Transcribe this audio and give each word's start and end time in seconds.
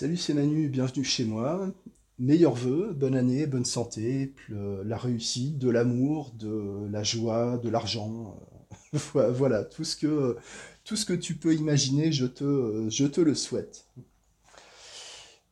Salut, 0.00 0.16
c'est 0.16 0.32
Manu, 0.32 0.68
bienvenue 0.68 1.02
chez 1.02 1.24
moi. 1.24 1.74
Meilleurs 2.20 2.54
vœux, 2.54 2.92
bonne 2.94 3.16
année, 3.16 3.48
bonne 3.48 3.64
santé, 3.64 4.32
la 4.48 4.96
réussite, 4.96 5.58
de 5.58 5.68
l'amour, 5.68 6.32
de 6.38 6.86
la 6.88 7.02
joie, 7.02 7.58
de 7.58 7.68
l'argent. 7.68 8.38
euh, 9.16 9.32
Voilà, 9.32 9.64
tout 9.64 9.82
ce 9.82 9.96
que, 9.96 11.14
tu 11.14 11.34
peux 11.34 11.52
imaginer, 11.52 12.12
je 12.12 12.26
te, 12.26 13.20
le 13.20 13.34
souhaite. 13.34 13.88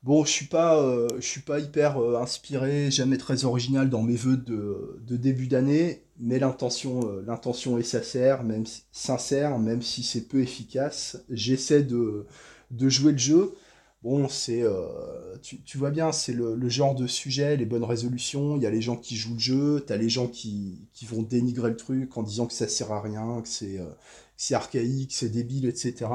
Bon, 0.04 0.24
je 0.24 0.30
suis 0.30 0.48
euh, 0.54 1.20
suis 1.20 1.40
pas 1.40 1.58
hyper 1.58 2.00
euh, 2.00 2.16
inspiré, 2.22 2.92
jamais 2.92 3.18
très 3.18 3.46
original 3.46 3.90
dans 3.90 4.04
mes 4.04 4.14
vœux 4.14 4.36
de, 4.36 5.16
début 5.16 5.48
d'année, 5.48 6.04
mais 6.20 6.38
l'intention, 6.38 7.00
euh, 7.10 7.78
est 7.78 7.82
sincère, 7.82 8.44
même 8.44 8.64
si, 8.64 8.84
sincère, 8.92 9.58
même 9.58 9.82
si 9.82 10.04
c'est 10.04 10.28
peu 10.28 10.40
efficace. 10.40 11.24
J'essaie 11.30 11.82
de 11.82 12.28
jouer 12.88 13.10
le 13.10 13.18
jeu. 13.18 13.52
Bon, 14.06 14.28
c'est, 14.28 14.62
euh, 14.62 15.36
tu, 15.42 15.78
vois 15.78 15.90
bien, 15.90 16.12
c'est 16.12 16.32
le, 16.32 16.68
genre 16.68 16.94
de 16.94 17.08
sujet, 17.08 17.56
les 17.56 17.66
bonnes 17.66 17.82
résolutions. 17.82 18.56
Il 18.56 18.62
y 18.62 18.66
a 18.66 18.70
les 18.70 18.80
gens 18.80 18.94
qui 18.96 19.16
jouent 19.16 19.34
le 19.34 19.40
jeu, 19.40 19.84
t'as 19.84 19.96
les 19.96 20.08
gens 20.08 20.28
qui, 20.28 20.86
qui 20.92 21.06
vont 21.06 21.22
dénigrer 21.22 21.70
le 21.70 21.76
truc 21.76 22.16
en 22.16 22.22
disant 22.22 22.46
que 22.46 22.52
ça 22.52 22.68
sert 22.68 22.92
à 22.92 23.00
rien, 23.00 23.42
que 23.42 23.48
c'est, 23.48 23.80
euh, 23.80 23.90
c'est 24.36 24.54
archaïque, 24.54 25.12
c'est 25.12 25.28
débile, 25.28 25.66
etc. 25.66 26.06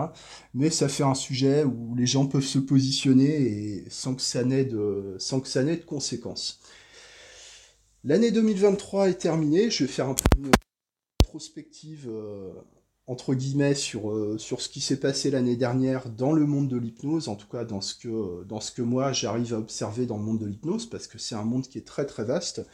Mais 0.53 0.69
ça 0.69 0.87
fait 0.87 1.03
un 1.03 1.15
sujet 1.15 1.65
où 1.65 1.93
les 1.95 2.05
gens 2.05 2.27
peuvent 2.27 2.45
se 2.45 2.59
positionner 2.59 3.27
et 3.27 3.85
sans 3.89 4.15
que 4.15 4.21
ça 4.21 4.45
n'ait 4.45 4.63
de, 4.63 5.17
de 5.19 5.85
conséquences. 5.85 6.61
L'année 8.05 8.31
2023 8.31 9.09
est 9.09 9.15
terminée. 9.15 9.69
Je 9.69 9.83
vais 9.83 9.91
faire 9.91 10.07
un 10.07 10.13
peu 10.13 10.23
une 10.37 10.49
rétrospective 11.25 12.07
euh, 12.09 12.53
entre 13.07 13.33
guillemets 13.33 13.75
sur, 13.75 14.11
euh, 14.11 14.37
sur 14.37 14.61
ce 14.61 14.69
qui 14.69 14.79
s'est 14.79 14.99
passé 14.99 15.31
l'année 15.31 15.55
dernière 15.55 16.09
dans 16.09 16.33
le 16.33 16.45
monde 16.45 16.67
de 16.67 16.77
l'hypnose, 16.77 17.27
en 17.27 17.35
tout 17.35 17.47
cas 17.47 17.65
dans 17.65 17.81
ce 17.81 17.95
que, 17.95 18.43
dans 18.45 18.59
ce 18.59 18.71
que 18.71 18.81
moi 18.81 19.11
j'arrive 19.11 19.53
à 19.53 19.57
observer 19.57 20.05
dans 20.05 20.17
le 20.17 20.23
monde 20.23 20.39
de 20.39 20.45
l'hypnose, 20.45 20.85
parce 20.89 21.07
que 21.07 21.17
c'est 21.17 21.35
un 21.35 21.43
monde 21.43 21.67
qui 21.67 21.77
est 21.77 21.87
très 21.87 22.05
très 22.05 22.23
vaste. 22.23 22.65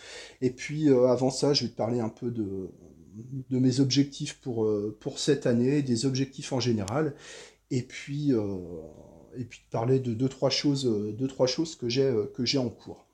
Et 0.42 0.52
puis 0.52 0.90
euh, 0.90 1.08
avant 1.08 1.32
ça, 1.32 1.54
je 1.54 1.64
vais 1.64 1.70
te 1.72 1.76
parler 1.76 2.00
un 2.00 2.10
peu 2.10 2.32
de, 2.32 2.70
mes 3.50 3.80
objectifs 3.80 4.40
pour, 4.42 4.66
euh, 4.66 4.98
cette 5.16 5.48
année, 5.48 5.82
des 5.82 6.06
objectifs 6.06 6.54
en 6.54 6.60
général, 6.60 7.16
et 7.72 7.82
puis, 7.84 8.34
euh, 8.34 8.58
et 9.36 9.44
puis 9.44 9.60
te 9.60 9.72
parler 9.72 10.00
de 10.00 10.14
deux, 10.14 10.30
trois 10.30 10.50
choses, 10.50 10.86
euh, 10.86 11.12
deux, 11.14 11.28
trois 11.28 11.48
choses 11.48 11.78
euh, 11.84 12.32
que 12.34 12.46
j'ai 12.46 12.58
en 12.58 12.70
cours. 12.70 13.07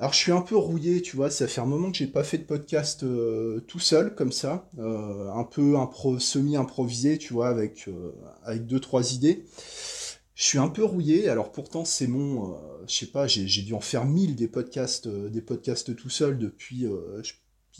Alors 0.00 0.12
je 0.12 0.18
suis 0.18 0.30
un 0.32 0.42
peu 0.42 0.56
rouillé, 0.56 1.02
tu 1.02 1.16
vois, 1.16 1.28
ça 1.28 1.48
fait 1.48 1.60
un 1.60 1.66
moment 1.66 1.90
que 1.90 1.96
j'ai 1.96 2.06
pas 2.06 2.22
fait 2.22 2.38
de 2.38 2.44
podcast 2.44 3.02
euh, 3.02 3.60
tout 3.66 3.80
seul 3.80 4.14
comme 4.14 4.30
ça, 4.30 4.70
euh, 4.78 5.28
un 5.32 5.42
peu 5.42 5.76
impro 5.76 6.20
semi-improvisé, 6.20 7.18
tu 7.18 7.32
vois, 7.32 7.48
avec, 7.48 7.88
euh, 7.88 8.12
avec 8.44 8.66
deux, 8.66 8.78
trois 8.78 9.12
idées. 9.12 9.44
Je 10.36 10.44
suis 10.44 10.58
un 10.58 10.68
peu 10.68 10.84
rouillé, 10.84 11.28
alors 11.28 11.50
pourtant 11.50 11.84
c'est 11.84 12.06
mon, 12.06 12.52
euh, 12.54 12.56
je 12.86 12.94
sais 12.94 13.06
pas, 13.06 13.26
j'ai 13.26 13.62
dû 13.62 13.74
en 13.74 13.80
faire 13.80 14.04
mille 14.04 14.36
des 14.36 14.46
podcasts, 14.46 15.08
euh, 15.08 15.28
des 15.30 15.42
podcasts 15.42 15.96
tout 15.96 16.10
seul 16.10 16.38
depuis, 16.38 16.86
euh, 16.86 17.20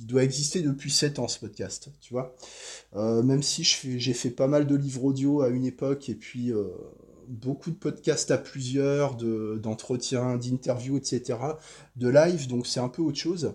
il 0.00 0.06
doit 0.06 0.24
exister 0.24 0.60
depuis 0.62 0.90
7 0.90 1.20
ans 1.20 1.28
ce 1.28 1.38
podcast, 1.38 1.90
tu 2.00 2.14
vois. 2.14 2.36
Même 2.94 3.42
si 3.42 3.64
j'ai 3.64 4.12
fait 4.14 4.30
pas 4.30 4.46
mal 4.46 4.66
de 4.66 4.76
livres 4.76 5.04
audio 5.04 5.42
à 5.42 5.48
une 5.48 5.64
époque 5.64 6.08
et 6.08 6.14
puis 6.14 6.52
beaucoup 7.28 7.70
de 7.70 7.76
podcasts 7.76 8.30
à 8.30 8.38
plusieurs, 8.38 9.16
de, 9.16 9.58
d'entretiens, 9.62 10.36
d'interviews, 10.36 10.96
etc., 10.96 11.38
de 11.96 12.08
live, 12.08 12.48
donc 12.48 12.66
c'est 12.66 12.80
un 12.80 12.88
peu 12.88 13.02
autre 13.02 13.18
chose. 13.18 13.54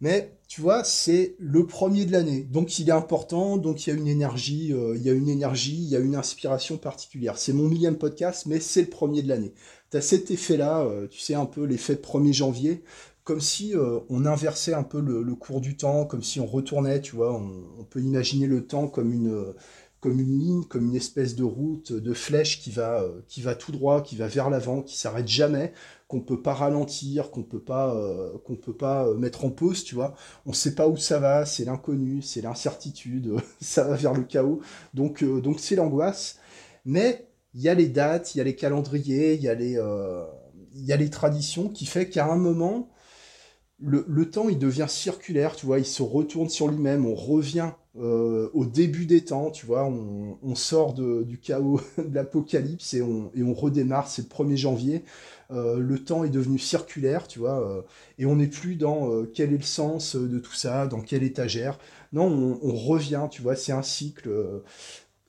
Mais 0.00 0.32
tu 0.48 0.60
vois, 0.60 0.82
c'est 0.84 1.36
le 1.38 1.64
premier 1.64 2.04
de 2.04 2.12
l'année, 2.12 2.42
donc 2.42 2.78
il 2.78 2.88
est 2.88 2.92
important, 2.92 3.56
donc 3.56 3.86
il 3.86 3.90
y 3.90 3.92
a 3.92 3.96
une 3.96 4.08
énergie, 4.08 4.72
euh, 4.72 4.96
il 4.96 5.02
y 5.02 5.08
a 5.08 5.12
une 5.12 5.28
énergie, 5.28 5.76
il 5.76 5.88
y 5.88 5.96
a 5.96 6.00
une 6.00 6.16
inspiration 6.16 6.76
particulière. 6.76 7.38
C'est 7.38 7.52
mon 7.52 7.68
millième 7.68 7.96
podcast, 7.96 8.46
mais 8.46 8.58
c'est 8.58 8.82
le 8.82 8.88
premier 8.88 9.22
de 9.22 9.28
l'année. 9.28 9.54
Tu 9.90 9.96
as 9.96 10.00
cet 10.00 10.30
effet-là, 10.30 10.80
euh, 10.80 11.06
tu 11.06 11.20
sais, 11.20 11.34
un 11.34 11.46
peu 11.46 11.64
l'effet 11.64 11.94
de 11.94 12.00
1er 12.00 12.32
janvier, 12.32 12.82
comme 13.24 13.40
si 13.40 13.76
euh, 13.76 14.00
on 14.10 14.26
inversait 14.26 14.74
un 14.74 14.82
peu 14.82 15.00
le, 15.00 15.34
cours 15.36 15.60
du 15.60 15.76
temps, 15.76 16.04
comme 16.04 16.22
si 16.22 16.40
on 16.40 16.46
retournait, 16.46 17.00
tu 17.00 17.14
vois, 17.14 17.32
on, 17.32 17.84
peut 17.84 18.00
imaginer 18.00 18.46
le 18.46 18.66
temps 18.66 18.88
comme 18.88 19.12
une, 19.12 19.54
comme 20.02 20.20
une 20.20 20.38
ligne, 20.38 20.64
comme 20.64 20.88
une 20.88 20.96
espèce 20.96 21.36
de 21.36 21.44
route, 21.44 21.92
de 21.92 22.12
flèche 22.12 22.60
qui 22.60 22.70
va, 22.70 23.00
euh, 23.00 23.22
qui 23.28 23.40
va 23.40 23.54
tout 23.54 23.72
droit, 23.72 24.02
qui 24.02 24.16
va 24.16 24.26
vers 24.26 24.50
l'avant, 24.50 24.82
qui 24.82 24.98
s'arrête 24.98 25.28
jamais, 25.28 25.72
qu'on 26.08 26.20
peut 26.20 26.42
pas 26.42 26.52
ralentir, 26.52 27.30
qu'on 27.30 27.42
peut 27.42 27.62
pas, 27.62 27.94
euh, 27.94 28.36
qu'on 28.44 28.56
peut 28.56 28.76
pas 28.76 29.06
euh, 29.06 29.16
mettre 29.16 29.46
en 29.46 29.50
pause, 29.50 29.82
tu 29.84 29.94
vois. 29.94 30.14
On 30.44 30.52
sait 30.52 30.74
pas 30.74 30.86
où 30.86 30.98
ça 30.98 31.18
va, 31.18 31.46
c'est 31.46 31.64
l'inconnu, 31.64 32.20
c'est 32.20 32.42
l'incertitude, 32.42 33.32
ça 33.62 33.84
va 33.84 33.96
vers 33.96 34.12
le 34.12 34.24
chaos. 34.24 34.60
Donc, 34.92 35.22
euh, 35.22 35.40
donc 35.40 35.58
c'est 35.58 35.76
l'angoisse. 35.76 36.38
Mais 36.84 37.28
il 37.54 37.62
y 37.62 37.68
a 37.70 37.74
les 37.74 37.88
dates, 37.88 38.34
il 38.34 38.38
y 38.38 38.40
a 38.42 38.44
les 38.44 38.56
calendriers, 38.56 39.34
il 39.34 39.42
y 39.42 39.48
a 39.48 39.54
les, 39.54 39.78
euh, 39.78 40.24
il 40.74 40.84
y 40.84 40.92
a 40.92 40.96
les 40.96 41.10
traditions 41.10 41.68
qui 41.68 41.86
fait 41.86 42.10
qu'à 42.10 42.26
un 42.26 42.36
moment, 42.36 42.90
le, 43.84 44.30
temps, 44.30 44.48
il 44.48 44.58
devient 44.58 44.86
circulaire, 44.88 45.56
tu 45.56 45.66
vois, 45.66 45.78
il 45.78 45.84
se 45.86 46.02
retourne 46.02 46.48
sur 46.48 46.68
lui-même, 46.68 47.06
on 47.06 47.14
revient 47.14 47.70
euh, 47.98 48.48
au 48.54 48.64
début 48.64 49.06
des 49.06 49.22
temps, 49.24 49.50
tu 49.50 49.66
vois, 49.66 49.84
on, 49.86 50.54
sort 50.54 50.94
de- 50.94 51.22
du 51.24 51.38
chaos 51.38 51.80
de 51.98 52.14
l'apocalypse 52.14 52.94
et 52.94 53.02
on, 53.02 53.30
redémarre, 53.54 54.08
c'est 54.08 54.22
le 54.22 54.28
1er 54.28 54.56
janvier, 54.56 55.04
Euh, 55.50 55.78
le 55.78 55.98
temps 56.02 56.24
est 56.24 56.30
devenu 56.30 56.58
circulaire, 56.58 57.28
tu 57.28 57.38
vois, 57.40 57.60
euh, 57.60 57.82
et 58.18 58.24
on 58.26 58.36
n'est 58.36 58.46
plus 58.46 58.76
dans 58.76 59.24
quel 59.34 59.52
est 59.52 59.58
le 59.58 59.62
sens 59.62 60.16
de 60.16 60.38
tout 60.38 60.54
ça, 60.54 60.86
dans 60.86 61.00
quelle 61.02 61.22
étagère, 61.24 61.78
non, 62.12 62.26
on, 62.26 62.58
on 62.62 62.74
revient, 62.74 63.26
tu 63.30 63.42
vois, 63.42 63.56
c'est 63.56 63.72
un 63.72 63.82
cycle, 63.82 64.30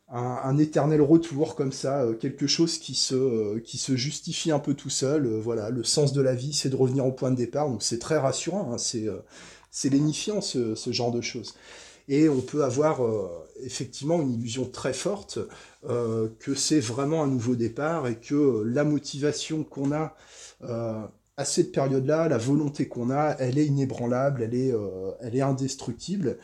un, 0.10 0.58
éternel 0.58 1.02
retour 1.02 1.56
comme 1.56 1.72
ça, 1.72 2.02
euh, 2.04 2.14
quelque 2.14 2.48
chose 2.48 2.78
qui 2.78 2.94
se, 2.94 3.16
euh, 3.16 3.60
qui 3.64 3.78
se 3.78 3.96
justifie 3.96 4.52
un 4.52 4.60
peu 4.60 4.74
tout 4.74 4.90
seul. 4.90 5.26
euh, 5.26 5.40
voilà, 5.40 5.70
le 5.70 5.84
sens 5.84 6.14
de 6.14 6.22
la 6.22 6.36
vie, 6.36 6.54
c'est 6.54 6.70
de 6.70 6.76
revenir 6.76 7.06
au 7.06 7.12
point 7.12 7.32
de 7.32 7.36
départ, 7.36 7.70
donc 7.70 7.82
c'est 7.84 8.00
très 8.00 8.18
rassurant, 8.18 8.74
hein, 8.74 8.78
c'est 8.78 9.90
lénifiant 9.90 10.42
ce, 10.42 10.76
ce 10.76 10.92
genre 10.92 11.12
de 11.12 11.22
choses. 11.22 11.56
Et 12.10 12.28
on 12.30 12.42
peut 12.42 12.64
avoir 12.66 13.00
effectivement 13.64 14.22
une 14.22 14.34
illusion 14.34 14.66
très 14.66 14.92
forte 14.92 15.40
que 15.88 16.54
c'est 16.54 16.82
vraiment 16.82 17.24
un 17.24 17.28
nouveau 17.28 17.56
départ 17.56 18.08
et 18.08 18.16
que 18.18 18.62
la 18.66 18.84
motivation 18.84 19.64
qu'on 19.64 19.94
a 19.94 20.14
à 20.62 21.46
cette 21.46 21.72
période-là, 21.72 22.28
la 22.28 22.38
volonté 22.38 22.90
qu'on 22.90 23.10
a, 23.10 23.38
elle 23.40 23.58
est 23.58 23.66
inébranlable, 23.66 24.44
elle 24.44 24.54
est, 24.54 24.74
elle 25.22 25.36
est 25.38 25.42
indestructible. 25.42 26.40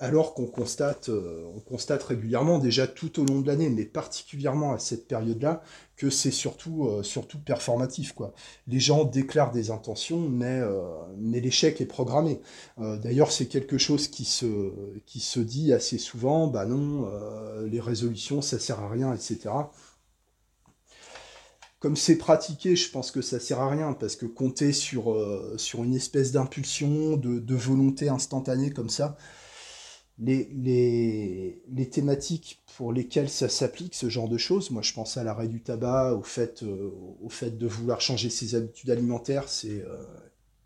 Alors 0.00 0.34
qu'on 0.34 0.46
constate, 0.46 1.08
euh, 1.08 1.42
on 1.56 1.58
constate 1.58 2.04
régulièrement, 2.04 2.60
déjà 2.60 2.86
tout 2.86 3.18
au 3.20 3.24
long 3.24 3.40
de 3.40 3.48
l'année, 3.48 3.68
mais 3.68 3.84
particulièrement 3.84 4.72
à 4.72 4.78
cette 4.78 5.08
période-là, 5.08 5.60
que 5.96 6.08
c'est 6.08 6.30
surtout, 6.30 6.86
euh, 6.86 7.02
surtout 7.02 7.40
performatif, 7.40 8.12
quoi. 8.12 8.32
Les 8.68 8.78
gens 8.78 9.02
déclarent 9.04 9.50
des 9.50 9.72
intentions, 9.72 10.20
mais, 10.20 10.60
euh, 10.60 10.78
l'échec 11.18 11.80
est 11.80 11.86
programmé. 11.86 12.40
D'ailleurs, 12.78 13.32
c'est 13.32 13.46
quelque 13.46 13.76
chose 13.78 14.06
qui 14.06 14.24
se, 14.24 15.40
dit 15.40 15.72
assez 15.72 15.98
souvent, 15.98 16.46
bah 16.46 16.64
non, 16.64 17.10
les 17.66 17.80
résolutions, 17.80 18.40
ça 18.40 18.58
sert 18.58 18.80
à 18.80 18.88
rien, 18.88 19.12
etc. 19.14 19.50
Comme 21.80 21.96
c'est 21.96 22.16
pratiqué, 22.16 22.76
je 22.76 22.90
pense 22.90 23.10
que 23.10 23.22
ça 23.22 23.40
sert 23.40 23.60
à 23.60 23.68
rien, 23.68 23.92
parce 23.94 24.16
que 24.16 24.26
compter 24.26 24.72
sur, 24.72 25.14
une 25.74 25.94
espèce 25.94 26.32
d'impulsion, 26.32 27.16
de 27.16 27.54
volonté 27.54 28.08
instantanée 28.08 28.70
comme 28.70 28.90
ça, 28.90 29.16
les, 30.20 30.48
les, 30.54 31.62
les 31.70 31.88
thématiques 31.90 32.62
pour 32.76 32.92
lesquelles 32.92 33.28
ça 33.30 33.48
s'applique, 33.48 33.94
ce 33.94 34.08
genre 34.08 34.28
de 34.28 34.38
choses, 34.38 34.70
moi 34.70 34.82
je 34.82 34.92
pense 34.92 35.16
à 35.16 35.24
l'arrêt 35.24 35.48
du 35.48 35.60
tabac, 35.62 36.14
au 36.14 36.22
fait, 36.22 36.62
euh, 36.62 36.90
au 37.22 37.28
fait 37.28 37.56
de 37.56 37.66
vouloir 37.66 38.00
changer 38.00 38.30
ses 38.30 38.54
habitudes 38.54 38.90
alimentaires, 38.90 39.48
c'est, 39.48 39.82
euh, 39.82 40.04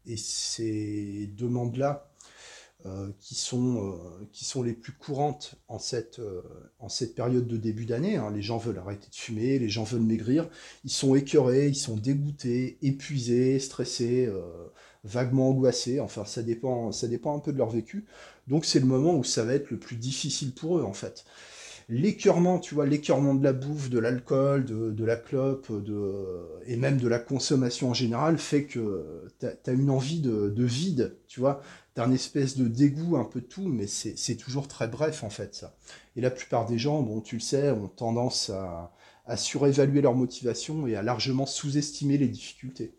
et 0.07 0.17
ces 0.17 1.31
demandes-là 1.37 2.11
euh, 2.87 3.11
qui 3.21 3.35
sont, 3.37 3.99
qui 4.33 4.45
sont 4.45 4.63
les 4.63 4.73
plus 4.73 4.93
courantes 4.93 5.55
en 5.69 5.79
cette, 5.79 6.21
en 6.81 6.89
cette 6.89 7.15
période 7.15 7.47
de 7.47 7.57
début 7.57 7.87
d'année. 7.87 8.17
hein. 8.17 8.31
Les 8.35 8.43
gens 8.43 8.59
veulent 8.59 8.79
arrêter 8.79 9.09
de 9.11 9.15
fumer, 9.15 9.59
les 9.59 9.69
gens 9.69 9.85
veulent 9.85 10.03
maigrir, 10.03 10.49
ils 10.85 10.91
sont 10.91 11.15
écœurés, 11.15 11.69
ils 11.69 11.77
sont 11.77 11.97
dégoûtés, 11.97 12.79
épuisés, 12.83 13.59
stressés, 13.61 14.29
vaguement 15.05 15.51
angoissés, 15.51 16.01
enfin 16.01 16.25
ça 16.25 16.43
dépend, 16.43 16.93
ça 16.93 17.09
dépend 17.09 17.37
un 17.37 17.41
peu 17.41 17.53
de 17.53 17.59
leur 17.59 17.71
vécu. 17.71 18.05
Donc 18.53 18.67
c'est 18.67 18.81
le 18.81 18.87
moment 18.87 19.15
où 19.15 19.25
ça 19.25 19.45
va 19.45 19.55
être 19.55 19.71
le 19.71 19.79
plus 19.79 19.97
difficile 19.97 20.53
pour 20.53 20.77
eux 20.77 20.83
en 20.83 20.93
fait. 20.93 21.25
L'écœurement, 21.89 22.59
tu 22.59 22.75
vois, 22.75 22.85
l'écœurement 22.85 23.35
de 23.35 23.43
la 23.43 23.55
bouffe, 23.55 23.89
de 23.89 23.99
l'alcool, 23.99 24.67
de, 24.67 25.05
la 25.07 25.17
clope, 25.17 25.73
de, 25.73 26.61
et 26.67 26.77
même 26.77 26.99
de 26.99 27.09
la 27.09 27.19
consommation 27.19 27.89
en 27.89 27.95
général, 27.95 28.37
fait 28.37 28.65
que 28.65 29.25
tu 29.41 29.47
as, 29.47 29.73
une 29.73 29.89
envie 29.89 30.21
de, 30.21 30.51
de 30.51 30.65
vide, 30.65 31.17
tu 31.29 31.41
vois. 31.41 31.63
Tu 31.95 32.03
as 32.03 32.05
un 32.05 32.13
espèce 32.13 32.59
de 32.59 32.69
dégoût 32.69 33.17
un 33.17 33.25
peu 33.25 33.41
de 33.41 33.47
tout, 33.47 33.69
mais 33.69 33.87
c'est 33.87 34.19
c'est 34.19 34.37
toujours 34.37 34.69
très 34.69 34.87
bref 34.87 35.25
en 35.25 35.31
fait 35.31 35.55
ça. 35.55 35.75
Et 36.17 36.21
la 36.21 36.31
plupart 36.31 36.67
des 36.67 36.79
gens, 36.79 37.01
bon, 37.01 37.23
tu 37.23 37.37
le 37.37 37.41
sais, 37.41 37.71
ont 37.71 37.89
tendance 37.89 38.51
à, 38.51 38.93
à 39.25 39.39
surévaluer 39.39 40.03
leur 40.03 40.15
motivation 40.15 40.87
et 40.87 40.95
à 40.95 41.01
largement 41.01 41.47
sous-estimer 41.47 42.19
les 42.19 42.29
difficultés. 42.29 42.93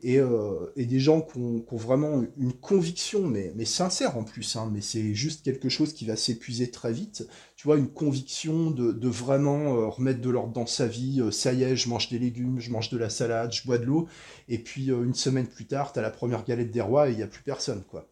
Et, 0.00 0.18
euh, 0.18 0.72
et 0.76 0.86
des 0.86 1.00
gens 1.00 1.20
qui 1.20 1.38
ont, 1.38 1.64
vraiment 1.72 2.22
une 2.38 2.52
conviction, 2.52 3.26
mais, 3.26 3.64
sincère 3.64 4.16
en 4.16 4.22
plus, 4.22 4.56
hein, 4.56 4.70
mais 4.72 4.80
c'est 4.80 5.14
juste 5.14 5.44
quelque 5.44 5.68
chose 5.68 5.92
qui 5.92 6.06
va 6.06 6.16
s'épuiser 6.16 6.70
très 6.70 6.92
vite. 6.92 7.26
Tu 7.56 7.66
vois, 7.66 7.76
une 7.76 7.88
conviction 7.88 8.70
de, 8.70 9.08
vraiment 9.08 9.74
euh, 9.76 9.86
remettre 9.86 10.20
de 10.20 10.30
l'ordre 10.30 10.52
dans 10.52 10.66
sa 10.66 10.86
vie. 10.86 11.20
Euh, 11.20 11.30
ça 11.32 11.52
y 11.52 11.64
est, 11.64 11.74
je 11.74 11.88
mange 11.88 12.08
des 12.10 12.18
légumes, 12.18 12.60
je 12.60 12.70
mange 12.70 12.90
de 12.90 12.98
la 12.98 13.10
salade, 13.10 13.52
je 13.52 13.64
bois 13.64 13.78
de 13.78 13.84
l'eau, 13.84 14.08
et 14.48 14.58
puis 14.58 14.86
une 14.86 15.14
semaine 15.14 15.46
plus 15.46 15.66
tard, 15.66 15.92
tu 15.92 15.98
as 15.98 16.02
la 16.02 16.10
première 16.10 16.44
galette 16.44 16.70
des 16.70 16.80
rois 16.80 17.08
et 17.08 17.12
il 17.12 17.16
n'y 17.16 17.22
a 17.22 17.28
plus 17.28 17.42
personne, 17.42 17.82
quoi. 17.90 18.08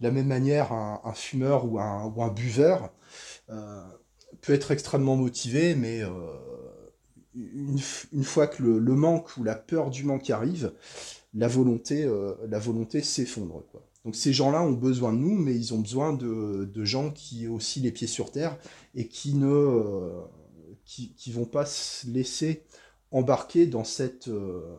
De 0.00 0.06
la 0.06 0.12
même 0.12 0.28
manière, 0.28 0.72
un, 0.72 1.12
fumeur 1.12 1.64
ou 1.64 1.80
un, 1.80 2.28
buveur 2.28 2.92
peut 3.48 4.52
être 4.52 4.70
extrêmement 4.70 5.16
motivé, 5.16 5.74
mais 5.74 6.04
une, 7.34 8.24
fois 8.24 8.46
que 8.46 8.62
le, 8.62 8.94
manque 8.94 9.36
ou 9.36 9.44
la 9.44 9.54
peur 9.54 9.90
du 9.90 10.04
manque 10.04 10.30
arrive, 10.30 10.72
la 11.38 11.46
volonté, 11.46 12.04
euh, 12.04 12.34
la 12.48 12.58
volonté 12.58 13.00
s'effondre. 13.00 13.62
Donc 14.04 14.16
ces 14.16 14.32
gens-là 14.32 14.62
ont 14.62 14.72
besoin 14.72 15.12
de 15.12 15.18
nous, 15.18 15.36
mais 15.36 15.54
ils 15.54 15.72
ont 15.72 15.78
besoin 15.78 16.12
de, 16.12 16.84
gens 16.84 17.10
qui 17.10 17.46
aussi 17.46 17.80
les 17.80 17.92
pieds 17.92 18.06
sur 18.06 18.32
terre 18.32 18.58
et 18.94 19.06
qui 19.06 19.34
ne 19.34 19.46
euh, 19.46 20.20
vont 21.28 21.44
pas 21.44 21.64
se 21.64 22.08
laisser 22.08 22.64
embarquer 23.12 23.66
dans 23.66 23.84
cette 23.84 24.28
euh, 24.28 24.76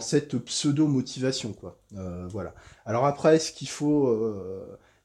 cette 0.00 0.36
pseudo 0.38 0.88
motivation 0.88 1.52
quoi. 1.52 1.80
voilà. 2.28 2.54
Alors 2.84 3.06
après, 3.06 3.36
est-ce 3.36 3.52
qu'il 3.52 3.68
faut 3.68 4.12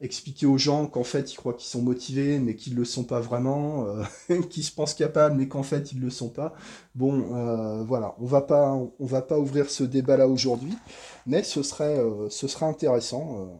expliquer 0.01 0.47
aux 0.47 0.57
gens 0.57 0.87
qu'en 0.87 1.03
fait 1.03 1.31
ils 1.31 1.35
croient 1.35 1.53
qu'ils 1.53 1.69
sont 1.69 1.81
motivés 1.81 2.39
mais 2.39 2.55
qu'ils 2.55 2.75
le 2.75 2.85
sont 2.85 3.03
pas 3.03 3.19
vraiment, 3.19 3.85
euh, 4.29 4.41
qu'ils 4.49 4.63
se 4.63 4.71
pensent 4.71 4.93
capables 4.93 5.35
mais 5.37 5.47
qu'en 5.47 5.63
fait 5.63 5.91
ils 5.91 5.99
le 5.99 6.09
sont 6.09 6.29
pas. 6.29 6.53
Bon, 6.95 7.35
euh, 7.35 7.83
voilà, 7.83 8.15
on 8.19 8.25
va 8.25 8.41
pas, 8.41 8.73
on 8.73 9.05
va 9.05 9.21
pas 9.21 9.37
ouvrir 9.39 9.69
ce 9.69 9.83
débat-là 9.83 10.27
aujourd'hui, 10.27 10.73
mais 11.25 11.43
ce 11.43 11.63
serait, 11.63 11.99
euh, 11.99 12.29
ce 12.29 12.47
serait 12.47 12.65
intéressant 12.65 13.59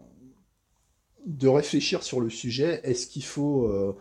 de 1.26 1.48
réfléchir 1.48 2.04
sur 2.04 2.20
le 2.20 2.30
sujet. 2.30 2.82
Est-ce 2.84 3.08
qu'il 3.08 3.24
faut 3.24 3.96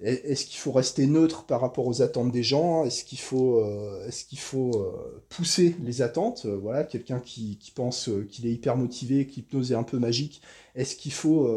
est-ce 0.00 0.44
qu'il 0.46 0.58
faut 0.58 0.72
rester 0.72 1.06
neutre 1.06 1.44
par 1.44 1.60
rapport 1.60 1.86
aux 1.86 2.02
attentes 2.02 2.32
des 2.32 2.42
gens? 2.42 2.84
Est-ce 2.84 3.04
qu'il 3.04 3.20
faut, 3.20 3.60
euh, 3.60 4.10
qu'il 4.28 4.38
faut 4.38 4.72
euh, 4.74 5.24
pousser 5.28 5.76
les 5.82 6.02
attentes? 6.02 6.46
Euh, 6.46 6.56
Voilà, 6.56 6.84
quelqu'un 6.84 7.20
qui, 7.20 7.58
qui 7.58 7.70
pense 7.70 8.10
qu'il 8.30 8.46
est 8.46 8.52
hyper 8.52 8.76
motivé, 8.76 9.26
que 9.26 9.34
l'hypnose 9.36 9.72
est 9.72 9.76
un 9.76 9.84
peu 9.84 9.98
magique. 9.98 10.42
Est-ce 10.74 10.96
qu'il 10.96 11.12
faut 11.12 11.48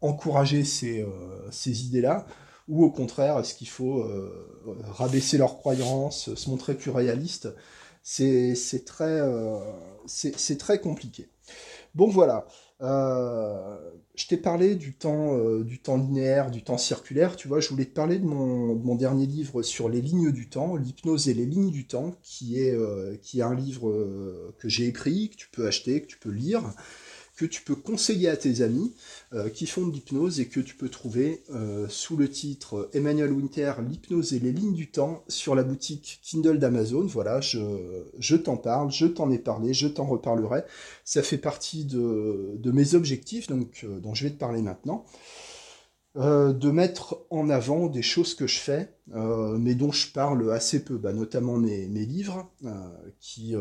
encourager 0.00 0.64
ces, 0.64 1.04
ces 1.50 1.84
idées-là? 1.86 2.26
Ou 2.68 2.84
au 2.84 2.90
contraire, 2.90 3.38
est-ce 3.38 3.54
qu'il 3.54 3.68
faut 3.68 4.04
rabaisser 4.82 5.38
leurs 5.38 5.56
croyances, 5.56 6.34
se 6.34 6.50
montrer 6.50 6.74
plus 6.74 6.90
réaliste? 6.90 7.48
C'est, 8.02 8.54
très, 8.84 9.20
c'est 10.06 10.58
très 10.58 10.80
compliqué. 10.80 11.30
Bon 11.94 12.08
voilà. 12.08 12.46
Euh, 12.80 13.76
je 14.14 14.26
t'ai 14.26 14.36
parlé 14.36 14.74
du 14.74 14.94
temps, 14.94 15.36
euh, 15.36 15.64
du 15.64 15.80
temps 15.80 15.96
linéaire, 15.96 16.50
du 16.50 16.62
temps 16.62 16.78
circulaire. 16.78 17.36
Tu 17.36 17.48
vois, 17.48 17.60
je 17.60 17.68
voulais 17.68 17.84
te 17.84 17.94
parler 17.94 18.18
de 18.18 18.24
mon, 18.24 18.94
dernier 18.94 19.26
livre 19.26 19.62
sur 19.62 19.88
les 19.88 20.00
lignes 20.00 20.32
du 20.32 20.48
temps, 20.48 20.76
l'hypnose 20.76 21.28
et 21.28 21.34
les 21.34 21.46
lignes 21.46 21.70
du 21.70 21.86
temps, 21.86 22.14
qui 22.22 22.60
est, 22.60 22.74
euh, 22.74 23.16
qui 23.22 23.40
est 23.40 23.42
un 23.42 23.54
livre 23.54 24.52
que 24.58 24.68
j'ai 24.68 24.86
écrit, 24.86 25.30
que 25.30 25.36
tu 25.36 25.48
peux 25.50 25.66
acheter, 25.66 26.02
que 26.02 26.06
tu 26.06 26.18
peux 26.18 26.30
lire 26.30 26.62
que 27.38 27.46
tu 27.46 27.62
peux 27.62 27.76
conseiller 27.76 28.28
à 28.28 28.36
tes 28.36 28.62
amis 28.62 28.92
euh, 29.32 29.48
qui 29.48 29.66
font 29.66 29.86
de 29.86 29.92
l'hypnose 29.92 30.40
et 30.40 30.46
que 30.46 30.58
tu 30.58 30.74
peux 30.74 30.88
trouver 30.88 31.44
euh, 31.54 31.86
sous 31.88 32.16
le 32.16 32.28
titre 32.28 32.90
Emmanuel 32.92 33.30
Winter, 33.30 33.74
l'hypnose 33.88 34.34
et 34.34 34.40
les 34.40 34.50
lignes 34.50 34.74
du 34.74 34.90
temps 34.90 35.22
sur 35.28 35.54
la 35.54 35.62
boutique 35.62 36.18
Kindle 36.22 36.58
d'Amazon. 36.58 37.06
Voilà, 37.06 37.40
je, 37.40 38.34
t'en 38.34 38.56
parle, 38.56 38.90
je 38.90 39.06
t'en 39.06 39.30
ai 39.30 39.38
parlé, 39.38 39.72
je 39.72 39.86
t'en 39.86 40.04
reparlerai. 40.04 40.64
Ça 41.04 41.22
fait 41.22 41.38
partie 41.38 41.84
de, 41.84 42.58
mes 42.64 42.94
objectifs 42.94 43.46
donc, 43.46 43.84
euh, 43.84 44.00
dont 44.00 44.14
je 44.14 44.24
vais 44.24 44.30
te 44.30 44.38
parler 44.38 44.60
maintenant. 44.60 45.06
Euh, 46.18 46.52
de 46.52 46.72
mettre 46.72 47.24
en 47.30 47.48
avant 47.48 47.86
des 47.86 48.02
choses 48.02 48.34
que 48.34 48.48
je 48.48 48.58
fais, 48.58 48.92
euh, 49.14 49.56
mais 49.56 49.76
dont 49.76 49.92
je 49.92 50.10
parle 50.10 50.50
assez 50.50 50.82
peu, 50.82 50.98
bah, 50.98 51.12
notamment 51.12 51.56
mes, 51.58 51.86
livres 51.86 52.50
euh, 52.64 52.72
qui, 53.20 53.54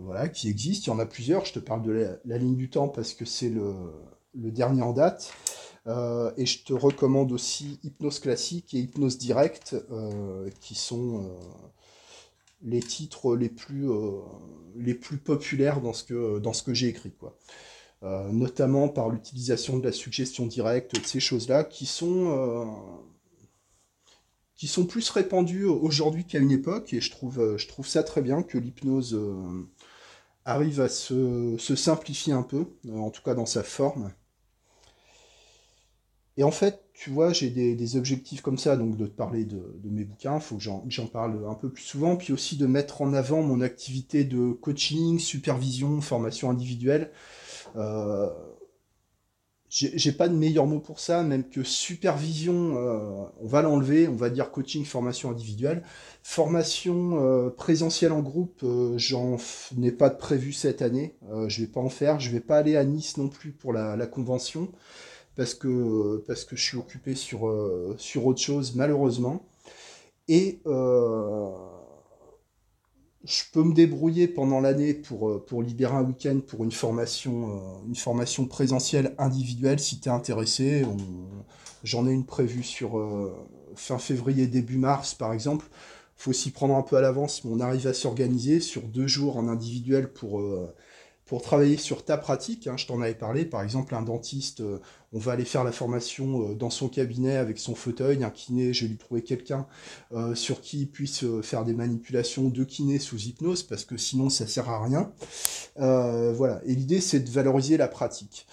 voilà, 0.00 0.28
qui 0.28 0.50
existent. 0.50 0.92
Il 0.92 0.94
y 0.94 0.98
en 0.98 1.02
a 1.02 1.06
plusieurs. 1.06 1.46
Je 1.46 1.54
te 1.54 1.58
parle 1.58 1.82
de 1.82 2.18
la, 2.24 2.38
ligne 2.38 2.56
du 2.56 2.68
temps 2.68 2.88
parce 2.88 3.14
que 3.14 3.24
c'est 3.24 3.48
le, 3.48 3.72
dernier 4.34 4.82
en 4.82 4.92
date. 4.92 5.32
et 5.86 6.44
je 6.44 6.64
te 6.64 6.74
recommande 6.74 7.32
aussi 7.32 7.80
Hypnose 7.82 8.18
classique 8.18 8.74
et 8.74 8.78
Hypnose 8.78 9.16
directe, 9.16 9.74
qui 10.60 10.74
sont 10.74 11.30
les 12.62 12.80
titres 12.80 13.36
les 13.36 13.48
plus, 13.48 13.88
les 14.76 14.94
plus 14.94 15.16
populaires 15.16 15.80
dans 15.80 15.94
ce 15.94 16.04
que, 16.04 16.62
que 16.62 16.74
j'ai 16.74 16.88
écrit. 16.88 17.12
Quoi. 17.12 17.38
Euh, 18.04 18.32
notamment 18.32 18.88
par 18.88 19.10
l'utilisation 19.10 19.78
de 19.78 19.84
la 19.84 19.92
suggestion 19.92 20.46
directe, 20.46 21.00
de 21.00 21.06
ces 21.06 21.20
choses-là, 21.20 21.62
qui 21.62 21.86
sont 21.86 22.30
euh, 22.30 22.64
qui 24.56 24.66
sont 24.66 24.86
plus 24.86 25.08
répandues 25.10 25.66
aujourd'hui 25.66 26.24
qu'à 26.24 26.40
une 26.40 26.50
époque, 26.50 26.92
et 26.94 27.00
je 27.00 27.12
trouve, 27.12 27.38
euh, 27.38 27.58
je 27.58 27.68
trouve 27.68 27.86
ça 27.86 28.02
très 28.02 28.20
bien 28.20 28.42
que 28.42 28.58
l'hypnose 28.58 29.16
arrive 30.44 30.80
à 30.80 30.88
se, 30.88 31.56
simplifier 31.76 32.32
un 32.32 32.42
peu, 32.42 32.66
en 32.92 33.10
tout 33.10 33.22
cas 33.22 33.34
dans 33.34 33.46
sa 33.46 33.62
forme. 33.62 34.12
Et 36.36 36.42
en 36.42 36.50
fait, 36.50 36.82
tu 36.94 37.10
vois, 37.10 37.32
j'ai 37.32 37.50
des, 37.50 37.96
objectifs 37.96 38.40
comme 38.40 38.58
ça, 38.58 38.76
donc 38.76 38.96
de 38.96 39.06
te 39.06 39.12
parler 39.12 39.44
de, 39.44 39.62
mes 39.84 40.04
bouquins, 40.04 40.36
il 40.36 40.40
faut 40.40 40.56
que 40.56 40.62
j'en 40.62 41.06
parle 41.06 41.46
un 41.48 41.54
peu 41.54 41.70
plus 41.70 41.84
souvent, 41.84 42.16
puis 42.16 42.32
aussi 42.32 42.56
de 42.56 42.66
mettre 42.66 43.00
en 43.02 43.12
avant 43.12 43.42
mon 43.42 43.60
activité 43.60 44.24
de 44.24 44.50
coaching, 44.52 45.20
supervision, 45.20 46.00
formation 46.00 46.50
individuelle. 46.50 47.12
Euh, 47.76 48.30
j'ai 49.68 50.12
pas 50.12 50.28
de 50.28 50.34
meilleur 50.34 50.66
mot 50.66 50.80
pour 50.80 51.00
ça, 51.00 51.22
même 51.22 51.48
que 51.48 51.62
supervision, 51.62 52.76
euh, 52.76 53.24
on 53.40 53.46
va 53.46 53.62
l'enlever, 53.62 54.06
on 54.06 54.14
va 54.14 54.28
dire 54.28 54.50
coaching, 54.50 54.84
formation 54.84 55.30
individuelle. 55.30 55.82
Formation 56.22 57.18
euh, 57.24 57.48
présentielle 57.48 58.12
en 58.12 58.20
groupe, 58.20 58.62
j'en 58.96 59.38
n'ai 59.74 59.90
pas 59.90 60.10
de 60.10 60.18
prévu 60.18 60.52
cette 60.52 60.82
année, 60.82 61.16
je 61.48 61.62
vais 61.62 61.66
pas 61.68 61.80
en 61.80 61.88
faire, 61.88 62.20
je 62.20 62.30
vais 62.30 62.40
pas 62.40 62.58
aller 62.58 62.76
à 62.76 62.84
Nice 62.84 63.16
non 63.16 63.28
plus 63.28 63.52
pour 63.52 63.72
la, 63.72 64.06
convention, 64.06 64.70
parce 65.36 65.54
que, 65.54 66.22
parce 66.26 66.44
que 66.44 66.54
je 66.54 66.62
suis 66.62 66.76
occupé 66.76 67.14
sur, 67.14 67.50
sur 67.96 68.26
autre 68.26 68.40
chose, 68.40 68.74
malheureusement. 68.76 69.46
Et 70.28 70.60
je 73.24 73.42
peux 73.52 73.62
me 73.62 73.72
débrouiller 73.72 74.26
pendant 74.26 74.60
l'année 74.60 74.94
pour, 74.94 75.28
euh, 75.28 75.44
pour 75.44 75.62
libérer 75.62 75.94
un 75.94 76.02
week-end 76.02 76.40
pour 76.46 76.64
une 76.64 76.72
formation, 76.72 77.50
euh, 77.50 77.88
une 77.88 77.94
formation 77.94 78.46
présentielle 78.46 79.14
individuelle 79.18 79.78
si 79.78 80.00
tu 80.00 80.08
es 80.08 80.12
intéressé. 80.12 80.84
J'en 81.84 82.06
ai 82.06 82.12
une 82.12 82.24
prévue 82.24 82.62
sur 82.62 82.98
euh, 82.98 83.32
fin 83.76 83.98
février, 83.98 84.46
début 84.46 84.78
mars 84.78 85.14
par 85.14 85.32
exemple. 85.32 85.66
faut 86.16 86.32
s'y 86.32 86.50
prendre 86.50 86.74
un 86.74 86.82
peu 86.82 86.96
à 86.96 87.00
l'avance, 87.00 87.44
mais 87.44 87.52
on 87.52 87.60
arrive 87.60 87.86
à 87.86 87.94
s'organiser 87.94 88.60
sur 88.60 88.82
deux 88.82 89.06
jours 89.06 89.36
en 89.36 89.48
individuel 89.48 90.12
pour, 90.12 90.40
pour 91.32 91.40
travailler 91.40 91.78
sur 91.78 92.04
ta 92.04 92.18
pratique. 92.18 92.66
Hein, 92.66 92.76
je 92.76 92.86
t'en 92.86 93.00
avais 93.00 93.14
parlé, 93.14 93.46
par 93.46 93.62
exemple, 93.62 93.94
un 93.94 94.02
dentiste, 94.02 94.60
euh, 94.60 94.80
on 95.14 95.18
va 95.18 95.32
aller 95.32 95.46
faire 95.46 95.64
la 95.64 95.72
formation 95.72 96.50
euh, 96.50 96.54
dans 96.54 96.68
son 96.68 96.90
cabinet 96.90 97.36
avec 97.36 97.56
son 97.56 97.74
fauteuil, 97.74 98.22
un 98.22 98.28
kiné, 98.28 98.74
je 98.74 98.82
vais 98.82 98.90
lui 98.90 98.98
trouver 98.98 99.22
quelqu'un 99.22 99.66
euh, 100.12 100.34
sur 100.34 100.60
qui 100.60 100.80
il 100.80 100.90
puisse 100.90 101.24
faire 101.40 101.64
des 101.64 101.72
manipulations 101.72 102.50
de 102.50 102.64
kiné 102.64 102.98
sous 102.98 103.16
hypnose, 103.16 103.62
parce 103.62 103.86
que 103.86 103.96
sinon 103.96 104.28
ça 104.28 104.46
sert 104.46 104.68
à 104.68 104.84
rien. 104.84 105.10
voilà, 105.78 106.60
et 106.66 106.74
l'idée 106.74 107.00
c'est 107.00 107.20
de 107.20 107.30
valoriser 107.30 107.78
la 107.78 107.88
pratique. 107.88 108.46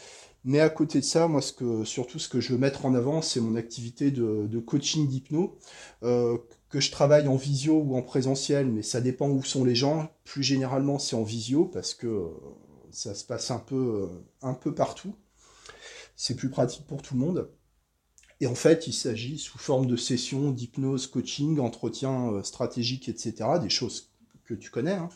Mais 0.46 0.62
à 0.62 0.70
côté 0.70 1.02
de 1.02 1.06
ça, 1.06 1.28
moi, 1.28 1.42
ce 1.42 1.52
que, 1.52 1.84
surtout 1.84 2.18
ce 2.18 2.30
que 2.30 2.40
je 2.40 2.54
veux 2.54 2.60
mettre 2.60 2.86
en 2.86 2.96
avant, 2.96 3.22
c'est 3.22 3.42
mon 3.42 3.58
activité 3.58 4.10
de, 4.10 4.60
coaching 4.60 5.06
d'hypno, 5.06 5.58
que 6.02 6.80
je 6.80 6.92
travaille 6.92 7.28
en 7.28 7.36
visio 7.36 7.82
ou 7.82 7.98
en 7.98 8.02
présentiel, 8.02 8.68
mais 8.68 8.84
ça 8.84 9.02
dépend 9.02 9.28
où 9.28 9.44
sont 9.44 9.66
les 9.66 9.76
gens. 9.76 10.10
Plus 10.24 10.44
généralement, 10.44 10.98
c'est 10.98 11.18
en 11.18 11.24
visio 11.24 11.66
parce 11.66 11.94
que 11.94 12.30
ça 12.92 13.14
se 13.14 13.24
passe 13.24 13.52
un 13.52 13.60
peu, 13.60 13.76
euh, 13.76 14.08
un 14.42 14.54
peu 14.54 14.74
partout. 14.74 15.16
C'est 16.16 16.36
plus 16.36 16.50
pratique 16.50 16.86
pour 16.86 17.02
tout 17.02 17.14
le 17.14 17.22
monde. 17.22 17.50
Et 18.42 18.48
en 18.48 18.56
fait, 18.56 18.88
il 18.88 18.94
s'agit 18.94 19.38
sous 19.38 19.58
forme 19.58 19.86
de 19.86 19.96
sessions 19.96 20.52
d'hypnose, 20.52 21.08
coaching, 21.08 21.60
entretien 21.60 22.32
euh, 22.34 22.44
stratégique, 22.44 23.10
etc., 23.10 23.60
des 23.62 23.70
choses 23.70 24.12
que 24.46 24.54
tu 24.54 24.70
connais, 24.70 24.94
hein, 24.94 25.10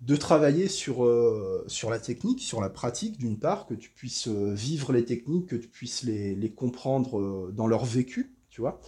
de 0.00 0.16
travailler 0.16 0.68
sur, 0.68 1.04
euh, 1.04 1.64
sur 1.66 1.90
la 1.90 1.98
technique, 1.98 2.40
sur 2.40 2.60
la 2.60 2.70
pratique, 2.70 3.18
d'une 3.18 3.38
part, 3.38 3.66
que 3.66 3.74
tu 3.74 3.90
puisses 3.90 4.28
vivre 4.28 4.92
les 4.92 5.04
techniques, 5.04 5.46
que 5.46 5.56
tu 5.56 5.68
puisses 5.68 6.02
les, 6.02 6.34
les 6.34 6.52
comprendre 6.52 7.50
dans 7.52 7.66
leur 7.66 7.84
vécu, 7.84 8.36
tu 8.50 8.60
vois, 8.60 8.80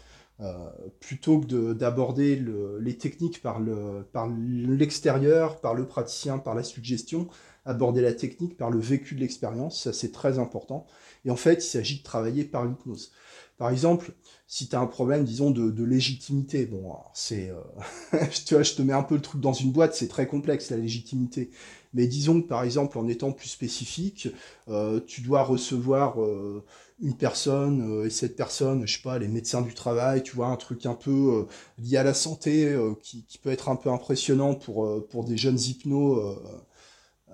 plutôt 1.00 1.40
que 1.40 1.72
d'aborder 1.72 2.42
les 2.80 2.98
techniques 2.98 3.40
par 3.42 3.60
l'extérieur, 3.60 5.52
par, 5.52 5.60
par 5.60 5.74
le 5.74 5.86
praticien, 5.86 6.38
par 6.38 6.54
la 6.54 6.62
suggestion, 6.62 7.28
aborder 7.66 8.00
la 8.00 8.12
technique 8.12 8.56
par 8.56 8.70
le 8.70 8.78
vécu 8.78 9.14
de 9.14 9.20
l'expérience, 9.20 9.82
ça 9.82 9.92
c'est 9.92 10.12
très 10.12 10.38
important. 10.38 10.86
Et 11.24 11.30
en 11.30 11.36
fait, 11.36 11.64
il 11.64 11.68
s'agit 11.68 11.98
de 11.98 12.02
travailler 12.02 12.44
par 12.44 12.64
l'hypnose. 12.64 13.12
Par 13.58 13.70
exemple, 13.70 14.12
si 14.46 14.68
tu 14.68 14.76
un 14.76 14.86
problème, 14.86 15.24
disons, 15.24 15.50
de, 15.50 15.84
légitimité, 15.84 16.66
bon, 16.66 16.92
c'est... 17.14 17.50
Euh, 17.50 18.18
tu 18.46 18.54
vois, 18.54 18.62
je 18.62 18.74
te 18.74 18.82
mets 18.82 18.92
un 18.92 19.02
peu 19.02 19.14
le 19.14 19.22
truc 19.22 19.40
dans 19.40 19.54
une 19.54 19.72
boîte, 19.72 19.94
c'est 19.94 20.08
très 20.08 20.26
complexe, 20.26 20.70
la 20.70 20.76
légitimité. 20.76 21.50
Mais 21.94 22.06
disons 22.06 22.42
que, 22.42 22.46
par 22.46 22.62
exemple, 22.62 22.98
en 22.98 23.08
étant 23.08 23.32
plus 23.32 23.48
spécifique, 23.48 24.28
euh, 24.68 25.00
tu 25.06 25.22
dois 25.22 25.42
recevoir 25.42 26.22
euh, 26.22 26.62
une 27.00 27.16
personne, 27.16 28.04
et 28.04 28.10
cette 28.10 28.36
personne, 28.36 28.86
je 28.86 28.96
sais 28.96 29.02
pas, 29.02 29.18
les 29.18 29.28
médecins 29.28 29.62
du 29.62 29.72
travail, 29.72 30.22
tu 30.22 30.36
vois, 30.36 30.48
un 30.48 30.56
truc 30.56 30.84
un 30.84 30.94
peu 30.94 31.46
lié 31.78 31.96
à 31.96 32.02
la 32.02 32.14
santé, 32.14 32.74
qui, 33.02 33.24
qui, 33.24 33.38
peut 33.38 33.50
être 33.50 33.68
un 33.68 33.76
peu 33.76 33.90
impressionnant 33.90 34.54
pour, 34.54 35.06
pour 35.08 35.24
des 35.24 35.36
jeunes 35.36 35.58
hypnos 35.58 36.38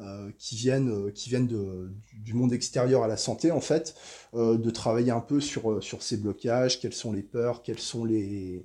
euh, 0.00 0.30
qui 0.38 0.56
viennent, 0.56 0.88
euh, 0.88 1.10
qui 1.10 1.28
viennent 1.28 1.48
du 2.14 2.32
monde 2.32 2.54
extérieur 2.54 3.02
à 3.02 3.08
la 3.08 3.18
santé, 3.18 3.50
en 3.50 3.60
fait, 3.60 3.94
euh, 4.32 4.56
de 4.56 4.70
travailler 4.70 5.10
un 5.10 5.20
peu 5.20 5.38
sur, 5.38 5.82
sur 5.82 6.02
ces 6.02 6.16
blocages, 6.16 6.80
quelles 6.80 6.94
sont 6.94 7.12
les 7.12 7.22
peurs, 7.22 7.62
quelles 7.62 7.78
sont 7.78 8.06
les, 8.06 8.64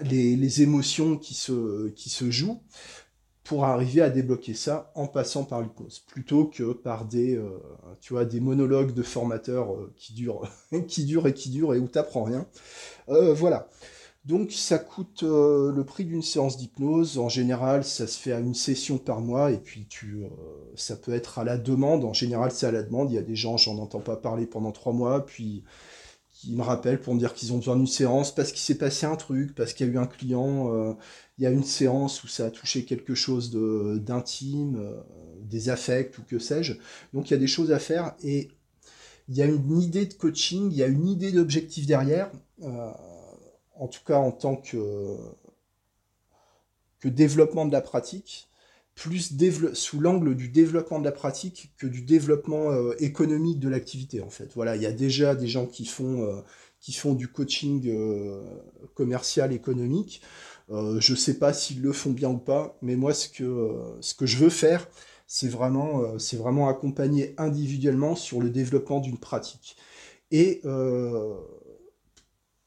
les, 0.00 0.62
émotions 0.62 1.16
qui 1.18 1.34
se, 1.34 1.88
qui 1.88 2.10
se 2.10 2.30
jouent, 2.30 2.62
pour 3.42 3.64
arriver 3.64 4.02
à 4.02 4.10
débloquer 4.10 4.54
ça 4.54 4.92
en 4.94 5.08
passant 5.08 5.42
par 5.42 5.62
l'hypnose, 5.62 5.98
plutôt 5.98 6.44
que 6.44 6.72
par 6.72 7.04
des, 7.04 7.42
tu 8.00 8.12
vois, 8.12 8.24
des 8.24 8.38
monologues 8.38 8.94
de 8.94 9.02
formateurs 9.02 9.74
qui, 9.96 10.12
durent, 10.12 10.48
qui 10.86 11.04
durent 11.04 11.26
et 11.26 11.34
qui 11.34 11.50
durent 11.50 11.74
et 11.74 11.80
où 11.80 11.88
tu 11.88 11.98
n'apprends 11.98 12.22
rien. 12.22 12.46
voilà. 13.08 13.68
Donc 14.28 14.52
ça 14.52 14.78
coûte 14.78 15.22
euh, 15.22 15.72
le 15.72 15.84
prix 15.84 16.04
d'une 16.04 16.20
séance 16.20 16.58
d'hypnose. 16.58 17.16
En 17.18 17.30
général, 17.30 17.82
ça 17.82 18.06
se 18.06 18.18
fait 18.18 18.32
à 18.32 18.40
une 18.40 18.54
session 18.54 18.98
par 18.98 19.22
mois 19.22 19.50
et 19.52 19.56
puis 19.56 19.86
tu, 19.88 20.22
euh, 20.22 20.28
ça 20.76 20.96
peut 20.96 21.14
être 21.14 21.38
à 21.38 21.44
la 21.44 21.56
demande. 21.56 22.04
En 22.04 22.12
général, 22.12 22.50
c'est 22.52 22.66
à 22.66 22.70
la 22.70 22.82
demande. 22.82 23.10
Il 23.10 23.14
y 23.14 23.18
a 23.18 23.22
des 23.22 23.36
gens, 23.36 23.56
j'en 23.56 23.78
entends 23.78 24.00
pas 24.00 24.16
parler 24.16 24.44
pendant 24.44 24.70
trois 24.70 24.92
mois, 24.92 25.24
puis 25.24 25.64
qui 26.30 26.52
me 26.52 26.62
rappellent 26.62 27.00
pour 27.00 27.14
me 27.14 27.18
dire 27.18 27.32
qu'ils 27.32 27.54
ont 27.54 27.56
besoin 27.56 27.74
d'une 27.76 27.86
séance 27.86 28.32
parce 28.34 28.52
qu'il 28.52 28.60
s'est 28.60 28.76
passé 28.76 29.06
un 29.06 29.16
truc, 29.16 29.54
parce 29.54 29.72
qu'il 29.72 29.86
y 29.86 29.90
a 29.90 29.92
eu 29.94 29.98
un 29.98 30.06
client, 30.06 30.74
euh, 30.74 30.92
il 31.38 31.44
y 31.44 31.46
a 31.46 31.50
une 31.50 31.64
séance 31.64 32.22
où 32.22 32.28
ça 32.28 32.46
a 32.46 32.50
touché 32.50 32.84
quelque 32.84 33.14
chose 33.14 33.50
d'intime, 33.50 34.94
des 35.40 35.70
affects 35.70 36.18
ou 36.18 36.22
que 36.22 36.38
sais-je. 36.38 36.74
Donc 37.14 37.30
il 37.30 37.32
y 37.32 37.36
a 37.36 37.40
des 37.40 37.46
choses 37.46 37.72
à 37.72 37.78
faire 37.78 38.14
et 38.22 38.50
il 39.30 39.36
y 39.36 39.42
a 39.42 39.46
une 39.46 39.80
idée 39.80 40.04
de 40.04 40.14
coaching, 40.14 40.68
il 40.70 40.76
y 40.76 40.82
a 40.82 40.86
une 40.86 41.08
idée 41.08 41.32
d'objectif 41.32 41.86
derrière 41.86 42.30
en 43.78 43.88
tout 43.88 44.00
cas 44.04 44.18
en 44.18 44.32
tant 44.32 44.56
que, 44.56 45.16
développement 47.04 47.64
de 47.64 47.72
la 47.72 47.80
pratique, 47.80 48.48
plus 48.94 49.32
sous 49.74 50.00
l'angle 50.00 50.34
du 50.34 50.48
développement 50.48 50.98
de 50.98 51.04
la 51.04 51.12
pratique 51.12 51.72
que 51.78 51.86
du 51.86 52.02
développement 52.02 52.72
euh, 52.72 52.94
économique 52.98 53.60
de 53.60 53.68
l'activité 53.68 54.20
en 54.20 54.30
fait. 54.30 54.50
Voilà, 54.54 54.74
il 54.74 54.82
y 54.82 54.86
a 54.86 54.92
déjà 54.92 55.36
des 55.36 55.46
gens 55.46 55.66
qui 55.66 55.86
font, 55.86 56.22
euh, 56.22 56.40
qui 56.80 56.92
font 56.92 57.14
du 57.14 57.28
coaching 57.28 57.84
euh, 57.86 58.42
commercial 58.94 59.52
économique. 59.52 60.20
je 60.68 61.12
ne 61.12 61.16
sais 61.16 61.38
pas 61.38 61.52
s'ils 61.52 61.80
le 61.80 61.92
font 61.92 62.10
bien 62.10 62.30
ou 62.30 62.38
pas, 62.38 62.76
mais 62.82 62.96
moi 62.96 63.14
ce 63.14 63.28
que, 63.28 63.70
ce 64.00 64.14
que 64.14 64.26
je 64.26 64.36
veux 64.36 64.50
faire, 64.50 64.88
c'est 65.28 65.48
vraiment, 65.48 66.18
c'est 66.18 66.36
vraiment 66.36 66.68
accompagner 66.68 67.34
individuellement 67.38 68.16
sur 68.16 68.40
le 68.40 68.50
développement 68.50 68.98
d'une 69.00 69.18
pratique. 69.18 69.76
Et 70.30 70.60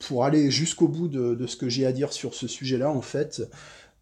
pour 0.02 0.26
aller 0.26 0.50
jusqu'au 0.50 0.88
bout 0.88 1.08
de, 1.08 1.46
ce 1.48 1.56
que 1.56 1.70
j'ai 1.70 1.86
à 1.86 1.92
dire 1.92 2.12
sur 2.14 2.34
ce 2.34 2.48
sujet-là, 2.48 2.92
en 2.92 3.02
fait, 3.02 3.42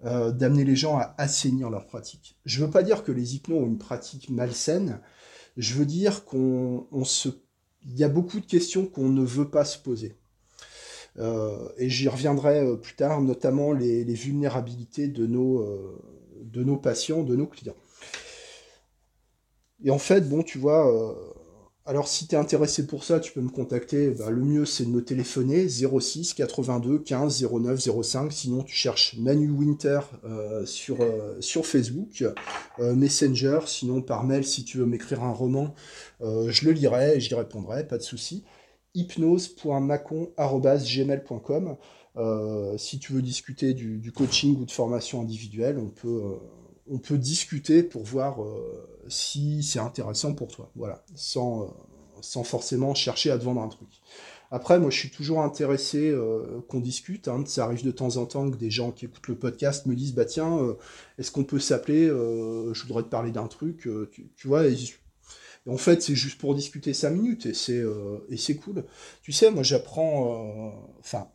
euh, 0.05 0.31
d'amener 0.31 0.63
les 0.63 0.75
gens 0.75 0.97
à 0.97 1.13
assainir 1.17 1.69
leur 1.69 1.85
pratique. 1.85 2.37
Je 2.45 2.59
ne 2.59 2.65
veux 2.65 2.71
pas 2.71 2.83
dire 2.83 3.03
que 3.03 3.11
les 3.11 3.35
hypnos 3.35 3.59
ont 3.59 3.67
une 3.67 3.77
pratique 3.77 4.29
malsaine, 4.29 5.01
je 5.57 5.73
veux 5.75 5.85
dire 5.85 6.25
qu'on 6.25 7.03
se... 7.03 7.29
Il 7.85 7.97
y 7.97 8.03
a 8.03 8.09
beaucoup 8.09 8.39
de 8.39 8.45
questions 8.45 8.85
qu'on 8.85 9.09
ne 9.09 9.23
veut 9.23 9.49
pas 9.49 9.65
se 9.65 9.77
poser. 9.77 10.17
Euh, 11.17 11.69
et 11.77 11.89
j'y 11.89 12.07
reviendrai 12.07 12.59
euh, 12.59 12.75
plus 12.75 12.95
tard, 12.95 13.21
notamment 13.21 13.73
les, 13.73 14.03
vulnérabilités 14.13 15.07
de 15.07 15.25
nos, 15.25 15.65
de 16.41 16.63
nos 16.63 16.77
patients, 16.77 17.23
de 17.23 17.35
nos 17.35 17.47
clients. 17.47 17.75
Et 19.83 19.91
en 19.91 19.99
fait, 19.99 20.27
bon, 20.27 20.43
tu 20.43 20.57
vois, 20.57 21.15
alors 21.85 22.07
si 22.07 22.27
tu 22.27 22.35
es 22.35 22.37
intéressé 22.37 22.85
pour 22.85 23.03
ça, 23.03 23.19
tu 23.19 23.31
peux 23.31 23.41
me 23.41 23.49
contacter. 23.49 24.11
Bah, 24.11 24.29
le 24.29 24.43
mieux 24.43 24.65
c'est 24.65 24.85
de 24.85 24.89
me 24.89 25.03
téléphoner 25.03 25.67
06 25.67 26.35
82 26.35 26.99
15 26.99 27.47
09 27.51 28.03
05. 28.03 28.31
Sinon 28.31 28.61
tu 28.63 28.75
cherches 28.75 29.17
Manu 29.17 29.49
Winter 29.49 30.01
euh, 30.23 30.67
sur, 30.67 31.01
euh, 31.01 31.37
sur 31.39 31.65
Facebook, 31.65 32.23
euh, 32.79 32.93
Messenger. 32.95 33.61
Sinon 33.65 34.03
par 34.03 34.23
mail 34.23 34.45
si 34.45 34.63
tu 34.65 34.77
veux 34.77 34.85
m'écrire 34.85 35.23
un 35.23 35.33
roman, 35.33 35.73
je 36.21 36.65
le 36.65 36.73
lirai 36.73 37.15
et 37.15 37.19
j'y 37.19 37.33
répondrai, 37.33 37.87
pas 37.87 37.97
de 37.97 38.03
souci. 38.03 38.43
hypnose.macon.gmail.com 38.93 41.77
Si 42.77 42.99
tu 42.99 43.13
veux 43.13 43.23
discuter 43.23 43.73
du, 43.73 44.11
coaching 44.11 44.61
ou 44.61 44.65
de 44.65 44.71
formation 44.71 45.21
individuelle, 45.21 45.79
on 45.79 45.89
peut, 45.89 46.37
on 46.89 46.97
peut 46.97 47.17
discuter 47.17 47.83
pour 47.83 48.03
voir 48.03 48.39
si 49.09 49.63
c'est 49.63 49.79
intéressant 49.79 50.33
pour 50.33 50.49
toi. 50.49 50.71
Voilà, 50.75 51.03
sans, 51.15 51.63
euh, 51.63 51.67
sans 52.21 52.43
forcément 52.43 52.93
chercher 52.93 53.31
à 53.31 53.37
te 53.37 53.43
vendre 53.43 53.61
un 53.61 53.67
truc. 53.67 53.89
Après, 54.51 54.79
moi, 54.79 54.89
je 54.89 54.97
suis 54.97 55.11
toujours 55.11 55.41
intéressé 55.41 56.09
euh, 56.09 56.61
qu'on 56.67 56.79
discute. 56.79 57.27
Hein. 57.27 57.43
Ça 57.45 57.65
arrive 57.65 57.83
de 57.83 57.91
temps 57.91 58.17
en 58.17 58.25
temps 58.25 58.49
que 58.49 58.57
des 58.57 58.71
gens 58.71 58.91
qui 58.91 59.05
écoutent 59.05 59.27
le 59.27 59.37
podcast 59.37 59.85
me 59.85 59.95
disent, 59.95 60.13
bah 60.13 60.25
tiens, 60.25 60.57
euh, 60.57 60.73
est-ce 61.17 61.31
qu'on 61.31 61.43
peut 61.43 61.59
s'appeler 61.59 62.07
Je 62.07 62.83
voudrais 62.83 63.03
te 63.03 63.09
parler 63.09 63.31
d'un 63.31 63.47
truc. 63.47 63.87
Tu, 64.11 64.47
vois, 64.47 64.63
en 65.67 65.77
fait, 65.77 66.01
c'est 66.01 66.15
juste 66.15 66.39
pour 66.39 66.55
discuter 66.55 66.93
cinq 66.93 67.11
minutes 67.11 67.45
et 67.45 67.53
c'est 67.53 67.83
et 68.29 68.37
c'est 68.37 68.55
cool. 68.55 68.85
Tu 69.21 69.31
sais, 69.31 69.51
moi, 69.51 69.61
j'apprends, 69.61 70.73
enfin, 70.99 71.27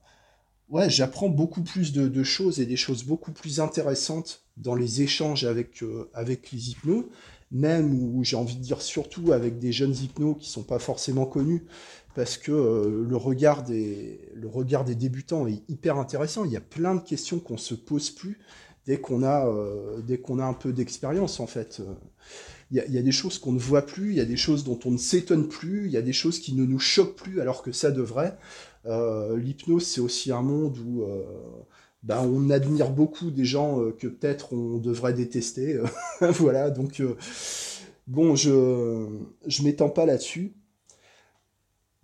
ouais, 0.75 0.90
j'apprends 0.90 1.31
beaucoup 1.31 1.62
plus 1.62 1.93
de, 1.93 2.23
choses 2.23 2.61
et 2.61 2.66
des 2.66 2.76
choses 2.76 3.04
beaucoup 3.04 3.33
plus 3.33 3.61
intéressantes 3.61 4.43
dans 4.59 4.75
les 4.75 5.02
échanges 5.02 5.45
avec 5.45 5.83
avec 6.14 6.52
les 6.52 6.71
hypnos 6.71 7.07
même 7.54 7.95
ou 7.95 8.25
j'ai 8.25 8.37
envie 8.37 8.57
de 8.57 8.61
dire 8.62 8.83
surtout 8.83 9.33
avec 9.33 9.59
des 9.59 9.73
jeunes 9.73 9.95
hypnos 9.95 10.37
qui 10.38 10.50
sont 10.50 10.64
pas 10.64 10.81
forcément 10.81 11.25
connus, 11.25 11.62
parce 12.14 12.37
que 12.37 12.52
euh, 12.52 13.07
le, 13.09 13.16
regard 13.16 13.62
des, 13.62 14.21
le 14.35 14.49
regard 14.49 14.85
des 14.85 14.95
débutants 14.95 15.47
est 15.47 15.62
hyper 15.69 15.97
intéressant. 15.97 16.45
Il 16.45 16.52
y 16.52 16.57
a 16.57 16.61
plein 16.61 16.97
de 16.97 17.00
questions 17.00 17.38
qu'on 17.38 17.57
se 17.57 17.75
pose 17.75 18.11
plus 18.11 18.38
dès 18.87 18.99
qu'on 18.99 19.23
a, 19.23 19.47
euh, 19.47 20.00
dès 20.02 20.21
a 20.40 20.45
un 20.45 20.52
peu 20.52 20.73
d'expérience 20.73 21.40
en 21.40 21.47
fait. 21.47 21.81
Il 22.71 22.78
y, 22.78 22.99
a, 22.99 23.02
des 23.02 23.12
choses 23.12 23.38
qu'on 23.38 23.52
ne 23.52 23.59
voit 23.59 23.87
plus, 23.87 24.11
il 24.11 24.16
y 24.16 24.21
a 24.21 24.25
des 24.25 24.38
choses 24.38 24.64
dont 24.64 24.81
on 24.85 24.90
ne 24.90 24.99
s'étonne 24.99 25.47
plus, 25.47 25.85
il 25.85 25.93
y 25.93 25.97
a 25.97 26.02
des 26.02 26.14
choses 26.14 26.40
qui 26.40 26.54
ne 26.54 26.64
nous 26.64 26.81
choquent 26.81 27.14
plus 27.14 27.40
alors 27.40 27.62
que 27.62 27.71
ça 27.71 27.93
devrait. 27.93 28.37
Euh, 28.87 29.37
l'hypnose, 29.38 29.87
c'est 29.87 30.00
aussi 30.00 30.33
un 30.33 30.43
monde 30.43 30.79
où 30.79 31.05
bah, 32.05 32.23
on 32.23 32.50
admire 32.50 32.91
beaucoup 32.91 33.31
des 33.31 33.47
gens 33.47 33.81
euh, 33.81 33.91
que 33.91 34.07
peut-être 34.07 34.53
on 34.53 34.76
devrait 34.76 35.14
détester. 35.14 35.81
voilà, 36.21 36.71
donc 36.71 37.00
euh, 37.00 37.17
bon, 38.07 38.37
je 38.37 39.07
je 39.47 39.62
m'étends 39.62 39.88
pas 39.88 40.05
là-dessus. 40.05 40.53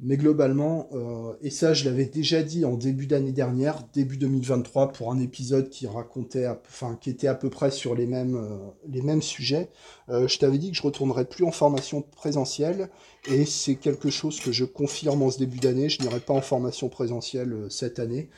Mais 0.02 0.16
globalement, 0.16 0.88
euh, 0.92 1.35
et 1.42 1.50
ça 1.50 1.75
je 1.75 1.85
l'avais 1.85 2.07
déjà 2.07 2.42
dit 2.42 2.64
en 2.64 2.75
début 2.76 3.07
d'année 3.07 3.33
dernière, 3.33 3.83
début 3.92 4.16
2023, 4.16 4.92
pour 4.92 5.12
un 5.12 5.19
épisode 5.19 5.69
qui 5.69 5.87
racontait, 5.87 6.47
enfin 6.47 6.97
qui 7.00 7.11
était 7.11 7.26
à 7.26 7.35
peu 7.35 7.50
près 7.50 7.71
sur 7.71 7.95
les 7.95 8.07
mêmes, 8.07 8.40
les 8.88 9.02
mêmes 9.02 9.21
sujets, 9.21 9.69
je 10.09 10.38
t'avais 10.38 10.57
dit 10.57 10.71
que 10.71 10.76
je 10.76 10.83
retournerais 10.83 11.26
plus 11.26 11.45
en 11.45 11.52
formation 11.52 12.00
présentielle, 12.00 12.88
et 13.30 13.45
c'est 13.45 13.75
quelque 13.75 14.09
chose 14.09 14.40
que 14.40 14.52
je 14.52 14.64
confirme 14.64 15.21
en 15.23 15.30
ce 15.30 15.38
début 15.38 15.59
d'année, 15.59 15.90
je 15.90 16.00
n'irai 16.00 16.21
pas 16.21 16.33
en 16.33 16.40
formation 16.40 16.88
présentielle 16.88 17.66
cette 17.69 17.99
année. 17.99 18.30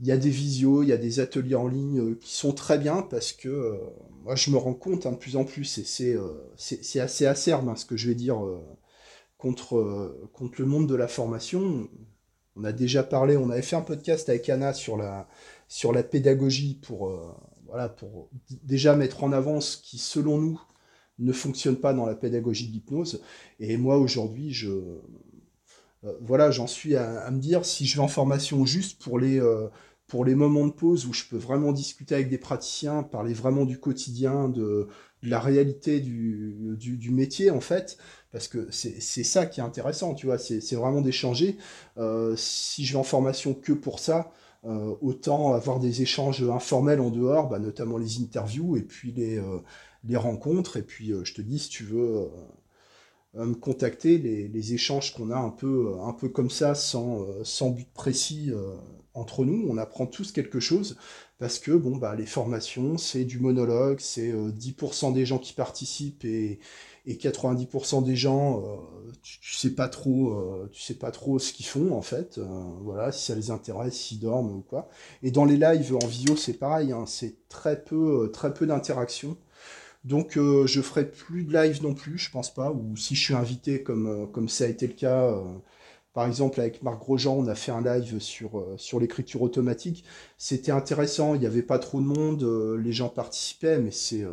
Il 0.00 0.06
y 0.06 0.12
a 0.12 0.16
des 0.16 0.30
visios, 0.30 0.82
il 0.82 0.88
y 0.88 0.92
a 0.92 0.96
des 0.96 1.20
ateliers 1.20 1.56
en 1.56 1.68
ligne 1.68 2.00
euh, 2.00 2.18
qui 2.18 2.34
sont 2.34 2.52
très 2.52 2.78
bien 2.78 3.02
parce 3.02 3.32
que 3.32 3.48
euh, 3.48 3.74
moi 4.24 4.34
je 4.34 4.50
me 4.50 4.56
rends 4.56 4.72
compte 4.72 5.04
hein, 5.04 5.12
de 5.12 5.16
plus 5.16 5.36
en 5.36 5.44
plus, 5.44 5.78
et 5.78 5.84
c'est 5.84 6.14
euh, 6.14 7.02
assez 7.02 7.26
acerbe 7.26 7.68
hein, 7.68 7.76
ce 7.76 7.84
que 7.84 7.98
je 7.98 8.08
vais 8.08 8.14
dire 8.14 8.42
contre, 9.40 10.28
contre 10.32 10.60
le 10.60 10.66
monde 10.66 10.88
de 10.88 10.94
la 10.94 11.08
formation. 11.08 11.88
On 12.56 12.64
a 12.64 12.72
déjà 12.72 13.02
parlé, 13.02 13.36
on 13.36 13.50
avait 13.50 13.62
fait 13.62 13.76
un 13.76 13.82
podcast 13.82 14.28
avec 14.28 14.48
Anna 14.48 14.72
sur 14.72 14.96
la, 14.96 15.28
sur 15.68 15.92
la 15.92 16.02
pédagogie 16.02 16.74
pour, 16.74 17.12
voilà, 17.66 17.88
pour 17.88 18.28
déjà 18.62 18.96
mettre 18.96 19.24
en 19.24 19.32
avant 19.32 19.60
ce 19.60 19.76
qui, 19.78 19.98
selon 19.98 20.38
nous, 20.38 20.60
ne 21.18 21.32
fonctionne 21.32 21.76
pas 21.76 21.94
dans 21.94 22.06
la 22.06 22.14
pédagogie 22.14 22.68
de 22.68 22.72
l'hypnose. 22.72 23.22
Et 23.60 23.76
moi, 23.76 23.98
aujourd'hui, 23.98 24.52
je, 24.52 24.70
voilà, 26.20 26.50
j'en 26.50 26.66
suis 26.66 26.96
à, 26.96 27.30
me 27.30 27.38
dire 27.38 27.64
si 27.64 27.86
je 27.86 27.96
vais 27.96 28.02
en 28.02 28.08
formation 28.08 28.66
juste 28.66 29.02
pour 29.02 29.18
les, 29.18 29.40
pour 30.10 30.24
les 30.24 30.34
moments 30.34 30.66
de 30.66 30.72
pause 30.72 31.06
où 31.06 31.12
je 31.12 31.24
peux 31.24 31.36
vraiment 31.36 31.72
discuter 31.72 32.16
avec 32.16 32.28
des 32.28 32.36
praticiens, 32.36 33.04
parler 33.04 33.32
vraiment 33.32 33.64
du 33.64 33.78
quotidien, 33.78 34.48
de, 34.48 34.88
la 35.22 35.40
réalité 35.40 36.00
du, 36.00 36.76
du, 36.78 37.10
métier 37.10 37.50
en 37.50 37.60
fait, 37.60 37.98
parce 38.32 38.48
que 38.48 38.68
c'est 38.70 39.24
ça 39.24 39.46
qui 39.46 39.60
est 39.60 39.62
intéressant, 39.62 40.14
tu 40.14 40.26
vois, 40.26 40.38
c'est 40.38 40.74
vraiment 40.74 41.00
d'échanger. 41.00 41.58
Euh, 41.98 42.34
si 42.36 42.84
je 42.84 42.92
vais 42.92 42.98
en 42.98 43.04
formation 43.04 43.54
que 43.54 43.72
pour 43.72 43.98
ça, 43.98 44.32
euh, 44.64 44.94
autant 45.00 45.54
avoir 45.54 45.80
des 45.80 46.02
échanges 46.02 46.42
informels 46.42 47.00
en 47.00 47.10
dehors, 47.10 47.48
bah, 47.48 47.58
notamment 47.58 47.98
les 47.98 48.20
interviews 48.20 48.76
et 48.76 48.82
puis 48.82 49.12
les, 49.12 49.38
euh, 49.38 49.58
les 50.04 50.16
rencontres, 50.16 50.76
et 50.76 50.82
puis 50.82 51.12
je 51.22 51.34
te 51.34 51.42
dis, 51.42 51.58
si 51.58 51.68
tu 51.68 51.84
veux 51.84 52.28
me 53.34 53.54
contacter, 53.54 54.18
les, 54.18 54.72
échanges 54.74 55.12
qu'on 55.14 55.30
a 55.30 55.36
un 55.36 55.50
peu, 55.50 55.94
un 56.02 56.12
peu 56.12 56.28
comme 56.28 56.50
ça, 56.50 56.74
sans, 56.74 57.26
sans 57.44 57.70
but 57.70 57.88
précis 57.92 58.52
entre 59.12 59.44
nous, 59.44 59.66
on 59.68 59.76
apprend 59.76 60.06
tous 60.06 60.32
quelque 60.32 60.60
chose, 60.60 60.96
parce 61.40 61.58
que 61.58 61.72
bon, 61.72 61.96
bah, 61.96 62.14
les 62.14 62.26
formations, 62.26 62.98
c'est 62.98 63.24
du 63.24 63.40
monologue, 63.40 63.98
c'est 64.00 64.32
10% 64.32 65.12
des 65.12 65.26
gens 65.26 65.38
qui 65.38 65.52
participent 65.52 66.24
et, 66.24 66.60
et 67.06 67.14
90% 67.14 68.04
des 68.04 68.14
gens, 68.14 68.62
tu, 69.22 69.56
sais 69.56 69.70
pas 69.70 69.88
trop, 69.88 70.68
tu 70.70 70.80
sais 70.80 70.94
pas 70.94 71.10
trop 71.10 71.38
ce 71.38 71.52
qu'ils 71.52 71.66
font 71.66 71.92
en 71.92 72.02
fait. 72.02 72.38
voilà, 72.82 73.10
si 73.10 73.24
ça 73.24 73.34
les 73.34 73.50
intéresse, 73.50 73.94
s'ils 73.94 74.20
dorment 74.20 74.58
ou 74.58 74.60
quoi. 74.60 74.88
Et 75.22 75.30
dans 75.30 75.44
les 75.44 75.56
lives 75.56 75.96
en 75.96 76.06
visio, 76.06 76.36
c'est 76.36 76.54
pareil, 76.54 76.92
hein, 76.92 77.04
c'est 77.06 77.48
très 77.48 77.82
peu, 77.82 78.30
très 78.32 78.54
peu. 78.54 78.66
Donc 80.04 80.38
euh, 80.38 80.66
je 80.66 80.80
ferai 80.80 81.04
plus 81.10 81.44
de 81.44 81.52
live 81.52 81.82
non 81.82 81.94
plus, 81.94 82.18
je 82.18 82.30
pense 82.30 82.52
pas, 82.52 82.70
ou 82.72 82.96
si 82.96 83.14
je 83.14 83.22
suis 83.22 83.34
invité 83.34 83.82
comme, 83.82 84.06
euh, 84.06 84.26
comme 84.26 84.48
ça 84.48 84.64
a 84.64 84.68
été 84.68 84.86
le 84.86 84.94
cas, 84.94 85.24
euh, 85.26 85.44
par 86.12 86.26
exemple 86.26 86.60
avec 86.60 86.82
Marc 86.82 86.98
Grosjean, 86.98 87.36
on 87.36 87.46
a 87.46 87.54
fait 87.54 87.72
un 87.72 87.82
live 87.82 88.18
sur, 88.20 88.66
sur 88.76 89.00
l'écriture 89.00 89.42
automatique. 89.42 90.04
C'était 90.38 90.72
intéressant, 90.72 91.34
il 91.34 91.40
n'y 91.40 91.46
avait 91.46 91.62
pas 91.62 91.78
trop 91.78 92.00
de 92.00 92.06
monde, 92.06 92.42
les 92.78 92.92
gens 92.92 93.08
participaient, 93.08 93.78
mais 93.78 93.90
c'est 93.90 94.26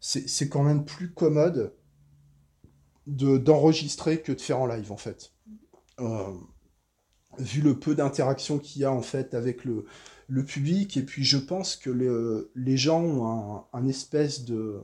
c'est 0.00 0.48
quand 0.48 0.62
même 0.62 0.84
plus 0.84 1.12
commode 1.12 1.74
d'enregistrer 3.06 4.22
que 4.22 4.32
de 4.32 4.40
faire 4.40 4.60
en 4.60 4.66
live 4.66 4.92
en 4.92 4.96
fait. 4.96 5.32
vu 7.38 7.62
le 7.62 7.78
peu 7.78 7.94
d'interaction 7.94 8.58
qu'il 8.58 8.82
y 8.82 8.84
a 8.84 8.92
en 8.92 9.02
fait 9.02 9.34
avec 9.34 9.64
le, 9.64 9.84
le 10.30 10.44
public, 10.44 10.96
et 10.96 11.02
puis 11.02 11.24
je 11.24 11.36
pense 11.36 11.76
que 11.76 12.50
les 12.54 12.76
gens 12.76 13.02
ont 13.02 13.64
un, 13.72 13.86
espèce 13.86 14.44
de, 14.44 14.80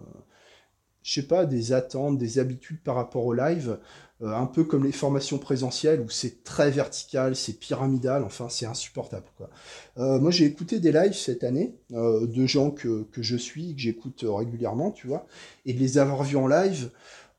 je 1.02 1.12
sais 1.14 1.26
pas, 1.26 1.46
des 1.46 1.72
attentes, 1.72 2.18
des 2.18 2.38
habitudes 2.38 2.82
par 2.82 2.96
rapport 2.96 3.24
au 3.24 3.32
live, 3.32 3.78
euh, 4.22 4.32
un 4.32 4.46
peu 4.46 4.64
comme 4.64 4.84
les 4.84 4.92
formations 4.92 5.36
présentielles 5.36 6.00
où 6.00 6.08
c'est 6.08 6.42
très 6.42 6.70
vertical, 6.70 7.36
c'est 7.36 7.52
pyramidal, 7.52 8.24
enfin 8.24 8.48
c'est 8.48 8.64
insupportable. 8.64 9.26
Quoi. 9.36 9.50
Euh, 9.98 10.18
moi 10.18 10.30
j'ai 10.30 10.46
écouté 10.46 10.80
des 10.80 10.90
lives 10.90 11.12
cette 11.12 11.44
année 11.44 11.74
euh, 11.92 12.26
de 12.26 12.46
gens 12.46 12.70
que, 12.70 13.02
que, 13.12 13.22
je 13.22 13.36
suis, 13.36 13.74
que 13.74 13.80
j'écoute 13.80 14.24
régulièrement, 14.26 14.90
tu 14.90 15.06
vois, 15.06 15.26
et 15.66 15.74
de 15.74 15.78
les 15.78 15.98
avoir 15.98 16.22
vus 16.24 16.36
en 16.36 16.46
live, 16.46 16.90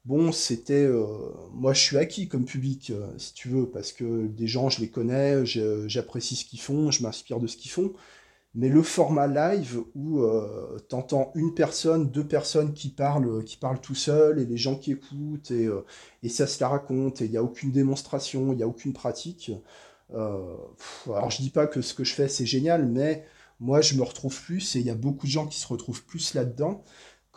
bon, 0.06 0.32
c'était. 0.32 0.88
Moi, 1.54 1.74
je 1.74 1.82
suis 1.82 1.98
acquis 1.98 2.28
comme 2.28 2.46
public, 2.46 2.94
si 3.18 3.34
tu 3.34 3.50
veux, 3.50 3.68
parce 3.68 3.92
que 3.92 4.28
des 4.28 4.48
gens, 4.48 4.70
je 4.70 4.80
les 4.80 4.90
connais, 4.90 5.46
j'apprécie 5.46 6.36
ce 6.36 6.46
qu'ils 6.46 6.62
font, 6.62 6.92
je 6.92 7.04
m'inspire 7.04 7.40
de 7.40 7.48
ce 7.48 7.58
qu'ils 7.58 7.72
font. 7.72 7.92
Mais 8.58 8.70
le 8.70 8.82
format 8.82 9.28
live 9.28 9.82
où 9.96 10.22
euh, 10.22 10.80
t'entends 10.90 11.32
une 11.36 11.54
personne, 11.54 12.10
deux 12.10 12.28
personnes 12.28 12.74
qui 12.74 12.90
parlent, 12.90 13.44
qui 13.44 13.56
parlent 13.56 13.80
tout 13.80 13.96
seul, 13.96 14.40
et 14.40 14.46
les 14.46 14.58
gens 14.58 14.76
qui 14.76 14.92
écoutent, 14.92 15.52
et, 15.52 15.70
et 16.24 16.30
ça 16.30 16.48
se 16.48 16.60
la 16.60 16.68
raconte, 16.68 17.22
et 17.22 17.26
il 17.26 17.32
n'y 17.32 17.38
a 17.38 17.44
aucune 17.44 17.72
démonstration, 17.72 18.52
il 18.52 18.58
n'y 18.58 18.64
a 18.64 18.68
aucune 18.68 18.94
pratique. 18.94 19.52
alors, 20.12 21.32
je 21.32 21.38
dis 21.42 21.52
pas 21.52 21.68
que 21.68 21.82
ce 21.82 21.94
que 21.94 22.04
je 22.04 22.14
fais, 22.14 22.28
c'est 22.28 22.48
génial, 22.48 22.88
mais 22.88 23.26
moi, 23.60 23.82
je 23.82 23.96
me 23.96 24.02
retrouve 24.04 24.42
plus, 24.44 24.76
et 24.76 24.80
il 24.80 24.86
y 24.86 24.90
a 24.90 24.96
beaucoup 24.96 25.28
de 25.28 25.32
gens 25.32 25.46
qui 25.46 25.60
se 25.60 25.68
retrouvent 25.68 26.04
plus 26.04 26.34
là-dedans 26.34 26.84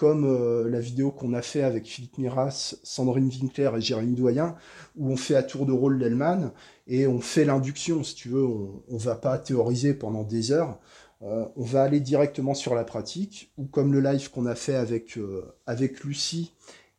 comme 0.01 0.25
euh, 0.25 0.67
la 0.71 0.81
vidéo 0.81 1.11
qu'on 1.11 1.35
a 1.35 1.43
fait 1.43 1.63
avec 1.63 1.87
Philippe 1.87 2.17
Miras, 2.17 2.75
Sandrine 2.83 3.29
Winkler 3.29 3.71
et 3.77 3.83
Jérémy 3.83 4.15
Doyen, 4.15 4.57
où 4.97 5.13
on 5.13 5.17
fait 5.19 5.35
à 5.35 5.43
tour 5.43 5.67
de 5.67 5.73
rôle 5.73 5.99
l'Elman 5.99 6.53
et 6.87 7.07
on 7.07 7.21
fait 7.21 7.45
l'induction, 7.45 8.03
si 8.03 8.15
tu 8.15 8.31
veux, 8.31 8.43
on 8.43 8.83
ne 8.89 8.99
va 8.99 9.15
pas 9.15 9.37
théoriser 9.37 9.93
pendant 9.93 10.25
des 10.25 10.53
heures, 10.53 10.79
euh, 11.23 11.45
on 11.57 11.65
va 11.65 11.83
aller 11.83 12.01
directement 12.01 12.55
sur 12.55 12.75
la 12.75 12.85
pratique, 12.85 13.53
ou 13.59 13.65
comme 13.65 13.93
le 13.93 14.01
live 14.01 14.31
qu'on 14.31 14.47
a 14.47 14.55
fait 14.55 14.75
avec, 14.75 15.17
euh, 15.19 15.55
avec 15.67 16.05
Lucie, 16.05 16.53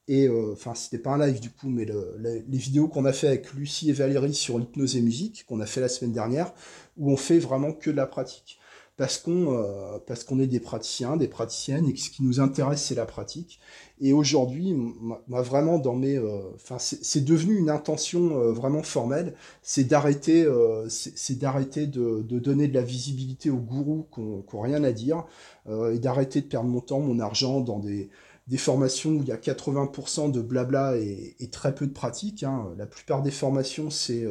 et 0.07 0.27
enfin 0.29 0.75
c'était 0.75 0.97
pas 0.97 1.11
un 1.11 1.25
live 1.25 1.39
du 1.39 1.51
coup, 1.51 1.69
mais 1.69 1.85
les 1.85 2.57
vidéos 2.57 2.89
qu'on 2.89 3.05
a 3.05 3.13
fait 3.13 3.27
avec 3.27 3.53
Lucie 3.53 3.91
et 3.91 3.93
Valérie 3.93 4.33
sur 4.33 4.59
l'hypnose 4.59 4.97
et 4.97 5.01
musique, 5.01 5.45
qu'on 5.45 5.61
a 5.61 5.65
fait 5.65 5.79
la 5.79 5.87
semaine 5.87 6.11
dernière, 6.11 6.53
où 6.97 7.11
on 7.11 7.17
fait 7.17 7.39
vraiment 7.39 7.71
que 7.71 7.89
de 7.89 7.95
la 7.95 8.07
pratique 8.07 8.59
parce 9.01 9.17
qu'on 9.17 9.57
euh, 9.57 9.97
parce 10.05 10.23
qu'on 10.23 10.39
est 10.39 10.45
des 10.45 10.59
praticiens, 10.59 11.17
des 11.17 11.27
praticiennes, 11.27 11.87
et 11.87 11.93
que 11.93 11.99
ce 11.99 12.11
qui 12.11 12.21
nous 12.21 12.39
intéresse, 12.39 12.83
c'est 12.83 12.93
la 12.93 13.07
pratique. 13.07 13.59
Et 13.99 14.13
aujourd'hui, 14.13 14.75
moi, 14.75 15.41
vraiment, 15.41 15.79
dans 15.79 15.95
mes, 15.95 16.17
euh, 16.17 16.41
enfin, 16.53 16.77
c'est 16.77 17.25
devenu 17.25 17.57
une 17.57 17.71
intention 17.71 18.37
euh, 18.37 18.51
vraiment 18.51 18.83
formelle, 18.83 19.33
c'est 19.63 19.85
d'arrêter, 19.85 20.47
c'est 20.87 21.39
d'arrêter 21.39 21.87
de, 21.87 22.21
de, 22.21 22.37
donner 22.37 22.67
de 22.67 22.75
la 22.75 22.83
visibilité 22.83 23.49
aux 23.49 23.57
gourous 23.57 24.05
qui 24.13 24.21
n'ont 24.21 24.61
rien 24.61 24.83
à 24.83 24.91
dire, 24.91 25.25
et 25.67 25.97
d'arrêter 25.97 26.41
de 26.41 26.45
perdre 26.45 26.69
mon 26.69 26.81
temps, 26.81 26.99
mon 26.99 27.19
argent 27.19 27.59
dans 27.59 27.79
des 27.79 28.11
des 28.47 28.57
formations 28.57 29.11
où 29.11 29.21
il 29.21 29.29
y 29.29 29.31
a 29.31 29.37
80% 29.37 30.31
de 30.31 30.41
blabla 30.41 30.97
et, 30.97 31.35
et, 31.39 31.49
très 31.49 31.73
peu 31.73 31.87
de 31.87 31.93
pratique. 31.93 32.43
Hein. 32.43 32.73
La 32.77 32.85
plupart 32.85 33.21
des 33.21 33.31
formations, 33.31 33.89
c'est 33.89 34.25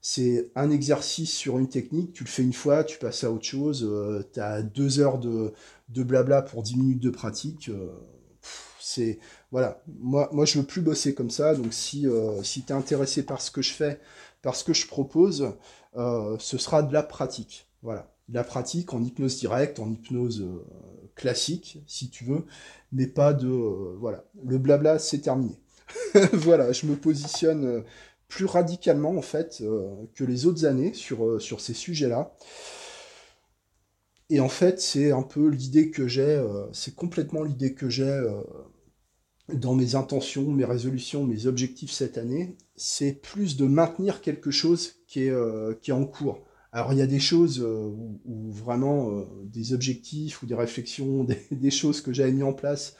c'est 0.00 0.50
un 0.54 0.70
exercice 0.70 1.32
sur 1.32 1.58
une 1.58 1.68
technique, 1.68 2.12
tu 2.12 2.24
le 2.24 2.28
fais 2.28 2.42
une 2.42 2.54
fois, 2.54 2.84
tu 2.84 2.98
passes 2.98 3.22
à 3.24 3.30
autre 3.30 3.44
chose, 3.44 3.86
euh, 3.88 4.26
tu 4.32 4.40
as 4.40 4.62
deux 4.62 4.98
heures 4.98 5.18
de, 5.18 5.52
blabla 5.88 6.42
pour 6.42 6.62
dix 6.62 6.76
minutes 6.76 7.02
de 7.02 7.10
pratique. 7.10 7.68
Euh, 7.68 7.90
c'est 8.80 9.18
voilà, 9.52 9.82
moi, 10.00 10.30
moi 10.32 10.46
je 10.46 10.58
veux 10.58 10.64
plus 10.64 10.80
bosser 10.80 11.14
comme 11.14 11.30
ça, 11.30 11.54
donc 11.54 11.74
si, 11.74 12.06
euh, 12.06 12.42
si 12.42 12.62
tu 12.62 12.72
es 12.72 12.74
intéressé 12.74 13.24
par 13.24 13.40
ce 13.42 13.50
que 13.50 13.60
je 13.62 13.72
fais, 13.72 14.00
par 14.42 14.56
ce 14.56 14.64
que 14.64 14.72
je 14.72 14.86
propose, 14.86 15.52
ce 15.94 16.58
sera 16.58 16.82
de 16.82 16.92
la 16.92 17.02
pratique. 17.02 17.68
Voilà, 17.82 18.10
de 18.28 18.34
la 18.34 18.44
pratique 18.44 18.94
en 18.94 19.02
hypnose 19.02 19.38
directe, 19.38 19.80
en 19.80 19.90
hypnose 19.90 20.46
classique, 21.14 21.82
si 21.86 22.08
tu 22.08 22.24
veux, 22.24 22.46
mais 22.92 23.06
pas 23.06 23.34
de. 23.34 23.48
voilà, 23.48 24.24
le 24.44 24.56
blabla, 24.58 24.98
c'est 24.98 25.18
terminé. 25.18 25.58
voilà, 26.32 26.72
je 26.72 26.86
me 26.86 26.96
positionne 26.96 27.84
plus 28.30 28.46
radicalement 28.46 29.16
en 29.16 29.22
fait 29.22 29.58
euh, 29.60 29.90
que 30.14 30.24
les 30.24 30.46
autres 30.46 30.64
années 30.64 30.94
sur, 30.94 31.26
euh, 31.26 31.38
sur 31.38 31.60
ces 31.60 31.74
sujets-là. 31.74 32.32
Et 34.30 34.38
en 34.38 34.48
fait, 34.48 34.80
c'est 34.80 35.10
un 35.10 35.22
peu 35.22 35.48
l'idée 35.48 35.90
que 35.90 36.06
j'ai, 36.06 36.22
euh, 36.22 36.66
c'est 36.72 36.94
complètement 36.94 37.42
l'idée 37.42 37.74
que 37.74 37.90
j'ai 37.90 38.24
dans 39.52 39.74
mes 39.74 39.96
intentions, 39.96 40.48
mes 40.52 40.64
résolutions, 40.64 41.24
mes 41.24 41.46
objectifs 41.46 41.90
cette 41.90 42.16
année, 42.16 42.56
c'est 42.76 43.12
plus 43.12 43.56
de 43.56 43.66
maintenir 43.66 44.20
quelque 44.20 44.52
chose 44.52 45.02
qui 45.08 45.24
est, 45.24 45.80
qui 45.80 45.90
est 45.90 45.94
en 45.94 46.04
cours. 46.04 46.46
Alors 46.70 46.92
il 46.92 47.00
y 47.00 47.02
a 47.02 47.08
des 47.08 47.18
choses 47.18 47.60
où, 47.60 48.52
vraiment 48.52 49.26
des 49.42 49.72
objectifs 49.72 50.40
ou 50.44 50.46
des 50.46 50.54
réflexions, 50.54 51.24
des, 51.24 51.42
des 51.50 51.70
choses 51.72 52.00
que 52.00 52.12
j'avais 52.12 52.30
mis 52.30 52.44
en 52.44 52.52
place, 52.52 52.94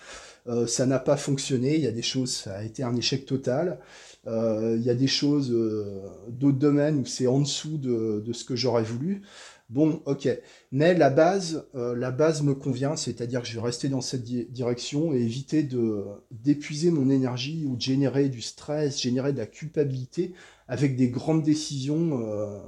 ça 0.66 0.87
n'a 0.87 0.99
pas 0.99 1.16
fonctionné. 1.16 1.77
Il 1.77 1.83
y 1.83 1.87
a 1.87 1.93
des 1.93 2.03
choses, 2.03 2.33
ça 2.33 2.57
a 2.57 2.64
été 2.64 2.83
un 2.83 2.97
échec 2.97 3.25
total. 3.25 3.79
Euh, 4.26 4.76
il 4.78 4.85
y 4.85 4.90
a 4.90 4.94
des 4.94 5.06
choses, 5.06 5.50
euh, 5.50 6.02
d'autres 6.28 6.59
domaines 6.59 6.98
où 6.98 7.06
c'est 7.06 7.26
en 7.26 7.40
dessous 7.40 7.78
de, 7.78 8.33
ce 8.33 8.44
que 8.44 8.54
j'aurais 8.56 8.83
voulu. 8.83 9.22
Bon, 9.70 10.02
ok. 10.04 10.28
Mais 10.72 10.94
la 10.94 11.11
base, 11.11 11.64
euh, 11.74 11.94
la 11.94 12.11
base 12.11 12.42
me 12.42 12.54
convient, 12.54 12.96
c'est-à-dire 12.96 13.40
que 13.42 13.48
je 13.48 13.54
vais 13.54 13.64
rester 13.64 13.88
dans 13.88 14.00
cette 14.00 14.24
direction 14.24 15.14
et 15.14 15.20
éviter 15.20 15.66
d'épuiser 16.30 16.90
mon 16.90 17.09
énergie 17.09 17.64
ou 17.66 17.76
de 17.76 17.80
générer 17.80 18.28
du 18.28 18.40
stress, 18.42 19.00
générer 19.00 19.33
de 19.33 19.38
la 19.38 19.46
culpabilité 19.46 20.33
avec 20.68 20.96
des 20.96 21.09
grandes 21.09 21.42
décisions, 21.42 22.24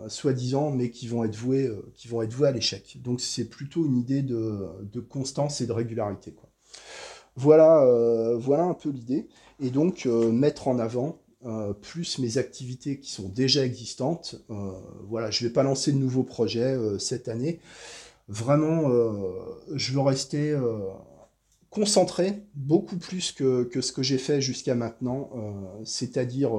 soi-disant, 0.09 0.71
mais 0.73 0.91
qui 0.91 1.07
vont 1.07 1.23
être 1.23 1.37
vouées, 1.37 1.71
qui 1.95 2.09
vont 2.09 2.23
être 2.23 2.33
vouées 2.33 2.49
à 2.49 2.53
l'échec. 2.53 2.99
Donc 3.03 3.21
c'est 3.21 3.45
plutôt 3.45 3.87
une 3.87 3.97
idée 3.97 4.23
de, 4.23 4.67
de, 4.93 5.01
constance 5.01 5.61
et 5.61 5.67
de 5.67 5.73
régularité. 5.73 6.35
Voilà, 7.37 7.85
voilà 8.39 8.65
un 8.65 8.75
peu 8.75 8.91
l'idée. 8.91 9.29
Et 9.61 9.71
donc 9.71 10.07
mettre 10.07 10.67
en 10.67 10.81
avant 10.81 11.23
euh, 11.45 11.73
plus 11.73 12.19
mes 12.19 12.39
activités 12.39 13.01
qui 13.01 13.11
sont 13.11 13.29
déjà 13.29 13.65
existantes. 13.65 14.37
Euh, 14.51 14.73
voilà, 15.09 15.31
je 15.31 15.43
ne 15.43 15.49
vais 15.49 15.53
pas 15.53 15.65
lancer 15.65 15.91
de 15.91 15.99
nouveaux 15.99 16.23
projets 16.23 16.75
euh, 16.75 16.99
cette 16.99 17.29
année. 17.29 17.61
Vraiment, 18.29 18.89
je 19.75 19.93
veux 19.93 20.01
rester 20.01 20.57
concentré 21.71 22.45
beaucoup 22.55 22.97
plus 22.97 23.33
que, 23.33 23.69
ce 23.79 23.93
que 23.93 24.03
j'ai 24.03 24.17
fait 24.17 24.41
jusqu'à 24.41 24.75
maintenant, 24.75 25.29
c'est-à-dire 25.85 26.53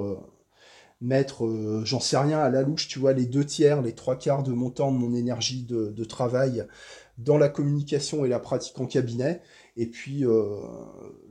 mettre, 1.01 1.49
j'en 1.85 2.01
sais 2.01 2.17
rien, 2.17 2.39
à 2.39 2.49
la 2.49 2.61
louche, 2.61 2.89
tu 2.89 2.99
vois, 2.99 3.13
les 3.13 3.25
deux 3.25 3.45
tiers, 3.45 3.81
les 3.81 3.93
trois 3.93 4.17
quarts 4.17 4.43
de 4.43 4.51
mon 4.51 4.69
temps, 4.69 4.91
de 4.91 4.97
mon 4.97 5.15
énergie 5.15 5.63
de 5.63 6.03
travail 6.03 6.67
dans 7.17 7.37
la 7.37 7.49
communication 7.49 8.25
et 8.25 8.27
la 8.27 8.39
pratique 8.39 8.79
en 8.79 8.85
cabinet, 8.85 9.41
et 9.75 9.87
puis 9.87 10.25
euh, 10.25 10.45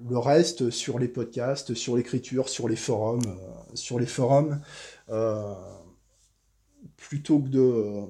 le 0.09 0.19
reste 0.19 0.71
sur 0.71 0.99
les 0.99 1.09
podcasts, 1.09 1.75
sur 1.75 1.97
l'écriture, 1.97 2.49
sur 2.49 2.69
les 2.69 2.77
forums, 2.77 3.23
euh, 3.27 3.75
sur 3.75 4.01
les 4.01 4.07
forums, 4.07 4.61
euh, 5.11 5.55
plutôt 6.97 7.39
que 7.39 7.49
de, 7.49 7.61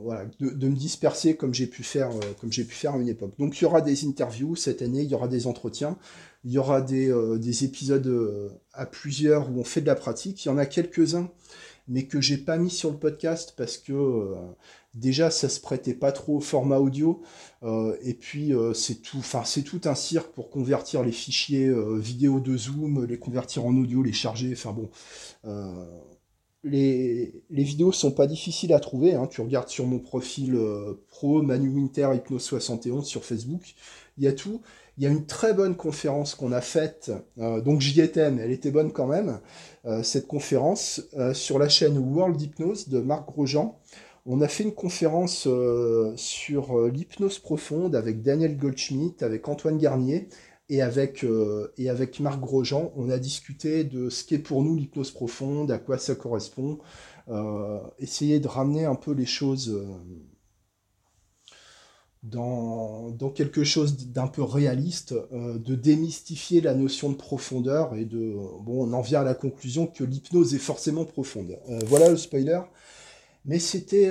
voilà, 0.02 0.24
de, 0.40 0.68
me 0.68 0.74
disperser 0.74 1.36
comme 1.36 1.52
j'ai 1.52 1.66
pu 1.66 1.82
faire 1.82 2.10
comme 2.40 2.50
j'ai 2.50 2.64
pu 2.64 2.74
faire 2.74 2.94
à 2.94 2.98
une 2.98 3.08
époque. 3.08 3.34
Donc 3.38 3.60
il 3.60 3.64
y 3.64 3.66
aura 3.66 3.82
des 3.82 4.06
interviews 4.06 4.56
cette 4.56 4.80
année, 4.80 5.02
il 5.02 5.10
y 5.10 5.14
aura 5.14 5.28
des 5.28 5.46
entretiens, 5.46 5.98
il 6.44 6.52
y 6.52 6.58
aura 6.58 6.80
des, 6.80 7.12
des 7.38 7.64
épisodes 7.64 8.50
à 8.72 8.86
plusieurs 8.86 9.50
où 9.50 9.60
on 9.60 9.64
fait 9.64 9.82
de 9.82 9.86
la 9.86 9.94
pratique. 9.94 10.44
Il 10.44 10.48
y 10.48 10.50
en 10.50 10.58
a 10.58 10.66
quelques-uns 10.66 11.30
mais 11.92 12.04
que 12.04 12.20
j'ai 12.20 12.38
pas 12.38 12.56
mis 12.56 12.70
sur 12.70 12.90
le 12.90 12.96
podcast 12.96 13.54
parce 13.56 13.78
que 13.78 14.34
déjà 14.94 15.30
ça 15.30 15.48
se 15.48 15.60
prêtait 15.60 15.94
pas 15.94 16.10
trop 16.10 16.38
au 16.38 16.40
format 16.40 16.78
audio 16.78 17.22
et 18.02 18.14
puis 18.14 18.52
c'est 18.74 19.02
tout 19.02 19.18
enfin 19.18 19.42
c'est 19.44 19.62
tout 19.62 19.80
un 19.84 19.94
cirque 19.94 20.32
pour 20.32 20.50
convertir 20.50 21.02
les 21.02 21.12
fichiers 21.12 21.72
vidéo 21.98 22.40
de 22.40 22.56
Zoom 22.56 23.04
les 23.04 23.18
convertir 23.18 23.64
en 23.64 23.76
audio 23.76 24.02
les 24.02 24.12
charger 24.12 24.52
enfin 24.52 24.72
bon 24.72 24.90
les, 26.64 27.42
les, 27.50 27.64
vidéos 27.64 27.92
sont 27.92 28.12
pas 28.12 28.26
difficiles 28.26 28.72
à 28.72 28.80
trouver. 28.80 29.14
Hein. 29.14 29.26
Tu 29.26 29.40
regardes 29.40 29.68
sur 29.68 29.86
mon 29.86 29.98
profil 29.98 30.54
euh, 30.54 31.04
pro 31.08 31.42
Manu 31.42 31.68
Winter 31.68 32.08
Hypnose 32.14 32.42
71 32.42 33.06
sur 33.06 33.24
Facebook. 33.24 33.74
Il 34.18 34.24
y 34.24 34.28
a 34.28 34.32
tout. 34.32 34.60
Il 35.02 35.06
y 35.06 35.08
a 35.08 35.10
une 35.10 35.26
très 35.26 35.52
bonne 35.52 35.74
conférence 35.74 36.36
qu'on 36.36 36.52
a 36.52 36.60
faite. 36.60 37.10
Euh, 37.38 37.60
donc 37.60 37.80
j'y 37.80 38.00
étais, 38.00 38.30
mais 38.30 38.42
elle 38.42 38.52
était 38.52 38.70
bonne 38.70 38.92
quand 38.92 39.08
même. 39.08 39.40
Euh, 39.84 40.04
cette 40.04 40.28
conférence 40.28 41.02
sur 41.34 41.58
la 41.58 41.68
chaîne 41.68 41.98
World 41.98 42.40
Hypnose 42.40 42.88
de 42.88 43.00
Marc 43.00 43.26
Grosjean. 43.26 43.80
On 44.26 44.40
a 44.40 44.46
fait 44.46 44.62
une 44.62 44.74
conférence 44.74 45.48
sur 46.14 46.88
l'hypnose 46.88 47.40
profonde 47.40 47.96
avec 47.96 48.22
Daniel 48.22 48.56
Goldschmidt, 48.56 49.24
avec 49.24 49.48
Antoine 49.48 49.76
Garnier 49.76 50.28
et 50.72 50.80
avec, 50.80 51.22
euh, 51.22 51.70
et 51.76 51.90
avec 51.90 52.18
Marc 52.18 52.40
Grosjean, 52.40 52.92
on 52.96 53.10
a 53.10 53.18
discuté 53.18 53.84
de 53.84 54.08
ce 54.08 54.24
qu'est 54.24 54.38
pour 54.38 54.62
nous 54.62 54.74
l'hypnose 54.74 55.10
profonde, 55.10 55.70
à 55.70 55.78
quoi 55.78 55.98
ça 55.98 56.14
correspond, 56.14 56.78
euh, 57.28 57.78
essayer 57.98 58.40
de 58.40 58.48
ramener 58.48 58.86
un 58.86 58.94
peu 58.94 59.12
les 59.12 59.26
choses 59.26 59.68
euh, 59.68 59.84
dans, 62.22 63.10
dans, 63.10 63.30
quelque 63.30 63.64
chose 63.64 64.08
d'un 64.08 64.28
peu 64.28 64.42
réaliste, 64.42 65.14
de 65.32 65.74
démystifier 65.74 66.60
la 66.60 66.74
notion 66.74 67.10
de 67.10 67.16
profondeur 67.16 67.96
et 67.96 68.04
de... 68.04 68.36
Bon, 68.60 68.88
on 68.88 68.92
en 68.92 69.00
vient 69.00 69.22
à 69.22 69.24
la 69.24 69.34
conclusion 69.34 69.86
que 69.86 70.04
l'hypnose 70.04 70.54
est 70.54 70.58
forcément 70.58 71.04
profonde. 71.04 71.58
voilà 71.86 72.08
le 72.08 72.16
spoiler. 72.16 72.60
Mais 73.44 73.58
c'était 73.58 74.10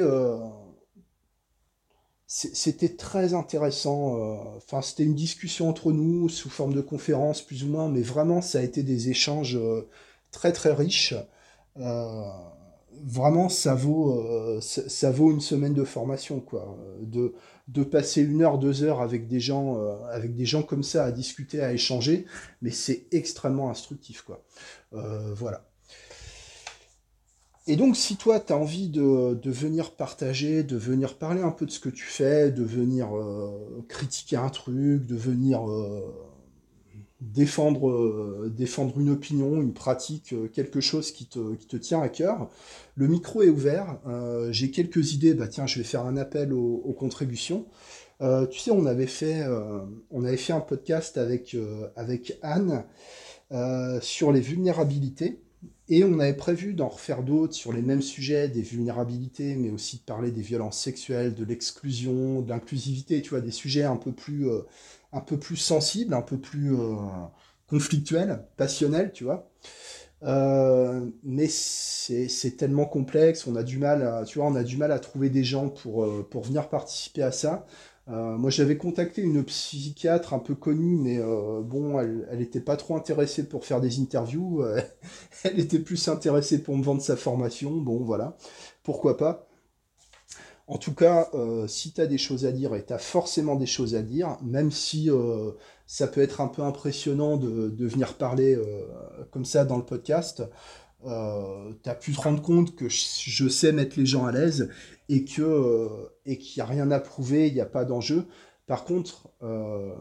c'était 2.34 2.96
très 2.96 3.34
intéressant. 3.34 4.16
Euh, 4.16 4.36
enfin, 4.56 4.82
c'était 4.82 5.04
une 5.04 5.16
discussion 5.16 5.68
entre 5.68 5.92
nous 5.92 6.30
sous 6.30 6.50
forme 6.50 6.74
de 6.74 6.80
conférence, 6.80 7.42
plus 7.42 7.66
ou 7.66 7.68
moins, 7.68 7.90
mais 7.90 8.02
vraiment, 8.02 8.42
ça 8.42 8.60
a 8.60 8.62
été 8.62 8.84
des 8.84 9.10
échanges 9.10 9.58
euh, 9.58 9.90
très 10.32 10.54
très 10.54 10.72
riches. 10.72 11.14
Euh, 11.78 12.24
vraiment, 13.04 13.50
ça 13.50 13.76
vaut, 13.76 14.62
ça, 14.62 15.12
vaut 15.12 15.32
une 15.32 15.42
semaine 15.42 15.74
de 15.74 15.84
formation, 15.84 16.40
quoi. 16.40 16.78
De, 17.02 17.34
de 17.72 17.84
passer 17.84 18.22
une 18.22 18.42
heure, 18.42 18.58
deux 18.58 18.84
heures 18.84 19.02
avec 19.02 19.28
des 19.28 19.40
gens, 19.40 19.78
avec 20.10 20.36
des 20.36 20.46
gens 20.46 20.64
comme 20.64 20.84
ça 20.84 21.06
à 21.06 21.12
discuter, 21.12 21.62
à 21.62 21.74
échanger, 21.74 22.26
mais 22.62 22.72
c'est 22.72 23.06
extrêmement 23.12 23.70
instructif, 23.70 24.22
quoi. 24.24 24.44
voilà. 24.92 25.66
Et 27.68 27.76
donc, 27.76 27.96
si 27.96 28.16
toi, 28.16 28.40
tu 28.40 28.54
as 28.54 28.58
envie 28.58 28.90
de, 28.90 29.40
venir 29.46 29.92
partager, 29.92 30.64
de 30.64 30.78
venir 30.78 31.18
parler 31.18 31.42
un 31.42 31.52
peu 31.52 31.66
de 31.66 31.72
ce 31.72 31.80
que 31.80 31.90
tu 31.90 32.04
fais, 32.04 32.52
de 32.52 32.64
venir 32.64 33.16
euh, 33.16 33.86
critiquer 33.88 34.38
un 34.38 34.50
truc, 34.50 35.06
de 35.06 35.16
venir 35.16 35.70
euh, 35.70 36.02
défendre, 37.22 37.90
euh, 37.90 38.52
défendre 38.56 39.00
une 39.00 39.10
opinion, 39.10 39.62
une 39.62 39.74
pratique, 39.74 40.34
quelque 40.52 40.82
chose 40.82 41.12
qui 41.12 41.28
te, 41.28 41.78
tient 41.78 42.02
à 42.02 42.10
cœur, 42.10 42.50
le 42.96 43.08
micro 43.08 43.42
est 43.42 43.50
ouvert. 43.50 44.00
J'ai 44.52 44.72
quelques 44.72 45.14
idées. 45.14 45.34
Bah, 45.34 45.48
tiens, 45.48 45.68
je 45.68 45.78
vais 45.78 45.86
faire 45.86 46.06
un 46.06 46.18
appel 46.18 46.54
aux, 46.54 46.96
contributions. 46.98 47.66
tu 48.20 48.60
sais, 48.60 48.72
on 48.72 48.86
avait 48.86 49.08
fait, 49.08 49.42
un 49.42 50.60
podcast 50.60 51.18
avec, 51.18 51.56
Anne 52.42 52.84
sur 54.02 54.32
les 54.32 54.42
vulnérabilités. 54.42 55.40
Et 55.92 56.06
on 56.06 56.20
avait 56.20 56.34
prévu 56.34 56.74
d'en 56.74 56.88
refaire 56.88 57.22
d'autres 57.22 57.54
sur 57.54 57.74
les 57.74 57.82
mêmes 57.82 58.02
sujets, 58.02 58.48
des 58.48 58.62
vulnérabilités, 58.62 59.56
mais 59.56 59.70
aussi 59.70 59.98
de 59.98 60.04
parler 60.04 60.32
des 60.32 60.42
violences 60.42 60.80
sexuelles, 60.80 61.36
de 61.36 61.44
l'exclusion, 61.44 62.42
de 62.42 62.50
l'inclusivité, 62.50 63.22
tu 63.22 63.32
vois, 63.32 63.42
des 63.42 63.52
sujets 63.52 63.84
un 63.84 63.98
peu 63.98 64.14
plus, 64.14 64.50
euh, 64.50 64.62
un 65.14 65.22
peu 65.22 65.38
plus 65.38 65.58
sensibles, 65.58 66.14
un 66.14 66.22
peu 66.22 66.38
plus 66.38 66.74
euh, 66.74 66.96
conflictuels, 67.68 68.46
passionnels, 68.58 69.12
tu 69.14 69.24
vois. 69.24 69.50
Euh, 70.24 71.10
mais 71.24 71.48
c'est 71.48 72.56
tellement 72.58 72.86
complexe, 72.86 73.48
on 73.48 73.56
a 73.56 73.64
du 73.64 73.78
mal 73.78 74.04
à, 74.04 75.00
trouver 75.00 75.30
des 75.30 75.44
gens 75.44 75.70
pour, 75.70 76.08
pour 76.30 76.44
venir 76.44 76.70
participer 76.70 77.24
à 77.24 77.32
ça. 77.32 77.66
Euh, 78.10 78.38
moi, 78.38 78.50
j'avais 78.50 78.78
contacté 78.78 79.22
une 79.22 79.44
psychiatre 79.44 80.34
un 80.34 80.40
peu 80.40 80.56
connue, 80.56 80.98
mais 80.98 81.20
euh, 81.20 81.62
bon, 81.62 82.00
elle 82.00 82.40
n'était 82.40 82.60
pas 82.60 82.76
trop 82.76 82.96
intéressée 82.96 83.48
pour 83.48 83.66
faire 83.66 83.80
des 83.80 84.00
interviews. 84.00 84.64
Euh, 84.64 84.82
elle 85.44 85.60
était 85.60 85.80
plus 85.80 86.08
intéressée 86.08 86.62
pour 86.64 86.76
me 86.78 86.84
vendre 86.84 87.02
sa 87.02 87.16
formation. 87.16 87.72
Bon, 87.72 88.04
voilà, 88.04 88.38
pourquoi 88.84 89.18
pas? 89.18 89.48
En 90.68 90.78
tout 90.78 90.94
cas, 90.94 91.30
si 91.68 91.92
tu 91.92 92.00
as 92.00 92.08
des 92.08 92.18
choses 92.18 92.46
à 92.46 92.52
dire, 92.52 92.74
et 92.76 92.86
tu 92.86 92.94
as 92.94 92.98
forcément 92.98 93.56
des 93.56 93.66
choses 93.66 93.94
à 93.96 94.02
dire, 94.02 94.38
même 94.42 94.72
si 94.72 95.10
ça 95.86 96.08
peut 96.08 96.22
être 96.22 96.40
un 96.40 96.48
peu 96.48 96.62
impressionnant 96.62 97.36
de, 97.36 97.86
venir 97.86 98.14
parler 98.14 98.58
comme 99.32 99.44
ça 99.44 99.66
dans 99.66 99.78
le 99.78 99.84
podcast, 99.84 100.44
euh, 101.06 101.74
tu 101.84 101.90
as 101.90 101.96
pu 101.96 102.12
te 102.12 102.22
rendre 102.22 102.42
compte 102.42 102.76
que 102.76 102.88
je 102.88 103.48
sais 103.48 103.72
mettre 103.72 103.98
les 103.98 104.06
gens 104.06 104.26
à 104.26 104.32
l'aise 104.32 104.70
et 105.10 105.26
euh, 105.40 105.88
qu'il 106.26 106.54
n'y 106.58 106.62
a 106.62 106.66
rien 106.66 106.92
à 106.92 107.00
prouver, 107.00 107.48
il 107.48 107.54
n'y 107.54 107.62
a 107.62 107.66
pas 107.66 107.86
d'enjeu. 107.86 108.26
Par 108.68 108.86
contre, 108.86 109.30
euh, 109.42 109.96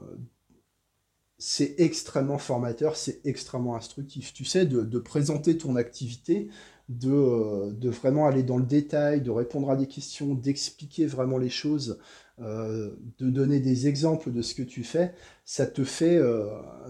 c'est 1.41 1.75
extrêmement 1.79 2.39
formateur, 2.39 2.97
c'est 2.97 3.21
extrêmement 3.25 3.75
instructif. 3.75 4.33
Tu 4.35 4.45
sais, 4.45 4.67
de, 4.67 4.99
présenter 4.99 5.57
ton 5.57 5.75
activité, 5.75 6.49
de, 6.91 7.73
de, 7.73 7.89
vraiment 7.89 8.27
aller 8.27 8.43
dans 8.43 8.59
le 8.59 8.67
détail, 8.67 9.23
de 9.23 9.31
répondre 9.31 9.71
à 9.71 9.77
des 9.77 9.87
questions, 9.87 10.35
d'expliquer 10.35 11.07
vraiment 11.07 11.39
les 11.39 11.49
choses, 11.49 11.99
de 12.39 12.95
donner 13.19 13.61
des 13.61 13.89
exemples 13.89 14.33
de 14.33 14.43
ce 14.43 14.55
que 14.55 14.63
tu 14.63 14.85
fais, 14.85 15.15
ça 15.45 15.67
te 15.67 15.83
fait, 15.83 16.21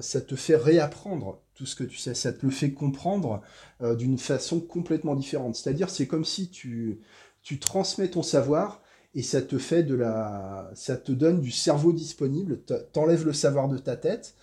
ça 0.00 0.20
te 0.20 0.34
fait 0.34 0.56
réapprendre 0.56 1.40
tout 1.60 1.66
ce 1.66 1.76
que 1.76 1.84
tu 1.84 1.98
sais, 1.98 2.14
ça 2.14 2.32
te 2.32 2.44
le 2.44 2.50
fait 2.50 2.72
comprendre 2.72 3.42
euh, 3.82 3.94
d'une 3.94 4.16
façon 4.16 4.60
complètement 4.60 5.14
différente. 5.14 5.54
C'est-à-dire, 5.56 5.90
c'est 5.90 6.06
comme 6.06 6.24
si 6.24 6.48
tu 6.48 6.98
transmets 7.60 8.08
ton 8.08 8.22
savoir 8.22 8.82
et 9.14 9.22
ça 9.22 9.42
te 9.42 9.58
fait 9.58 9.82
de 9.82 9.94
la, 9.94 10.70
ça 10.74 10.96
te 10.96 11.12
donne 11.12 11.40
du 11.40 11.50
cerveau 11.50 11.92
disponible, 11.92 12.60
t'enlèves 12.92 13.26
le 13.26 13.32
savoir 13.32 13.68
de 13.68 13.78
ta 13.78 13.96
tête, 13.96 14.34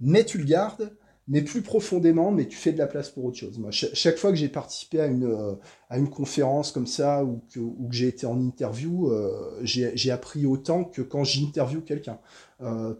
mais 0.00 0.24
tu 0.24 0.38
le 0.38 0.44
gardes, 0.44 0.92
mais 1.28 1.42
plus 1.42 1.62
profondément, 1.62 2.30
mais 2.30 2.46
tu 2.48 2.56
fais 2.56 2.72
de 2.72 2.78
la 2.78 2.86
place 2.86 3.10
pour 3.10 3.24
autre 3.26 3.36
chose. 3.36 3.60
Chaque 3.70 4.16
fois 4.16 4.30
que 4.30 4.36
j'ai 4.36 4.48
participé 4.48 5.00
à 5.00 5.06
une, 5.06 5.24
euh, 5.24 5.54
à 5.90 5.98
une 5.98 6.08
conférence 6.08 6.72
comme 6.72 6.86
ça 6.86 7.22
ou 7.22 7.42
que, 7.52 7.60
que 7.60 7.92
j'ai 7.92 8.08
été 8.08 8.26
en 8.26 8.40
interview, 8.40 9.10
euh, 9.10 9.60
j'ai 9.62 10.10
appris 10.10 10.46
autant 10.46 10.84
que 10.84 11.02
quand 11.02 11.24
j'interview 11.24 11.82
quelqu'un, 11.82 12.18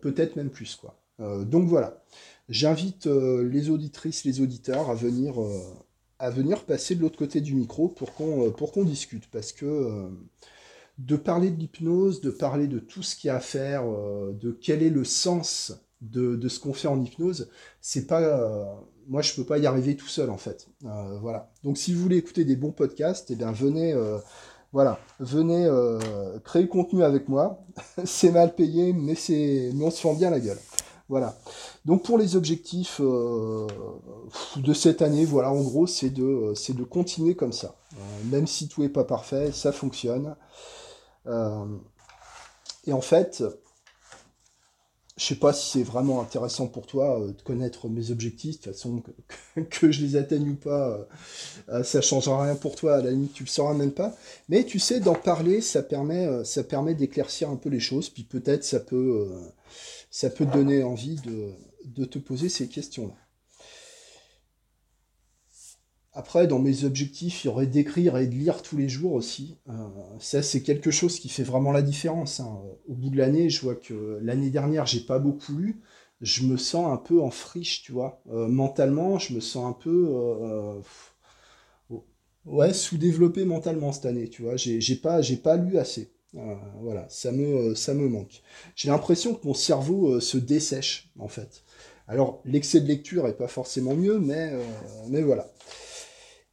peut-être 0.01 0.37
même 0.37 0.51
plus 0.51 0.77
quoi. 0.77 0.99
donc 1.45 1.69
voilà. 1.69 2.03
J'invite 2.49 3.07
euh, 3.07 3.47
les 3.47 3.69
auditrices, 3.69 4.25
les 4.25 4.41
auditeurs 4.41 4.89
à 4.91 4.95
venir, 4.95 5.41
euh, 5.43 5.61
à 6.19 6.31
venir 6.31 6.65
passer 6.65 6.95
de 6.95 7.03
l'autre 7.03 7.19
côté 7.19 7.41
du 7.43 7.55
micro 7.55 7.89
pour 7.89 8.15
qu'on 8.15 8.47
euh, 8.47 8.51
pour 8.51 8.73
qu'on 8.73 8.85
discute. 8.85 9.29
Parce 9.31 9.53
que 9.53 10.09
de 10.99 11.17
parler 11.17 11.51
de 11.51 11.59
l'hypnose, 11.59 12.21
de 12.21 12.31
parler 12.31 12.67
de 12.67 12.79
tout 12.79 13.03
ce 13.03 13.17
qu'il 13.17 13.29
y 13.29 13.31
a 13.31 13.37
à 13.37 13.41
faire, 13.41 13.85
de 13.85 14.51
quel 14.61 14.83
est 14.83 14.91
le 14.91 15.05
sens 15.05 15.73
de, 16.01 16.49
ce 16.49 16.61
qu'on 16.61 16.73
fait 16.73 16.89
en 16.89 17.01
hypnose, 17.03 17.51
c'est 17.81 18.07
pas. 18.07 18.81
moi, 19.07 19.23
je 19.23 19.35
peux 19.35 19.45
pas 19.45 19.59
y 19.59 19.67
arriver 19.67 19.97
tout 19.97 20.09
seul, 20.09 20.31
en 20.31 20.39
fait. 20.39 20.69
voilà. 21.21 21.53
Donc, 21.63 21.79
si 21.79 21.95
vous 21.95 22.03
voulez 22.03 22.17
écouter 22.17 22.45
des 22.45 22.57
bons 22.57 22.73
podcasts, 22.73 23.31
eh 23.31 23.37
bien, 23.37 23.53
venez. 23.53 23.95
voilà, 24.73 24.99
venez 25.21 25.69
créer 26.45 26.63
le 26.63 26.69
contenu 26.69 27.05
avec 27.05 27.29
moi. 27.29 27.65
c'est 28.05 28.33
mal 28.33 28.55
payé, 28.55 28.93
mais, 28.93 29.15
mais 29.29 29.85
on 29.85 29.91
se 29.91 30.01
fend 30.01 30.15
bien 30.15 30.31
la 30.31 30.41
gueule. 30.41 30.59
Voilà. 31.09 31.39
Donc 31.87 32.03
pour 32.03 32.19
les 32.19 32.37
objectifs 32.37 33.01
euh, 33.01 33.67
de 34.57 34.73
cette 34.75 35.01
année, 35.01 35.25
voilà, 35.25 35.51
en 35.51 35.63
gros, 35.63 35.87
c'est 35.87 36.11
de, 36.11 36.53
c'est 36.55 36.77
de 36.77 36.85
continuer 36.85 37.35
comme 37.35 37.53
ça. 37.53 37.77
Euh, 37.95 37.97
même 38.31 38.47
si 38.47 38.69
tout 38.69 38.83
n'est 38.83 38.91
pas 38.91 39.05
parfait, 39.05 39.51
ça 39.53 39.73
fonctionne. 39.73 40.37
Euh, 41.29 41.67
et 42.87 42.93
en 42.93 43.01
fait, 43.01 43.45
je 45.17 45.25
sais 45.25 45.35
pas 45.35 45.53
si 45.53 45.71
c'est 45.71 45.83
vraiment 45.83 46.21
intéressant 46.21 46.67
pour 46.67 46.87
toi 46.87 47.21
de 47.21 47.43
connaître 47.43 47.89
mes 47.89 48.11
objectifs. 48.11 48.61
De 48.61 48.65
toute 48.65 48.73
façon, 48.73 49.03
que, 49.71 49.93
je 49.93 50.03
les 50.03 50.17
atteigne 50.17 50.51
ou 50.51 50.55
pas, 50.55 51.07
ça 51.83 52.01
changera 52.01 52.45
rien 52.45 52.55
pour 52.55 52.77
toi. 52.77 52.97
À 52.97 53.03
la 53.03 53.11
limite, 53.11 53.35
tu 53.35 53.45
le 53.45 53.49
sauras 53.49 53.75
même 53.75 53.93
pas. 53.93 54.15
Mais 54.49 54.65
tu 54.65 54.79
sais, 54.79 55.01
d'en 55.01 55.15
parler, 55.15 55.61
ça 55.61 55.83
permet, 55.83 56.45
ça 56.45 56.65
permet 56.65 56.95
d'éclaircir 56.95 57.51
un 57.51 57.57
peu 57.57 57.69
les 57.69 57.81
choses. 57.81 58.09
Puis 58.09 58.23
peut-être 58.23 58.65
ça 58.65 58.81
peut 58.81 59.29
ça 60.11 60.31
peut 60.31 60.47
te 60.47 60.53
donner 60.53 60.83
envie 60.83 61.17
de, 61.95 62.05
te 62.05 62.19
poser 62.19 62.49
ces 62.49 62.69
questions-là. 62.69 63.15
Après, 66.19 66.49
dans 66.49 66.59
mes 66.59 66.83
objectifs, 66.83 67.45
il 67.45 67.47
y 67.47 67.51
aurait 67.51 67.69
d'écrire 67.69 68.17
et 68.17 68.27
de 68.27 68.35
lire 68.35 68.61
tous 68.61 68.77
les 68.77 68.89
jours 68.89 69.13
aussi. 69.13 69.57
Euh, 69.69 69.73
ça, 70.19 70.43
c'est 70.43 70.63
quelque 70.63 70.91
chose 70.91 71.21
qui 71.21 71.29
fait 71.29 71.45
vraiment 71.45 71.71
la 71.71 71.81
différence. 71.81 72.41
Hein. 72.41 72.59
Au 72.89 72.95
bout 72.95 73.11
de 73.11 73.17
l'année, 73.17 73.51
je 73.51 73.61
vois 73.61 73.77
que 73.77 74.19
l'année 74.21 74.51
dernière, 74.51 74.85
j'ai 74.85 74.99
pas 74.99 75.21
beaucoup 75.21 75.53
lu. 75.53 75.81
Je 76.21 76.43
me 76.43 76.57
sens 76.57 76.93
un 76.93 76.97
peu 76.97 77.23
en 77.23 77.31
friche, 77.31 77.85
tu 77.85 77.93
vois. 77.93 78.21
Euh, 78.33 78.49
mentalement, 78.49 79.21
je 79.21 79.33
me 79.33 79.39
sens 79.39 79.65
un 79.65 79.73
peu. 79.73 80.09
Euh, 80.11 80.81
ouais, 82.47 82.75
sous-développé 82.75 83.45
mentalement 83.45 83.93
cette 83.93 84.07
année, 84.07 84.29
tu 84.29 84.43
vois. 84.43 84.57
J'ai 84.57 84.97
pas, 84.97 85.21
pas 85.45 85.57
lu 85.57 85.79
assez. 85.79 86.11
voilà, 86.81 87.07
ça 87.11 87.31
me, 87.31 87.77
ça 87.77 87.95
me 87.95 88.09
manque. 88.09 88.43
J'ai 88.75 88.89
l'impression 88.89 89.35
que 89.35 89.47
mon 89.47 89.55
cerveau 89.55 90.19
se 90.19 90.37
dessèche, 90.37 91.13
en 91.21 91.29
fait. 91.29 91.63
Alors, 92.09 92.43
l'excès 92.45 92.81
de 92.81 92.89
lecture 92.89 93.29
est 93.29 93.37
pas 93.37 93.47
forcément 93.47 93.95
mieux, 93.95 94.19
mais, 94.19 94.53
mais 95.11 95.23
voilà 95.23 95.49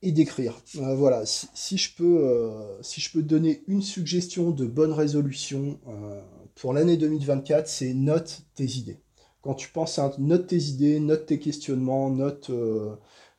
et 0.02 0.12
d'écrire. 0.12 0.54
Euh, 0.78 0.96
voilà, 0.96 1.24
si, 1.26 1.78
je 1.78 1.96
peux, 1.96 2.20
euh, 2.24 2.82
si 2.82 3.02
je 3.02 3.12
peux 3.12 3.24
donner 3.24 3.64
une 3.68 3.82
suggestion 3.82 4.52
de 4.52 4.66
bonne 4.66 4.94
résolution 4.94 5.80
euh, 5.88 6.22
pour 6.56 6.74
l'année 6.74 6.98
2024, 6.98 7.68
c'est 7.68 7.94
note 7.94 8.42
tes 8.56 8.66
idées. 8.66 9.00
Quand 9.42 9.54
tu 9.54 9.70
penses 9.70 10.00
à 10.00 10.14
note 10.18 10.48
tes 10.48 10.58
idées, 10.58 11.00
note 11.00 11.28
tes 11.28 11.40
questionnements, 11.40 12.10
note 12.10 12.50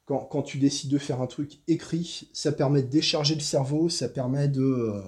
quand, 0.05 0.43
tu 0.43 0.59
décides 0.59 0.91
de 0.91 0.99
faire 0.99 1.21
un 1.21 1.27
truc 1.27 1.59
écrit, 1.67 2.29
ça 2.33 2.53
permet 2.53 2.83
de 2.83 2.89
décharger 2.89 3.35
le 3.35 3.41
cerveau, 3.41 3.89
ça 3.89 4.09
permet 4.09 4.47
de, 4.47 5.03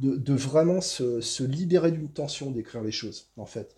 de, 0.00 0.34
vraiment 0.34 0.80
se, 0.80 1.20
se 1.20 1.44
libérer 1.44 1.92
d'une 1.92 2.08
tension 2.08 2.50
d'écrire 2.50 2.82
les 2.82 2.90
choses, 2.90 3.28
en 3.36 3.46
fait 3.46 3.76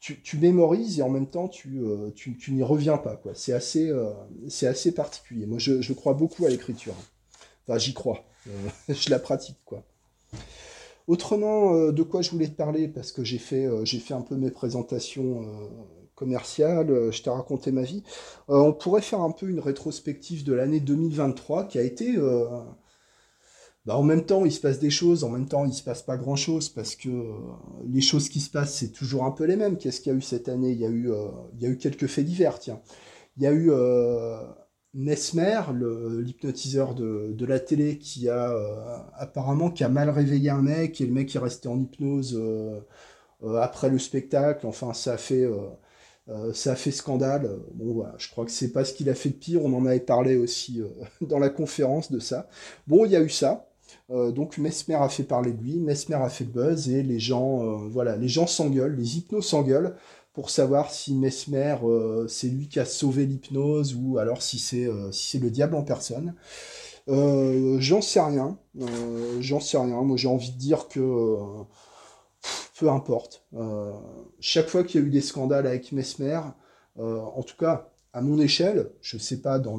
tu, 0.00 0.38
mémorises 0.38 1.00
et 1.00 1.02
en 1.02 1.10
même 1.10 1.26
temps 1.26 1.48
tu, 1.48 1.80
euh, 1.80 2.10
tu, 2.14 2.36
n'y 2.52 2.62
reviens 2.62 2.98
pas. 2.98 3.16
quoi. 3.16 3.32
C'est 3.34 3.52
assez, 3.52 3.88
euh, 3.88 4.10
c'est 4.48 4.66
assez 4.66 4.92
particulier. 4.92 5.46
Moi, 5.46 5.58
je, 5.58 5.92
crois 5.92 6.14
beaucoup 6.14 6.46
à 6.46 6.48
l'écriture. 6.48 6.94
Enfin, 7.66 7.78
j'y 7.78 7.94
crois. 7.94 8.24
Euh, 8.46 8.50
je 8.88 9.10
la 9.10 9.18
pratique. 9.18 9.58
quoi. 9.64 9.82
Autrement, 11.06 11.90
de 11.90 12.02
quoi 12.02 12.20
je 12.20 12.30
voulais 12.30 12.48
te 12.48 12.54
parler, 12.54 12.86
parce 12.86 13.12
que 13.12 13.24
j'ai 13.24 13.38
fait, 13.38 13.66
j'ai 13.84 13.98
fait 13.98 14.12
un 14.12 14.20
peu 14.20 14.36
mes 14.36 14.50
présentations 14.50 15.42
commerciales, 16.14 17.10
je 17.10 17.22
t'ai 17.22 17.30
raconté 17.30 17.72
ma 17.72 17.80
vie. 17.80 18.02
on 18.48 18.74
pourrait 18.74 19.00
faire 19.00 19.22
un 19.22 19.30
peu 19.30 19.48
une 19.48 19.58
rétrospective 19.58 20.44
de 20.44 20.52
l'année 20.52 20.80
2023 20.80 21.64
qui 21.64 21.78
a 21.78 21.82
été 21.82 22.14
bah, 23.86 23.96
en 23.96 24.02
même 24.02 24.26
temps, 24.26 24.44
il 24.44 24.52
se 24.52 24.60
passe 24.60 24.78
des 24.80 24.90
choses, 24.90 25.24
en 25.24 25.30
même 25.30 25.48
temps, 25.48 25.64
il 25.64 25.72
se 25.72 25.82
passe 25.82 26.02
pas 26.02 26.16
grand-chose, 26.18 26.68
parce 26.68 26.94
que 26.94 27.08
euh, 27.08 27.32
les 27.86 28.02
choses 28.02 28.28
qui 28.28 28.40
se 28.40 28.50
passent, 28.50 28.74
c'est 28.74 28.92
toujours 28.92 29.24
un 29.24 29.30
peu 29.30 29.44
les 29.44 29.56
mêmes. 29.56 29.78
Qu'est-ce 29.78 30.00
qu'il 30.02 30.12
y 30.12 30.14
a 30.14 30.18
eu 30.18 30.22
cette 30.22 30.48
année? 30.50 30.72
Il 30.72 30.78
y 30.78 30.84
a 30.84 30.90
eu, 30.90 31.10
euh, 31.10 31.28
il 31.54 31.62
y 31.62 31.66
a 31.66 31.70
eu 31.70 31.78
quelques 31.78 32.06
faits 32.06 32.26
divers, 32.26 32.58
tiens. 32.58 32.80
Il 33.38 33.44
y 33.44 33.46
a 33.46 33.52
eu 33.52 33.70
euh, 33.70 34.42
Nesmer, 34.94 35.60
l'hypnotiseur 35.72 36.94
de, 36.94 37.32
de, 37.32 37.46
la 37.46 37.60
télé, 37.60 37.98
qui 37.98 38.28
a 38.28 39.08
apparemment 39.14 39.70
qui 39.70 39.84
a 39.84 39.88
mal 39.88 40.10
réveillé 40.10 40.50
un 40.50 40.62
mec, 40.62 41.00
et 41.00 41.06
le 41.06 41.12
mec 41.12 41.34
est 41.34 41.38
resté 41.38 41.68
en 41.68 41.80
hypnose 41.80 42.38
après 43.58 43.88
le 43.90 43.98
spectacle. 43.98 44.66
Enfin, 44.66 44.92
ça 44.94 45.14
a 45.14 45.18
fait... 45.18 45.46
ça 46.52 46.76
fait 46.76 46.90
scandale. 46.90 47.50
Bon, 47.74 47.94
voilà, 47.94 48.14
je 48.18 48.30
crois 48.30 48.44
que 48.44 48.50
c'est 48.50 48.72
pas 48.72 48.84
ce 48.84 48.92
qu'il 48.94 49.08
a 49.10 49.14
fait 49.14 49.30
de 49.30 49.34
pire. 49.36 49.64
On 49.64 49.72
en 49.74 49.86
avait 49.86 50.00
parlé 50.00 50.36
aussi 50.36 50.82
dans 51.22 51.38
la 51.38 51.50
conférence 51.50 52.10
de 52.12 52.18
ça. 52.18 52.48
Bon, 52.86 53.04
il 53.04 53.12
y 53.12 53.16
a 53.16 53.22
eu 53.22 53.30
ça. 53.30 53.67
Euh, 54.10 54.32
donc 54.32 54.56
Mesmer 54.58 54.94
a 54.94 55.08
fait 55.08 55.22
parler 55.22 55.52
de 55.52 55.62
lui, 55.62 55.78
Mesmer 55.78 56.16
a 56.16 56.28
fait 56.30 56.44
le 56.44 56.50
buzz 56.50 56.88
et 56.88 57.02
les 57.02 57.20
gens, 57.20 57.62
euh, 57.62 57.88
voilà, 57.90 58.16
les 58.16 58.28
gens 58.28 58.46
s'engueulent, 58.46 58.96
les 58.96 59.18
hypnos 59.18 59.46
s'engueulent 59.46 59.96
pour 60.32 60.50
savoir 60.50 60.90
si 60.90 61.14
Mesmer 61.14 61.76
euh, 61.82 62.26
c'est 62.26 62.48
lui 62.48 62.68
qui 62.68 62.80
a 62.80 62.86
sauvé 62.86 63.26
l'hypnose 63.26 63.94
ou 63.94 64.18
alors 64.18 64.40
si 64.40 64.58
c'est 64.58 65.38
le 65.38 65.50
diable 65.50 65.74
en 65.74 65.82
personne. 65.82 66.34
j'en 67.06 68.00
sais 68.00 68.20
rien, 68.20 68.58
j'en 69.40 69.60
sais 69.60 69.78
rien. 69.78 70.02
Moi 70.02 70.16
j'ai 70.16 70.28
envie 70.28 70.52
de 70.52 70.58
dire 70.58 70.88
que 70.88 71.36
peu 72.78 72.88
importe. 72.90 73.44
chaque 74.40 74.68
fois 74.68 74.84
qu'il 74.84 75.00
y 75.00 75.04
a 75.04 75.06
eu 75.06 75.10
des 75.10 75.20
scandales 75.20 75.66
avec 75.66 75.92
Mesmer, 75.92 76.40
en 76.96 77.42
tout 77.42 77.56
cas 77.58 77.90
à 78.12 78.22
mon 78.22 78.38
échelle, 78.38 78.90
je 79.02 79.18
sais 79.18 79.40
pas 79.40 79.58
dans 79.58 79.78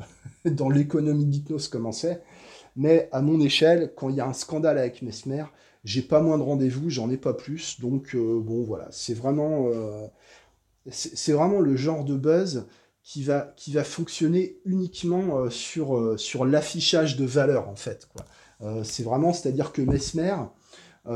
dans 0.44 0.68
l'économie 0.68 1.26
d'hypnose 1.26 1.68
comment 1.68 1.92
c'est, 1.92 2.22
mais 2.80 3.10
à 3.12 3.20
mon 3.20 3.38
échelle, 3.42 3.92
quand 3.94 4.08
il 4.08 4.16
y 4.16 4.20
a 4.20 4.26
un 4.26 4.32
scandale 4.32 4.78
avec 4.78 5.02
Mesmer, 5.02 5.44
j'ai 5.84 6.00
pas 6.00 6.22
moins 6.22 6.38
de 6.38 6.42
rendez-vous, 6.42 6.88
j'en 6.88 7.10
ai 7.10 7.18
pas 7.18 7.34
plus. 7.34 7.78
Donc 7.78 8.14
euh, 8.14 8.40
bon 8.40 8.64
voilà, 8.64 8.88
c'est 8.90 9.12
vraiment, 9.12 9.68
euh, 9.68 10.06
c'est 10.90 11.32
vraiment 11.32 11.60
le 11.60 11.76
genre 11.76 12.04
de 12.06 12.16
buzz 12.16 12.66
qui 13.02 13.22
va, 13.22 13.52
qui 13.56 13.72
va 13.72 13.84
fonctionner 13.84 14.56
uniquement 14.64 15.40
euh, 15.40 15.50
sur, 15.50 16.18
sur 16.18 16.46
l'affichage 16.46 17.18
de 17.18 17.26
valeur 17.26 17.68
en 17.68 17.76
fait. 17.76 18.08
c'est 18.82 19.02
vraiment, 19.02 19.34
c'est-à-dire 19.34 19.72
que 19.72 19.82
Mesmer, 19.82 20.36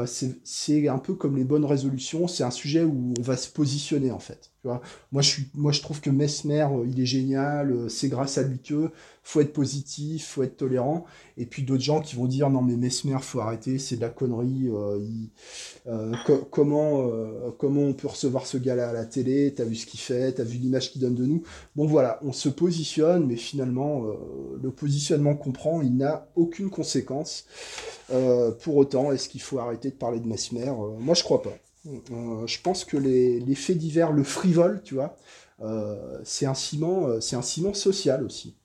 c'est 0.05 0.89
un 0.89 0.99
peu 0.99 1.15
comme 1.15 1.37
les 1.37 1.45
bonnes 1.45 1.65
résolutions, 1.65 2.29
c'est 2.29 2.45
un 2.45 2.51
sujet 2.51 2.85
où 2.85 3.15
on 3.19 3.23
va 3.23 3.39
se 3.39 3.49
positionner 3.49 4.11
en 4.11 4.19
fait 4.19 4.54
moi, 5.13 5.23
je 5.73 5.81
trouve 5.81 6.01
que 6.01 6.11
Mesmer, 6.11 6.63
euh, 6.63 6.87
il 6.89 7.01
est 7.01 7.07
génial, 7.07 7.71
euh, 7.71 7.89
c'est 7.89 8.09
grâce 8.09 8.39
à 8.39 8.43
lui 8.43 8.59
que 8.59 8.91
faut 9.23 9.41
être 9.41 9.53
positif, 9.53 10.27
faut 10.27 10.43
être 10.43 10.57
tolérant. 10.57 11.05
Et 11.37 11.47
puis 11.47 11.63
d'autres 11.63 11.83
gens 11.83 12.01
qui 12.01 12.15
vont 12.17 12.27
dire 12.27 12.51
non 12.51 12.63
mais 12.63 12.77
Mesmer, 12.77 13.19
faut 13.21 13.41
arrêter, 13.41 13.79
c'est 13.79 13.97
de 13.97 14.01
la 14.01 14.11
connerie. 14.11 14.69
Euh, 15.87 16.15
comment, 16.51 17.11
comment 17.59 17.83
on 17.83 17.93
peut 17.95 18.09
recevoir 18.09 18.47
ce 18.47 18.59
gars-là 18.59 18.91
à 18.91 18.93
la 18.93 19.05
télé? 19.07 19.53
T'as 19.55 19.65
vu 19.65 19.77
ce 19.77 19.87
qu'il 19.87 20.01
fait 20.01 20.33
T'as 20.33 20.45
vu 20.45 20.59
l'image 20.59 20.93
qu'il 20.93 21.01
donne 21.01 21.15
de 21.15 21.25
nous? 21.25 21.43
Bon 21.75 21.87
voilà, 21.87 22.19
on 22.23 22.33
se 22.33 22.49
positionne, 22.49 23.27
mais 23.27 23.37
finalement, 23.37 24.05
le 24.63 24.71
positionnement 24.71 25.35
qu'on 25.35 25.53
prend, 25.53 25.81
il 25.81 25.97
n'a 25.97 26.29
aucune 26.37 26.71
conséquence. 26.71 27.47
pour 28.61 28.77
autant, 28.77 29.11
est-ce 29.13 29.29
qu'il 29.29 29.43
faut 29.43 29.59
arrêter 29.59 29.89
de 29.89 29.97
parler 29.97 30.21
de 30.21 30.27
Mesmer? 30.27 30.73
Moi, 31.01 31.15
je 31.15 31.23
crois 31.23 31.43
pas. 31.43 31.57
Euh, 31.87 32.47
je 32.47 32.61
pense 32.61 32.85
que 32.85 32.97
les, 32.97 33.55
faits 33.55 33.79
divers, 33.79 34.13
le 34.13 34.25
frivole, 34.25 34.83
tu 34.83 34.95
vois, 34.95 35.17
euh, 35.63 36.21
c'est 36.25 36.47
un 36.47 36.55
ciment, 36.55 37.07
euh, 37.07 37.21
c'est 37.21 37.37
un 37.37 37.43
ciment 37.43 37.75
social 37.75 38.25
aussi. 38.25 38.57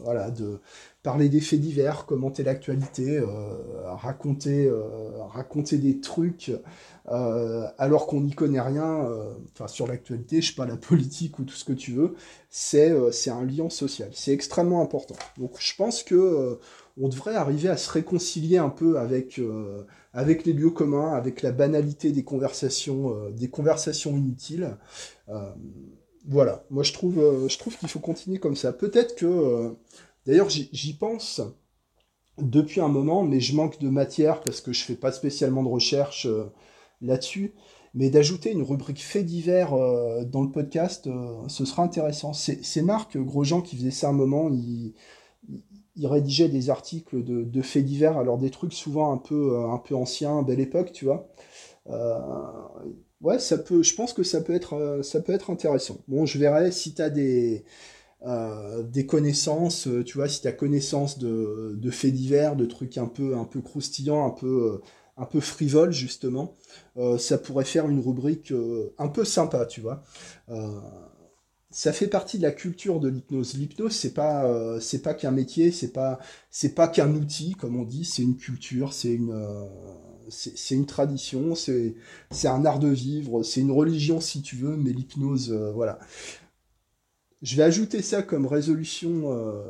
voilà, 0.00 0.30
de 0.30 0.60
parler 1.02 1.28
des 1.28 1.40
faits 1.40 1.60
divers, 1.60 2.06
commenter 2.06 2.42
l'actualité, 2.42 3.22
raconter, 3.84 4.70
raconter 5.32 5.78
des 5.78 6.00
trucs 6.00 6.50
alors 7.06 8.06
qu'on 8.06 8.22
n'y 8.22 8.32
connaît 8.32 8.60
rien. 8.60 9.06
Enfin, 9.52 9.68
sur 9.68 9.86
l'actualité, 9.86 10.40
je 10.40 10.48
sais 10.48 10.56
pas 10.56 10.66
la 10.66 10.76
politique 10.76 11.38
ou 11.38 11.44
tout 11.44 11.54
ce 11.54 11.64
que 11.64 11.74
tu 11.74 11.92
veux. 11.92 12.14
C'est, 12.48 12.94
c'est 13.12 13.30
un 13.30 13.44
lien 13.44 13.68
social. 13.68 14.10
C'est 14.14 14.32
extrêmement 14.32 14.82
important. 14.82 15.16
Donc, 15.38 15.52
je 15.60 15.76
pense 15.76 16.02
que 16.02 16.58
on 17.00 17.08
devrait 17.08 17.34
arriver 17.34 17.68
à 17.68 17.76
se 17.76 17.90
réconcilier 17.90 18.58
un 18.58 18.70
peu 18.70 18.98
avec 18.98 19.40
avec 20.14 20.46
les 20.46 20.52
lieux 20.52 20.70
communs, 20.70 21.12
avec 21.12 21.42
la 21.42 21.50
banalité 21.50 22.12
des 22.12 22.22
conversations, 22.22 23.10
euh, 23.10 23.30
des 23.30 23.50
conversations 23.50 24.16
inutiles. 24.16 24.78
Euh, 25.28 25.50
voilà, 26.26 26.64
moi 26.70 26.84
je 26.84 26.92
trouve, 26.92 27.18
euh, 27.18 27.48
je 27.48 27.58
trouve 27.58 27.76
qu'il 27.76 27.88
faut 27.88 27.98
continuer 27.98 28.38
comme 28.38 28.56
ça. 28.56 28.72
Peut-être 28.72 29.16
que, 29.16 29.76
d'ailleurs 30.24 30.48
j'y 30.48 30.94
pense 30.94 31.42
depuis 32.38 32.80
un 32.80 32.88
moment, 32.88 33.24
mais 33.24 33.40
je 33.40 33.54
manque 33.54 33.80
de 33.80 33.88
matière 33.88 34.40
parce 34.40 34.60
que 34.60 34.72
je 34.72 34.84
fais 34.84 34.94
pas 34.94 35.12
spécialement 35.12 35.62
de 35.62 35.68
recherche 35.68 36.26
là-dessus. 37.02 37.54
Mais 37.96 38.10
d'ajouter 38.10 38.50
une 38.50 38.62
rubrique 38.62 39.02
fait 39.02 39.22
divers 39.22 39.70
dans 40.26 40.42
le 40.42 40.50
podcast, 40.50 41.08
ce 41.46 41.64
sera 41.64 41.84
intéressant. 41.84 42.32
C'est 42.32 42.82
Marc 42.82 43.16
Grosjean 43.16 43.62
qui 43.62 43.76
faisait 43.76 43.92
ça 43.92 44.08
un 44.08 44.12
moment. 44.12 44.50
Il 45.96 46.06
rédigeait 46.06 46.48
des 46.48 46.70
articles 46.70 47.22
de, 47.22 47.62
faits 47.62 47.84
divers, 47.84 48.18
alors 48.18 48.38
des 48.38 48.50
trucs 48.50 48.72
souvent 48.72 49.12
un 49.12 49.18
peu, 49.18 49.54
euh, 49.54 49.70
un 49.70 49.78
peu 49.78 49.94
anciens, 49.94 50.42
belle 50.42 50.60
époque, 50.60 50.92
tu 50.92 51.04
vois. 51.04 51.28
Euh, 51.88 52.18
ouais, 53.20 53.38
ça 53.38 53.58
peut, 53.58 53.82
je 53.82 53.94
pense 53.94 54.12
que 54.12 54.22
ça 54.22 54.40
peut 54.40 54.54
être, 54.54 54.74
euh, 54.74 55.02
ça 55.02 55.20
peut 55.20 55.32
être 55.32 55.50
intéressant. 55.50 55.98
Bon, 56.08 56.26
je 56.26 56.38
verrai 56.38 56.72
si 56.72 56.94
tu 56.94 57.02
as 57.02 57.10
des, 57.10 57.64
des 58.84 59.06
connaissances, 59.06 59.86
tu 60.06 60.16
vois, 60.16 60.28
si 60.28 60.40
tu 60.40 60.48
as 60.48 60.52
connaissance 60.52 61.18
de, 61.18 61.76
de, 61.78 61.90
faits 61.90 62.14
divers, 62.14 62.56
de 62.56 62.64
trucs 62.64 62.96
un 62.96 63.06
peu, 63.06 63.36
un 63.36 63.44
peu 63.44 63.60
croustillants, 63.60 64.26
un 64.26 64.30
peu, 64.30 64.80
un 65.18 65.26
peu 65.26 65.40
frivoles, 65.40 65.92
justement, 65.92 66.54
ça 67.18 67.36
pourrait 67.36 67.66
faire 67.66 67.86
une 67.88 68.00
rubrique 68.00 68.50
un 68.96 69.08
peu 69.08 69.26
sympa, 69.26 69.66
tu 69.66 69.82
vois 69.82 70.02
ça 71.74 71.92
fait 71.92 72.06
partie 72.06 72.38
de 72.38 72.44
la 72.44 72.52
culture 72.52 73.00
de 73.00 73.08
l'hypnose. 73.08 73.54
L'hypnose, 73.54 73.96
c'est 73.96 74.14
pas, 74.14 74.46
euh, 74.46 74.78
c'est 74.78 75.02
pas 75.02 75.12
qu'un 75.12 75.32
métier, 75.32 75.72
c'est 75.72 75.92
pas, 75.92 76.20
c'est 76.48 76.72
pas 76.72 76.86
qu'un 76.86 77.12
outil, 77.16 77.56
comme 77.56 77.74
on 77.76 77.82
dit, 77.82 78.04
c'est 78.04 78.22
une 78.22 78.36
culture, 78.36 78.92
c'est 78.92 79.12
une, 79.12 79.32
euh, 79.32 79.66
c'est 80.28 80.76
une 80.76 80.86
tradition, 80.86 81.56
c'est, 81.56 81.96
c'est 82.30 82.46
un 82.46 82.64
art 82.64 82.78
de 82.78 82.88
vivre, 82.88 83.42
c'est 83.42 83.60
une 83.60 83.72
religion 83.72 84.20
si 84.20 84.40
tu 84.40 84.54
veux, 84.54 84.76
mais 84.76 84.92
l'hypnose, 84.92 85.50
euh, 85.50 85.72
voilà. 85.72 85.98
Je 87.42 87.56
vais 87.56 87.64
ajouter 87.64 88.02
ça 88.02 88.22
comme 88.22 88.46
résolution 88.46 89.24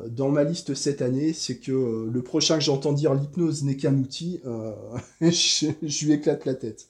dans 0.09 0.29
ma 0.29 0.45
liste 0.45 0.75
cette 0.75 1.03
année, 1.03 1.33
c'est 1.33 1.59
que 1.59 2.09
le 2.09 2.23
prochain 2.23 2.59
que 2.59 2.63
j'entends 2.63 2.93
dire 2.93 3.15
l'hypnose 3.15 3.65
n'est 3.65 3.77
qu'un 3.77 3.97
outil, 3.99 4.41
je, 5.21 5.73
je, 5.83 6.07
lui 6.07 6.13
éclate 6.13 6.45
la 6.45 6.55
tête. 6.55 6.89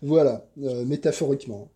Voilà, 0.00 0.48
métaphoriquement. 0.86 1.70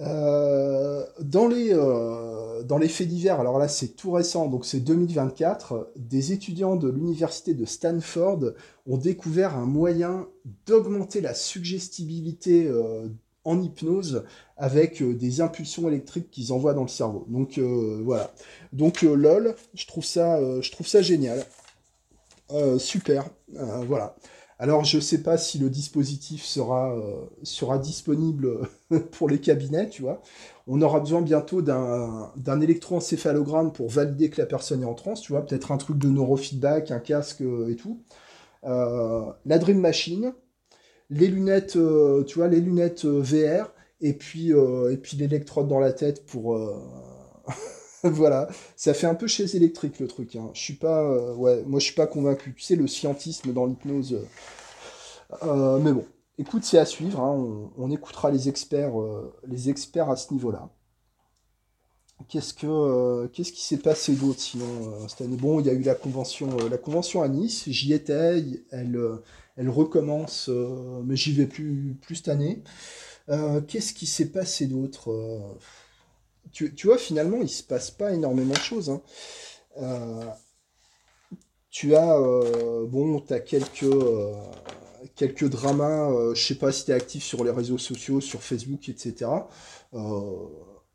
Euh, 0.00 1.04
dans, 1.20 1.46
les, 1.46 1.74
euh, 1.74 2.62
dans 2.62 2.78
les 2.78 2.88
faits 2.88 3.08
divers, 3.08 3.38
alors 3.38 3.58
là 3.58 3.68
c'est 3.68 3.88
tout 3.88 4.12
récent, 4.12 4.48
donc 4.48 4.64
c'est 4.64 4.80
2024, 4.80 5.92
des 5.96 6.32
étudiants 6.32 6.76
de 6.76 6.88
l'université 6.88 7.52
de 7.52 7.66
Stanford 7.66 8.52
ont 8.86 8.96
découvert 8.96 9.56
un 9.56 9.66
moyen 9.66 10.26
d'augmenter 10.66 11.20
la 11.20 11.34
suggestibilité 11.34 12.66
euh, 12.66 13.08
en 13.44 13.60
hypnose 13.60 14.24
avec 14.56 15.02
des 15.02 15.40
impulsions 15.42 15.88
électriques 15.88 16.30
qu'ils 16.30 16.52
envoient 16.52 16.74
dans 16.74 16.82
le 16.82 16.88
cerveau. 16.88 17.26
Donc 17.28 17.58
voilà. 17.58 18.30
Donc 18.74 19.00
lol, 19.00 19.54
je 19.72 19.86
trouve 19.86 20.04
ça, 20.04 20.38
je 20.60 20.70
trouve 20.70 20.86
ça 20.86 21.00
génial. 21.00 21.42
super. 22.76 23.24
voilà. 23.86 24.14
Alors, 24.62 24.84
je 24.84 24.98
ne 24.98 25.00
sais 25.00 25.22
pas 25.22 25.38
si 25.38 25.58
le 25.58 25.70
dispositif 25.70 26.44
sera, 26.44 26.94
euh, 26.94 27.78
disponible 27.78 28.68
pour 29.12 29.26
les 29.26 29.40
cabinets, 29.40 29.88
tu 29.88 30.02
vois. 30.02 30.20
On 30.66 30.82
aura 30.82 31.00
besoin 31.00 31.22
bientôt 31.22 31.62
d'un 31.62 32.60
électroencéphalogramme 32.60 33.72
pour 33.72 33.88
valider 33.88 34.28
que 34.28 34.38
la 34.38 34.46
personne 34.46 34.82
est 34.82 34.86
en 34.86 34.92
transe, 34.92 35.22
tu 35.22 35.32
vois. 35.32 35.46
Peut-être 35.46 35.72
un 35.72 35.78
truc 35.78 35.96
de 35.96 36.10
neurofeedback, 36.10 36.90
un 36.90 36.98
casque 36.98 37.40
euh, 37.40 37.70
et 37.70 37.76
tout. 37.76 38.02
Euh, 38.64 39.32
la 39.46 39.58
Dream 39.58 39.80
Machine, 39.80 40.34
les 41.08 41.28
lunettes, 41.28 41.78
tu 42.26 42.34
vois, 42.34 42.48
les 42.48 42.60
lunettes 42.60 43.06
VR, 43.06 43.72
et 44.02 44.12
puis, 44.12 44.50
et 44.50 44.96
puis 44.98 45.16
l'électrode 45.16 45.68
dans 45.68 45.80
la 45.80 45.94
tête 45.94 46.26
pour... 46.26 46.54
voilà, 48.04 48.48
ça 48.76 48.94
fait 48.94 49.06
un 49.06 49.14
peu 49.14 49.26
chez 49.26 49.56
électrique 49.56 50.00
le 50.00 50.08
truc. 50.08 50.34
Hein. 50.36 50.50
Je 50.54 50.60
suis 50.60 50.74
pas, 50.74 51.02
euh, 51.02 51.34
moi 51.66 51.80
je 51.80 51.84
suis 51.84 51.94
pas 51.94 52.06
convaincu. 52.06 52.54
Tu 52.54 52.62
sais, 52.62 52.76
le 52.76 52.86
scientisme 52.86 53.52
dans 53.52 53.66
l'hypnose. 53.66 54.14
Euh, 54.14 55.36
euh, 55.42 55.78
mais 55.78 55.92
bon, 55.92 56.06
écoute, 56.38 56.64
c'est 56.64 56.78
à 56.78 56.86
suivre. 56.86 57.20
Hein. 57.20 57.70
On, 57.76 57.90
écoutera 57.90 58.30
les 58.30 58.48
experts, 58.48 58.94
à 60.10 60.16
ce 60.16 60.32
niveau-là. 60.32 60.70
Qu'est-ce 62.28 62.54
que, 62.54 63.26
qu'est-ce 63.28 63.52
qui 63.52 63.62
s'est 63.62 63.78
passé 63.78 64.14
d'autre 64.14 64.40
sinon 64.40 65.08
cette 65.08 65.22
année? 65.22 65.36
Bon, 65.36 65.58
il 65.60 65.66
y 65.66 65.70
a 65.70 65.72
eu 65.72 65.82
la 65.82 65.94
convention, 65.94 67.22
à 67.22 67.28
Nice. 67.28 67.64
J'y 67.66 67.92
étais. 67.92 68.42
Elle, 68.70 68.98
elle 69.56 69.68
recommence, 69.68 70.50
mais 71.04 71.16
j'y 71.16 71.32
vais 71.32 71.46
plus, 71.46 71.96
plus 72.00 72.16
cette 72.16 72.28
année. 72.28 72.62
qu'est-ce 73.68 73.94
qui 73.94 74.06
s'est 74.06 74.30
passé 74.30 74.66
d'autre 74.66 75.58
tu, 76.52 76.86
vois, 76.86 76.98
finalement, 76.98 77.38
il 77.42 77.48
se 77.48 77.62
passe 77.62 77.90
pas 77.90 78.12
énormément 78.12 78.54
de 78.54 78.58
choses. 78.58 78.90
Hein. 78.90 79.02
Euh, 79.80 80.24
tu 81.70 81.94
as, 81.94 82.18
euh, 82.18 82.86
bon, 82.86 83.20
tu 83.20 83.40
quelques, 83.42 83.84
euh, 83.84 84.34
quelques 85.14 85.48
dramas, 85.48 86.34
je 86.34 86.42
sais 86.42 86.56
pas 86.56 86.72
si 86.72 86.84
tu 86.84 86.90
es 86.90 86.94
actif 86.94 87.22
sur 87.22 87.44
les 87.44 87.50
réseaux 87.50 87.78
sociaux, 87.78 88.20
sur 88.20 88.42
Facebook, 88.42 88.88
etc. 88.88 89.30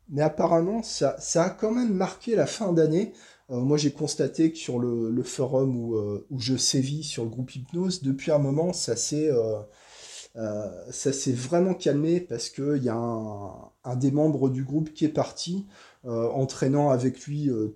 mais 0.08 0.22
apparemment, 0.22 0.82
ça, 0.82 1.16
ça, 1.18 1.44
a 1.44 1.50
quand 1.50 1.72
même 1.72 1.92
marqué 1.92 2.36
la 2.36 2.46
fin 2.46 2.72
d'année. 2.72 3.12
moi, 3.48 3.78
j'ai 3.78 3.92
constaté 3.92 4.52
que 4.52 4.58
sur 4.58 4.78
le, 4.78 5.10
le 5.10 5.22
forum 5.22 5.76
où, 5.76 5.96
où, 6.30 6.38
je 6.38 6.56
sévis 6.56 7.02
sur 7.02 7.24
le 7.24 7.30
groupe 7.30 7.54
Hypnose, 7.54 8.02
depuis 8.02 8.30
un 8.30 8.38
moment, 8.38 8.72
ça 8.72 8.96
s'est 8.96 9.30
euh, 10.36 10.68
ça 10.90 11.12
s'est 11.12 11.32
vraiment 11.32 11.72
calmé 11.72 12.20
parce 12.20 12.50
qu'il 12.50 12.82
y 12.82 12.90
a 12.90 12.96
un, 12.96 13.96
des 13.96 14.10
membres 14.10 14.50
du 14.50 14.64
groupe 14.64 14.92
qui 14.92 15.06
est 15.06 15.10
parti, 15.10 15.66
euh, 16.04 16.28
entraînant 16.28 16.90
avec 16.90 17.22
lui 17.26 17.48
euh, 17.48 17.74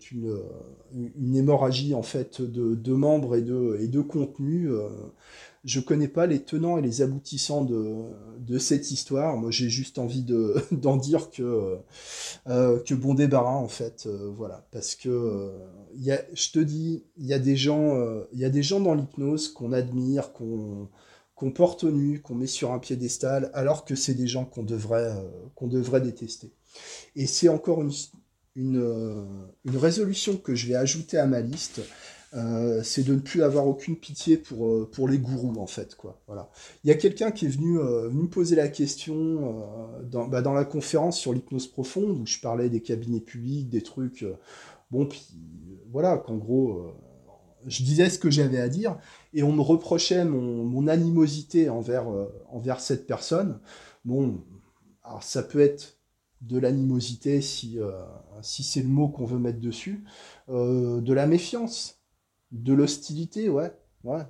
une, 0.92 1.34
hémorragie 1.34 1.94
en 1.94 2.02
fait 2.02 2.42
de, 2.42 2.92
membres 2.92 3.36
et 3.36 3.40
de, 3.40 3.78
et 3.80 3.88
de 3.88 4.00
contenu. 4.00 4.68
je 5.64 5.80
connais 5.80 6.08
pas 6.08 6.26
les 6.26 6.40
tenants 6.40 6.76
et 6.76 6.82
les 6.82 7.00
aboutissants 7.00 7.64
de, 7.64 8.58
cette 8.58 8.90
histoire. 8.90 9.38
Moi, 9.38 9.50
j'ai 9.50 9.70
juste 9.70 9.98
envie 9.98 10.26
d'en 10.70 10.96
dire 10.98 11.30
que, 11.30 11.78
que 12.46 12.94
bon 12.94 13.14
débarras 13.14 13.56
en 13.56 13.68
fait, 13.68 14.06
voilà, 14.36 14.66
parce 14.70 14.96
que 14.96 15.50
je 15.96 16.52
te 16.52 16.58
dis, 16.58 17.04
il 17.16 17.24
y 17.24 17.28
il 17.28 17.30
y 17.30 18.44
a 18.44 18.50
des 18.50 18.62
gens 18.62 18.80
dans 18.80 18.94
l'hypnose 18.94 19.48
qu'on 19.48 19.72
admire, 19.72 20.34
qu'on 20.34 20.88
qu'on 21.40 21.50
porte 21.50 21.84
nu, 21.84 22.20
qu'on 22.20 22.34
met 22.34 22.46
sur 22.46 22.70
un 22.70 22.78
piédestal, 22.78 23.50
alors 23.54 23.86
que 23.86 23.94
c'est 23.94 24.12
des 24.12 24.26
gens 24.26 24.44
qu'on 24.44 24.62
devrait, 24.62 25.10
euh, 25.10 25.68
devrait 25.68 26.02
détester. 26.02 26.52
Et 27.16 27.26
c'est 27.26 27.48
encore 27.48 27.80
une, 27.80 27.92
une, 28.56 28.76
euh, 28.76 29.24
résolution 29.64 30.36
que 30.36 30.54
je 30.54 30.66
vais 30.66 30.74
ajouter 30.74 31.16
à 31.16 31.24
ma 31.24 31.40
liste. 31.40 31.80
Euh, 32.34 32.82
c'est 32.82 33.04
de 33.04 33.14
ne 33.14 33.20
plus 33.20 33.42
avoir 33.42 33.66
aucune 33.66 33.96
pitié 33.96 34.36
pour, 34.36 34.90
pour 34.90 35.08
les 35.08 35.18
gourous 35.18 35.56
en 35.58 35.66
fait 35.66 35.96
quoi 35.96 36.22
voilà 36.28 36.48
il 36.84 36.88
y 36.88 36.92
a 36.92 36.94
quelqu'un 36.94 37.32
qui 37.32 37.46
est 37.46 37.48
venu, 37.48 37.72
me 37.72 38.28
poser 38.28 38.54
la 38.54 38.68
question 38.68 39.66
dans, 40.04 40.28
bah, 40.28 40.40
dans, 40.40 40.52
la 40.52 40.64
conférence 40.64 41.18
sur 41.18 41.32
l'hypnose 41.32 41.66
profonde 41.66 42.20
où 42.20 42.24
je 42.26 42.38
parlais 42.38 42.68
des 42.68 42.82
cabinets 42.82 43.18
publics 43.18 43.68
des 43.68 43.82
trucs 43.82 44.24
bon 44.92 45.06
puis 45.06 45.26
voilà 45.90 46.18
qu'en 46.18 46.36
gros 46.36 46.92
je 47.66 47.82
disais 47.82 48.10
ce 48.10 48.18
que 48.18 48.30
j'avais 48.30 48.60
à 48.60 48.68
dire 48.68 48.96
et 49.34 49.42
on 49.42 49.52
me 49.52 49.60
reprochait 49.60 50.24
mon, 50.24 50.88
animosité 50.88 51.68
envers, 51.68 52.08
euh, 52.08 52.26
envers 52.48 52.80
cette 52.80 53.06
personne. 53.06 53.60
Bon, 54.04 54.42
alors 55.02 55.22
ça 55.22 55.42
peut 55.42 55.60
être 55.60 55.98
de 56.40 56.58
l'animosité 56.58 57.40
si, 57.42 57.78
euh, 57.78 57.90
si 58.42 58.62
c'est 58.62 58.82
le 58.82 58.88
mot 58.88 59.08
qu'on 59.08 59.26
veut 59.26 59.38
mettre 59.38 59.60
dessus, 59.60 60.04
euh, 60.48 61.00
de 61.00 61.12
la 61.12 61.26
méfiance, 61.26 62.00
de 62.50 62.72
l'hostilité, 62.72 63.48
ouais, 63.50 63.72
ouais, 64.04 64.22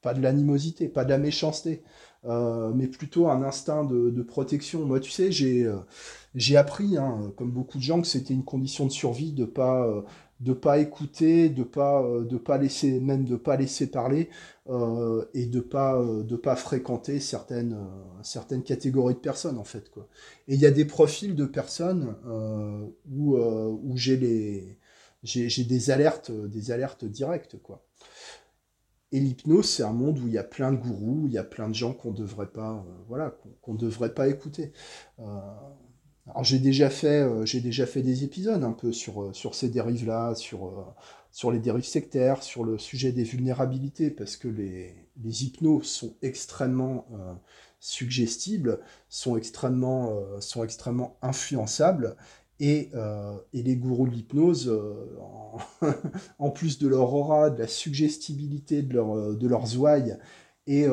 pas 0.00 0.14
de 0.14 0.22
l'animosité, 0.22 0.88
pas 0.88 1.04
de 1.04 1.10
la 1.10 1.18
méchanceté, 1.18 1.82
mais 2.24 2.86
plutôt 2.86 3.28
un 3.28 3.42
instinct 3.42 3.84
de, 3.84 4.22
protection. 4.22 4.84
Moi, 4.86 4.98
tu 4.98 5.10
sais, 5.10 5.30
j'ai 5.30 5.70
j'ai 6.34 6.56
appris, 6.56 6.96
hein, 6.96 7.32
comme 7.36 7.50
beaucoup 7.50 7.78
de 7.78 7.82
gens, 7.82 8.00
que 8.00 8.06
c'était 8.06 8.34
une 8.34 8.44
condition 8.44 8.86
de 8.86 8.90
survie 8.90 9.32
de 9.32 9.44
pas 9.44 9.86
de 10.40 10.54
pas 10.54 10.78
écouter, 10.78 11.50
de 11.50 11.62
pas 11.62 12.02
euh, 12.02 12.24
de 12.24 12.38
pas 12.38 12.56
laisser 12.58 12.98
même 12.98 13.24
de 13.24 13.36
pas 13.36 13.56
laisser 13.56 13.86
parler 13.90 14.30
euh, 14.68 15.24
et 15.34 15.46
de 15.46 15.60
pas 15.60 16.00
euh, 16.00 16.22
de 16.22 16.36
pas 16.36 16.56
fréquenter 16.56 17.20
certaines 17.20 17.78
certaines 18.22 18.62
catégories 18.62 19.14
de 19.14 19.20
personnes 19.20 19.58
en 19.58 19.64
fait 19.64 19.90
quoi. 19.90 20.08
Et 20.48 20.54
il 20.54 20.60
y 20.60 20.66
a 20.66 20.70
des 20.70 20.86
profils 20.86 21.34
de 21.34 21.44
personnes 21.44 22.16
où 23.10 23.36
j'ai 23.96 24.78
j'ai 25.22 25.64
des 25.64 25.90
alertes 25.90 26.30
des 26.30 26.70
alertes 26.70 27.04
directes 27.04 27.60
quoi. 27.62 27.84
Et 29.12 29.20
l'hypnose 29.20 29.68
c'est 29.68 29.82
un 29.82 29.92
monde 29.92 30.18
où 30.20 30.26
il 30.26 30.32
y 30.32 30.38
a 30.38 30.44
plein 30.44 30.72
de 30.72 30.78
gourous, 30.78 31.24
il 31.26 31.32
y 31.32 31.38
a 31.38 31.44
plein 31.44 31.68
de 31.68 31.74
gens 31.74 31.92
qu'on 31.92 32.12
devrait 32.12 32.50
pas 32.50 32.86
voilà 33.08 33.36
qu'on 33.60 33.74
devrait 33.74 34.14
pas 34.14 34.28
écouter. 34.28 34.72
Alors 36.30 36.44
j'ai 36.44 36.60
déjà 36.60 36.90
fait, 36.90 37.22
euh, 37.22 37.44
j'ai 37.44 37.60
déjà 37.60 37.86
fait 37.86 38.02
des 38.02 38.22
épisodes 38.22 38.62
un 38.62 38.72
peu 38.72 38.92
sur, 38.92 39.22
euh, 39.22 39.32
sur 39.32 39.54
ces 39.56 39.68
dérives-là, 39.68 40.36
sur, 40.36 40.66
euh, 40.66 40.84
sur 41.32 41.50
les 41.50 41.58
dérives 41.58 41.84
sectaires, 41.84 42.42
sur 42.44 42.62
le 42.62 42.78
sujet 42.78 43.10
des 43.10 43.24
vulnérabilités, 43.24 44.10
parce 44.10 44.36
que 44.36 44.46
les, 44.46 44.94
les 45.22 45.44
hypnos 45.44 45.82
sont 45.82 46.14
extrêmement 46.22 47.06
suggestibles, 47.78 48.80
sont 49.08 49.36
extrêmement, 49.36 50.18
sont 50.40 50.64
extrêmement 50.64 51.16
influençables, 51.22 52.16
et, 52.58 52.90
et 53.52 53.62
les 53.62 53.76
gourous 53.76 54.08
de 54.08 54.12
l'hypnose, 54.12 54.76
en, 56.38 56.50
plus 56.50 56.78
de 56.80 56.88
leur 56.88 57.14
aura, 57.14 57.50
de 57.50 57.60
la 57.60 57.68
suggestibilité 57.68 58.82
de, 58.82 58.94
leur, 58.94 59.36
de 59.36 59.46
leurs 59.46 59.78
ouailles, 59.78 60.18
et 60.66 60.86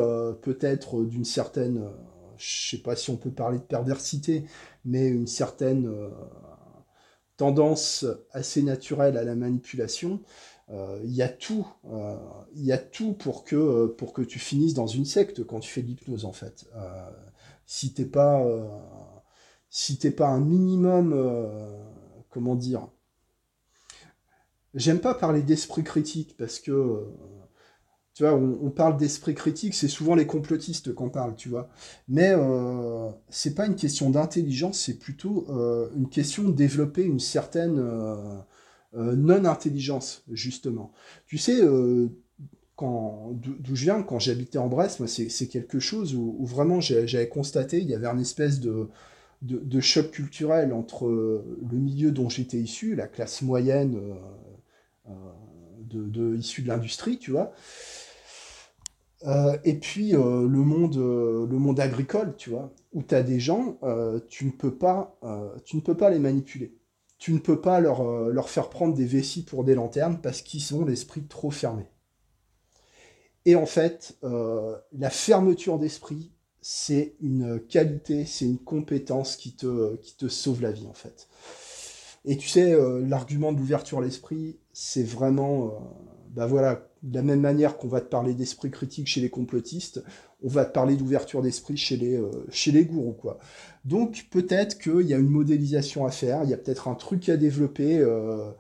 peut-être 0.44 1.04
d'une 1.04 1.26
certaine 1.26 1.90
je 2.38 2.70
sais 2.70 2.82
pas 2.82 2.96
si 2.96 3.10
on 3.10 3.18
peut 3.18 3.32
parler 3.32 3.60
de 3.60 3.64
perversité, 3.64 4.46
mais 4.86 5.08
une 5.08 5.28
certaine 5.28 5.88
euh, 5.88 6.10
tendance 7.38 8.06
assez 8.32 8.64
naturelle 8.64 9.18
à 9.18 9.24
la 9.24 9.36
manipulation. 9.36 10.22
Euh, 10.70 11.00
il 11.04 11.14
y 11.14 11.22
a 11.22 11.30
tout, 11.30 11.68
euh, 11.92 12.16
il 12.56 12.66
y 12.66 12.72
a 12.72 12.78
tout 12.78 13.14
pour 13.14 13.44
que 13.44 13.88
pour 13.98 14.14
que 14.14 14.22
tu 14.22 14.40
finisses 14.40 14.74
dans 14.74 14.88
une 14.88 15.06
secte 15.06 15.46
quand 15.46 15.60
tu 15.62 15.70
fais 15.70 15.82
de 15.82 15.88
l'hypnose 15.88 16.26
en 16.26 16.34
fait. 16.34 16.66
si 17.66 17.94
t'es 17.94 18.06
pas 18.06 18.44
si 19.70 19.98
t'es 19.98 20.12
pas 20.12 20.28
un 20.28 20.42
minimum 20.42 21.16
comment 22.30 22.56
dire 22.56 22.90
J'aime 24.74 25.00
pas 25.00 25.16
parler 25.16 25.42
d'esprit 25.42 25.84
critique 25.84 26.36
parce 26.38 26.60
que 26.60 27.08
tu 28.18 28.24
vois, 28.24 28.34
on, 28.34 28.72
parle 28.72 28.98
d'esprit 28.98 29.36
critique, 29.36 29.76
c'est 29.76 29.88
souvent 29.88 30.16
les 30.16 30.26
complotistes 30.26 30.92
qu'on 30.92 31.12
parle, 31.12 31.36
tu 31.36 31.50
vois. 31.50 31.70
Mais 32.08 32.32
euh, 32.32 33.12
c'est 33.30 33.54
pas 33.54 33.68
une 33.68 33.76
question 33.76 34.10
d'intelligence, 34.10 34.80
c'est 34.80 34.98
plutôt 34.98 35.46
euh, 35.52 35.88
une 35.96 36.10
question 36.10 36.42
de 36.42 36.52
développer 36.52 37.04
une 37.04 37.20
certaine 37.20 37.78
euh, 37.78 38.16
euh, 38.96 39.16
non-intelligence, 39.16 40.24
justement. 40.32 40.94
Tu 41.28 41.38
sais, 41.38 41.62
d'où 41.62 42.10
je 42.80 43.84
viens, 43.84 44.02
quand 44.02 44.18
j'habitais 44.18 44.58
en 44.58 44.68
Brest, 44.68 45.00
moi, 45.00 45.08
c'est 45.08 45.48
quelque 45.48 45.80
chose 45.80 46.16
où, 46.16 46.44
vraiment 46.44 46.82
j'avais 46.82 47.30
constaté, 47.30 47.82
il 47.82 47.88
y 47.88 47.94
avait 47.94 48.08
un 48.08 48.18
espèce 48.18 48.60
de, 48.60 48.90
choc 49.80 50.10
culturel 50.10 50.74
entre 50.74 51.08
le 51.08 51.78
milieu 51.78 52.10
dont 52.10 52.30
j'étais 52.30 52.58
issu, 52.58 52.96
la 52.96 53.06
classe 53.06 53.44
moyenne 53.44 54.02
de, 55.06 56.04
de, 56.04 56.36
issue 56.36 56.64
de 56.64 56.68
l'industrie, 56.68 57.20
tu 57.20 57.30
vois, 57.30 57.54
euh, 59.26 59.58
et 59.64 59.74
puis 59.74 60.16
euh, 60.16 60.48
le, 60.48 60.60
monde, 60.60 60.98
euh, 60.98 61.48
le 61.48 61.58
monde 61.58 61.80
agricole, 61.80 62.36
tu 62.38 62.52
vois, 62.52 62.72
où 62.94 63.02
tu 63.02 63.16
as 63.16 63.24
des 63.24 63.40
gens, 63.40 63.80
tu, 64.28 64.46
ne 64.46 64.52
peux 64.52 64.76
pas, 64.76 65.20
tu 65.66 65.76
ne 65.76 65.82
peux 65.82 65.98
pas 65.98 66.10
les 66.10 66.20
manipuler. 66.20 66.78
Tu 67.18 67.34
ne 67.34 67.40
peux 67.40 67.60
pas 67.60 67.80
leur, 67.80 68.04
leur 68.30 68.50
faire 68.50 68.70
prendre 68.70 68.94
des 68.94 69.06
vessies 69.06 69.44
pour 69.44 69.64
des 69.64 69.74
lanternes 69.74 70.20
parce 70.22 70.42
qu'ils 70.42 70.76
ont 70.76 70.86
l'esprit 70.86 71.24
trop 71.24 71.50
fermé. 71.50 71.86
Et 73.46 73.56
en 73.56 73.66
fait, 73.66 74.18
la 74.22 75.10
fermeture 75.10 75.80
d'esprit, 75.80 76.32
c'est 76.62 77.16
une 77.22 77.60
qualité, 77.60 78.26
c'est 78.26 78.46
une 78.46 78.60
compétence 78.60 79.36
qui 79.36 79.56
te, 79.56 79.96
qui 79.98 80.16
te 80.16 80.28
sauve 80.28 80.62
la 80.62 80.72
vie 80.72 80.88
en 80.88 80.94
fait. 80.94 81.28
Et 82.26 82.38
tu 82.38 82.48
sais, 82.48 82.76
l'argument 83.02 83.52
d'ouverture 83.52 84.00
à 84.00 84.02
l'esprit, 84.02 84.60
c'est 84.74 85.04
vraiment, 85.04 85.72
ben 86.38 86.46
voilà, 86.46 86.88
de 87.02 87.16
la 87.16 87.24
même 87.24 87.42
manière 87.42 87.78
qu'on 87.78 87.88
va 87.88 88.00
te 88.00 88.06
parler 88.06 88.36
d'esprit 88.36 88.70
critique 88.70 89.08
chez 89.08 89.22
les 89.22 89.32
complotistes, 89.32 90.04
on 90.44 90.48
va 90.48 90.66
te 90.66 90.72
parler 90.72 90.96
d'ouverture 90.96 91.42
d'esprit 91.42 91.78
chez 91.78 91.98
les, 91.98 92.16
euh, 92.16 92.30
chez 92.52 92.72
les 92.72 92.86
gourous, 92.86 93.14
quoi. 93.14 93.40
Donc 93.86 94.28
peut-être 94.30 94.78
qu'il 94.78 95.08
y 95.08 95.16
a 95.16 95.18
une 95.18 95.32
modélisation 95.32 96.06
à 96.06 96.12
faire, 96.12 96.44
il 96.44 96.52
y 96.52 96.54
a 96.54 96.58
peut-être 96.58 96.90
un 96.90 96.94
truc 96.94 97.28
à 97.30 97.38
développer, 97.38 97.98
euh, 97.98 98.52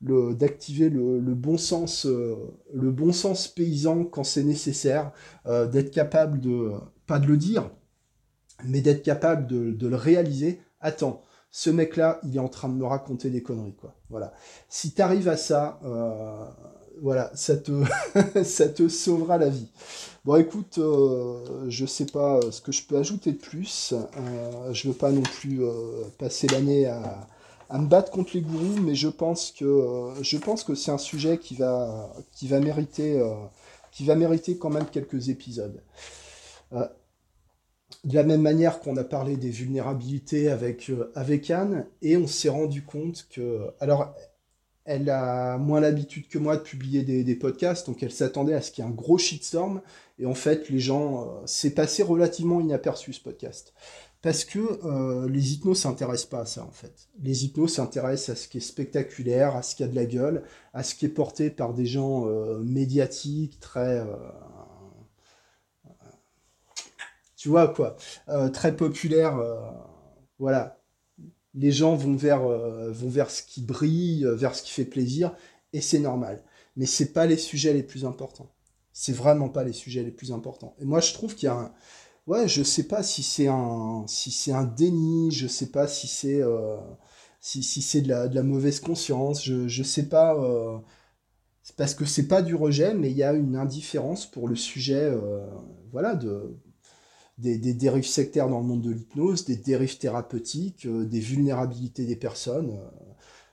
d'activer 0.00 0.88
le, 0.88 1.34
bon 1.34 1.58
sens, 1.58 2.06
euh, 2.06 2.36
le 2.72 2.90
bon 2.90 3.12
sens 3.12 3.48
paysan 3.48 4.04
quand 4.04 4.24
c'est 4.24 4.44
nécessaire, 4.44 5.12
d'être 5.44 5.90
capable 5.90 6.40
de, 6.40 6.70
pas 7.06 7.18
de 7.18 7.26
le 7.26 7.36
dire, 7.36 7.70
mais 8.64 8.80
d'être 8.80 9.02
capable 9.02 9.46
de, 9.46 9.72
de, 9.72 9.88
le 9.88 9.96
réaliser. 9.96 10.60
Attends, 10.80 11.20
ce 11.50 11.68
mec-là, 11.68 12.18
il 12.22 12.34
est 12.36 12.40
en 12.40 12.48
train 12.48 12.70
de 12.70 12.74
me 12.74 12.86
raconter 12.86 13.28
des 13.28 13.42
conneries, 13.42 13.74
quoi. 13.74 13.94
Voilà. 14.08 14.32
Si 14.70 14.94
tu 14.94 15.02
arrives 15.02 15.28
à 15.28 15.36
ça, 15.36 15.80
voilà, 17.02 17.30
ça 17.34 17.56
te, 17.56 18.88
sauvera 18.88 19.38
la 19.38 19.48
vie. 19.48 19.68
Bon, 20.24 20.36
écoute, 20.36 20.78
euh, 20.78 21.66
je 21.68 21.86
sais 21.86 22.06
pas 22.06 22.40
ce 22.50 22.60
que 22.60 22.72
je 22.72 22.82
peux 22.84 22.96
ajouter 22.96 23.32
de 23.32 23.38
plus. 23.38 23.94
Euh, 23.94 24.72
je 24.72 24.88
veux 24.88 24.94
pas 24.94 25.10
non 25.10 25.22
plus 25.22 25.62
euh, 25.62 26.02
passer 26.18 26.46
l'année 26.48 26.86
à, 26.86 27.28
me 27.72 27.86
battre 27.86 28.10
contre 28.10 28.30
les 28.34 28.40
gourous, 28.42 28.80
mais 28.80 28.94
je 28.94 29.08
pense 29.08 29.52
que 29.52 30.12
que 30.64 30.74
c'est 30.74 30.90
un 30.90 30.98
sujet 30.98 31.38
qui 31.38 31.54
va 31.56 32.10
mériter 32.60 33.20
qui 33.92 34.04
va 34.04 34.14
mériter 34.14 34.56
quand 34.56 34.70
même 34.70 34.86
quelques 34.86 35.30
épisodes. 35.30 35.82
de 36.72 38.14
la 38.14 38.22
même 38.22 38.42
manière 38.42 38.80
qu'on 38.80 38.96
a 38.96 39.04
parlé 39.04 39.36
des 39.36 39.50
vulnérabilités 39.50 40.48
avec, 40.48 40.90
avec 41.14 41.50
Anne, 41.50 41.86
et 42.02 42.16
on 42.16 42.26
s'est 42.26 42.48
rendu 42.48 42.84
compte 42.84 43.26
que. 43.30 43.70
Alors, 43.80 44.14
elle 44.86 45.10
a 45.10 45.58
moins 45.58 45.80
l'habitude 45.80 46.28
que 46.28 46.38
moi 46.38 46.56
de 46.56 46.62
publier 46.62 47.02
des, 47.02 47.34
podcasts, 47.34 47.86
donc 47.88 48.02
elle 48.02 48.12
s'attendait 48.12 48.54
à 48.54 48.62
ce 48.62 48.70
qu'il 48.70 48.84
y 48.84 48.86
ait 48.86 48.90
un 48.90 48.94
gros 48.94 49.18
shitstorm. 49.18 49.82
Et 50.18 50.26
en 50.26 50.34
fait, 50.34 50.70
les 50.70 50.78
gens, 50.78 51.22
euh, 51.22 51.42
c'est 51.44 51.74
passé 51.74 52.02
relativement 52.02 52.60
inaperçu 52.60 53.12
ce 53.12 53.20
podcast. 53.20 53.74
Parce 54.22 54.44
que 54.44 54.60
euh, 54.84 55.28
les 55.28 55.54
hypnos 55.54 55.74
s'intéressent 55.74 56.30
pas 56.30 56.40
à 56.40 56.46
ça, 56.46 56.64
en 56.64 56.70
fait. 56.70 57.08
Les 57.20 57.44
hypnos 57.44 57.74
s'intéressent 57.74 58.30
à 58.30 58.40
ce 58.40 58.48
qui 58.48 58.58
est 58.58 58.60
spectaculaire, 58.60 59.56
à 59.56 59.62
ce 59.62 59.74
qui 59.74 59.82
a 59.82 59.88
de 59.88 59.96
la 59.96 60.06
gueule, 60.06 60.44
à 60.72 60.84
ce 60.84 60.94
qui 60.94 61.04
est 61.04 61.10
porté 61.10 61.50
par 61.50 61.74
des 61.74 61.86
gens 61.86 62.28
euh, 62.28 62.60
médiatiques, 62.60 63.58
très... 63.60 64.04
tu 67.36 67.48
vois, 67.48 67.68
quoi. 67.68 67.96
très 68.52 68.74
populaires. 68.74 69.38
voilà 70.38 70.75
les 71.56 71.72
gens 71.72 71.96
vont 71.96 72.14
vers, 72.14 72.44
euh, 72.44 72.92
vont 72.92 73.08
vers 73.08 73.30
ce 73.30 73.42
qui 73.42 73.62
brille, 73.62 74.24
euh, 74.24 74.34
vers 74.34 74.54
ce 74.54 74.62
qui 74.62 74.70
fait 74.70 74.84
plaisir, 74.84 75.34
et 75.72 75.80
c'est 75.80 75.98
normal. 75.98 76.44
Mais 76.76 76.86
c'est 76.86 77.12
pas 77.12 77.26
les 77.26 77.38
sujets 77.38 77.72
les 77.72 77.82
plus 77.82 78.04
importants. 78.04 78.52
C'est 78.92 79.12
vraiment 79.12 79.48
pas 79.48 79.64
les 79.64 79.72
sujets 79.72 80.02
les 80.02 80.10
plus 80.10 80.32
importants. 80.32 80.76
Et 80.78 80.84
moi, 80.84 81.00
je 81.00 81.12
trouve 81.14 81.34
qu'il 81.34 81.46
y 81.46 81.50
a 81.50 81.54
un... 81.54 81.72
Ouais, 82.26 82.48
je 82.48 82.62
sais 82.62 82.84
pas 82.84 83.02
si 83.02 83.22
c'est 83.22 83.48
un, 83.48 84.04
si 84.08 84.30
c'est 84.30 84.52
un 84.52 84.64
déni, 84.64 85.30
je 85.30 85.46
sais 85.46 85.70
pas 85.70 85.86
si 85.86 86.08
c'est, 86.08 86.42
euh, 86.42 86.76
si, 87.40 87.62
c'est 87.62 88.00
de 88.02 88.08
la, 88.08 88.42
mauvaise 88.42 88.80
conscience, 88.80 89.44
je, 89.44 89.68
je 89.68 89.82
sais 89.84 90.08
pas, 90.08 90.36
parce 91.76 91.94
que 91.94 92.04
c'est 92.04 92.26
pas 92.26 92.42
du 92.42 92.56
rejet, 92.56 92.94
mais 92.94 93.12
il 93.12 93.16
y 93.16 93.22
a 93.22 93.32
une 93.32 93.54
indifférence 93.56 94.26
pour 94.26 94.48
le 94.48 94.56
sujet, 94.56 95.12
voilà, 95.92 96.16
de, 96.16 96.58
des, 97.38 97.74
dérives 97.74 98.06
sectaires 98.06 98.48
dans 98.48 98.60
le 98.60 98.66
monde 98.66 98.82
de 98.82 98.90
l'hypnose, 98.90 99.44
des 99.44 99.56
dérives 99.56 99.98
thérapeutiques, 99.98 100.86
euh, 100.86 101.04
des 101.04 101.20
vulnérabilités 101.20 102.04
des 102.04 102.16
personnes, 102.16 102.70
euh, 102.70 102.88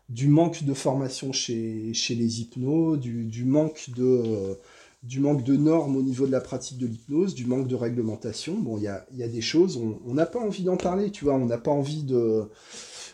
du 0.09 0.27
manque 0.27 0.63
de 0.63 0.73
formation 0.73 1.31
chez, 1.31 1.93
chez 1.93 2.15
les 2.15 2.41
hypnos, 2.41 2.97
du, 2.97 3.45
manque 3.45 3.89
de, 3.95 4.03
euh, 4.03 4.55
du 5.03 5.19
manque 5.19 5.43
de 5.43 5.57
normes 5.57 5.97
au 5.97 6.01
niveau 6.01 6.25
de 6.25 6.31
la 6.31 6.41
pratique 6.41 6.77
de 6.77 6.87
l'hypnose, 6.87 7.35
du 7.35 7.45
manque 7.45 7.67
de 7.67 7.75
réglementation. 7.75 8.57
Bon, 8.57 8.77
il 8.77 8.83
y 8.83 8.87
a, 8.87 9.05
y 9.13 9.23
a, 9.23 9.27
des 9.27 9.41
choses, 9.41 9.77
on 10.05 10.13
n'a 10.13 10.25
pas 10.25 10.39
envie 10.39 10.63
d'en 10.63 10.77
parler, 10.77 11.11
tu 11.11 11.25
vois, 11.25 11.35
on 11.35 11.45
n'a 11.45 11.57
pas 11.57 11.71
envie 11.71 12.03
de, 12.03 12.49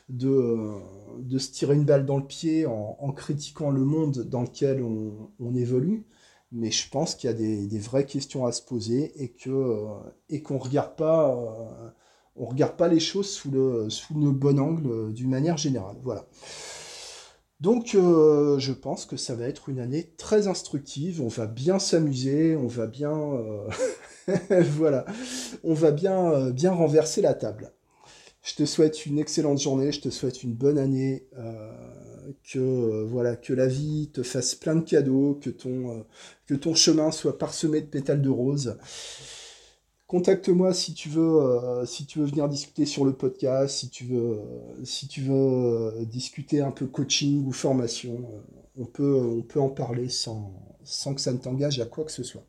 de, 0.09 0.57
de, 1.19 1.37
se 1.37 1.51
tirer 1.51 1.75
une 1.75 1.85
balle 1.85 2.05
dans 2.05 2.17
le 2.17 2.25
pied 2.25 2.65
en, 2.65 2.97
en 2.99 3.11
critiquant 3.11 3.71
le 3.71 3.83
monde 3.83 4.27
dans 4.29 4.41
lequel 4.41 4.83
on, 4.83 5.29
on 5.39 5.55
évolue 5.55 6.03
mais 6.51 6.71
je 6.71 6.89
pense 6.89 7.15
qu'il 7.15 7.29
y 7.29 7.33
a 7.33 7.35
des, 7.35 7.79
vraies 7.79 8.05
questions 8.05 8.45
à 8.45 8.51
se 8.51 8.61
poser 8.61 9.11
et 9.21 9.29
que 9.29 9.49
euh, 9.49 9.87
et 10.29 10.41
qu'on 10.41 10.57
regarde 10.57 10.95
pas 10.95 11.31
euh, 11.35 11.89
on 12.35 12.45
regarde 12.45 12.75
pas 12.75 12.87
les 12.87 12.99
choses 12.99 13.29
sous 13.29 13.51
le 13.51 13.89
sous 13.89 14.19
le 14.19 14.31
bon 14.31 14.59
angle 14.59 14.87
euh, 14.87 15.11
d'une 15.11 15.29
manière 15.29 15.57
générale. 15.57 15.97
Voilà. 16.01 16.25
Donc 17.59 17.89
je 17.91 18.71
pense 18.71 19.05
que 19.05 19.17
ça 19.17 19.35
va 19.35 19.45
être 19.45 19.67
une 19.67 19.81
année 19.81 20.13
très 20.17 20.47
instructive. 20.47 21.21
On 21.21 21.27
va 21.27 21.45
bien 21.45 21.77
s'amuser. 21.77 22.55
On 22.55 22.67
va 22.67 22.87
bien 22.87 23.13
voilà. 24.49 25.05
On 25.65 25.73
va 25.73 25.91
bien 25.91 26.51
bien 26.51 26.71
renverser 26.71 27.21
la 27.21 27.33
table. 27.33 27.73
Je 28.43 28.55
te 28.55 28.65
souhaite 28.65 29.05
une 29.05 29.19
excellente 29.19 29.59
journée. 29.59 29.91
Je 29.91 29.99
te 29.99 30.09
souhaite 30.09 30.41
une 30.43 30.53
bonne 30.53 30.77
année 30.77 31.27
que 32.43 32.59
euh, 32.59 33.05
voilà 33.05 33.35
que 33.35 33.53
la 33.53 33.67
vie 33.67 34.09
te 34.13 34.23
fasse 34.23 34.55
plein 34.55 34.75
de 34.75 34.81
cadeaux, 34.81 35.39
que 35.41 35.49
ton, 35.49 36.05
euh, 36.51 36.73
chemin 36.75 37.11
soit 37.11 37.37
parsemé 37.37 37.81
de 37.81 37.87
pétales 37.87 38.21
de 38.21 38.29
rose. 38.29 38.77
Contacte-moi 40.07 40.73
si 40.73 40.93
tu 40.93 41.09
veux 41.09 41.41
euh, 41.41 41.85
si 41.85 42.05
tu 42.05 42.19
veux 42.19 42.25
venir 42.25 42.49
discuter 42.49 42.85
sur 42.85 43.05
le 43.05 43.13
podcast, 43.13 43.77
si 43.77 43.89
tu 43.89 44.05
veux 44.05 44.39
si 44.83 45.07
tu 45.07 45.21
veux 45.21 46.05
discuter 46.05 46.61
un 46.61 46.71
peu 46.71 46.87
coaching 46.87 47.45
ou 47.45 47.51
formation, 47.51 48.25
on 48.77 48.85
peut 48.85 49.15
on 49.15 49.41
peut 49.43 49.59
en 49.59 49.69
parler 49.69 50.09
sans 50.09 50.53
sans 50.83 51.13
que 51.13 51.21
ça 51.21 51.31
ne 51.31 51.37
t'engage 51.37 51.79
à 51.79 51.85
quoi 51.85 52.05
que 52.05 52.11
ce 52.11 52.23
soit. 52.23 52.45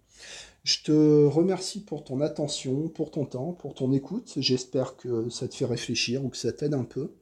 Je 0.65 0.83
te 0.83 1.27
remercie 1.27 1.81
pour 1.81 2.05
ton 2.05 2.21
attention, 2.21 2.89
pour 2.89 3.11
ton 3.11 3.25
temps, 3.25 3.53
pour 3.53 3.75
ton 3.75 3.93
écoute. 3.93 4.35
J'espère 4.37 4.97
que 4.97 5.29
ça 5.31 5.49
te 5.49 5.55
fait 5.55 5.65
réfléchir 5.65 6.25
ou 6.25 6.29
que 6.29 6.37
ça 6.37 6.53
t'aide 6.53 6.75
un 6.75 6.85
peu. 6.85 7.13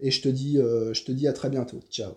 Et 0.00 0.10
je 0.10 0.22
te 0.22 0.28
dis, 0.28 0.58
euh, 0.58 0.94
je 0.94 1.04
te 1.04 1.12
dis 1.12 1.28
à 1.28 1.32
très 1.32 1.50
bientôt. 1.50 1.80
Ciao. 1.90 2.14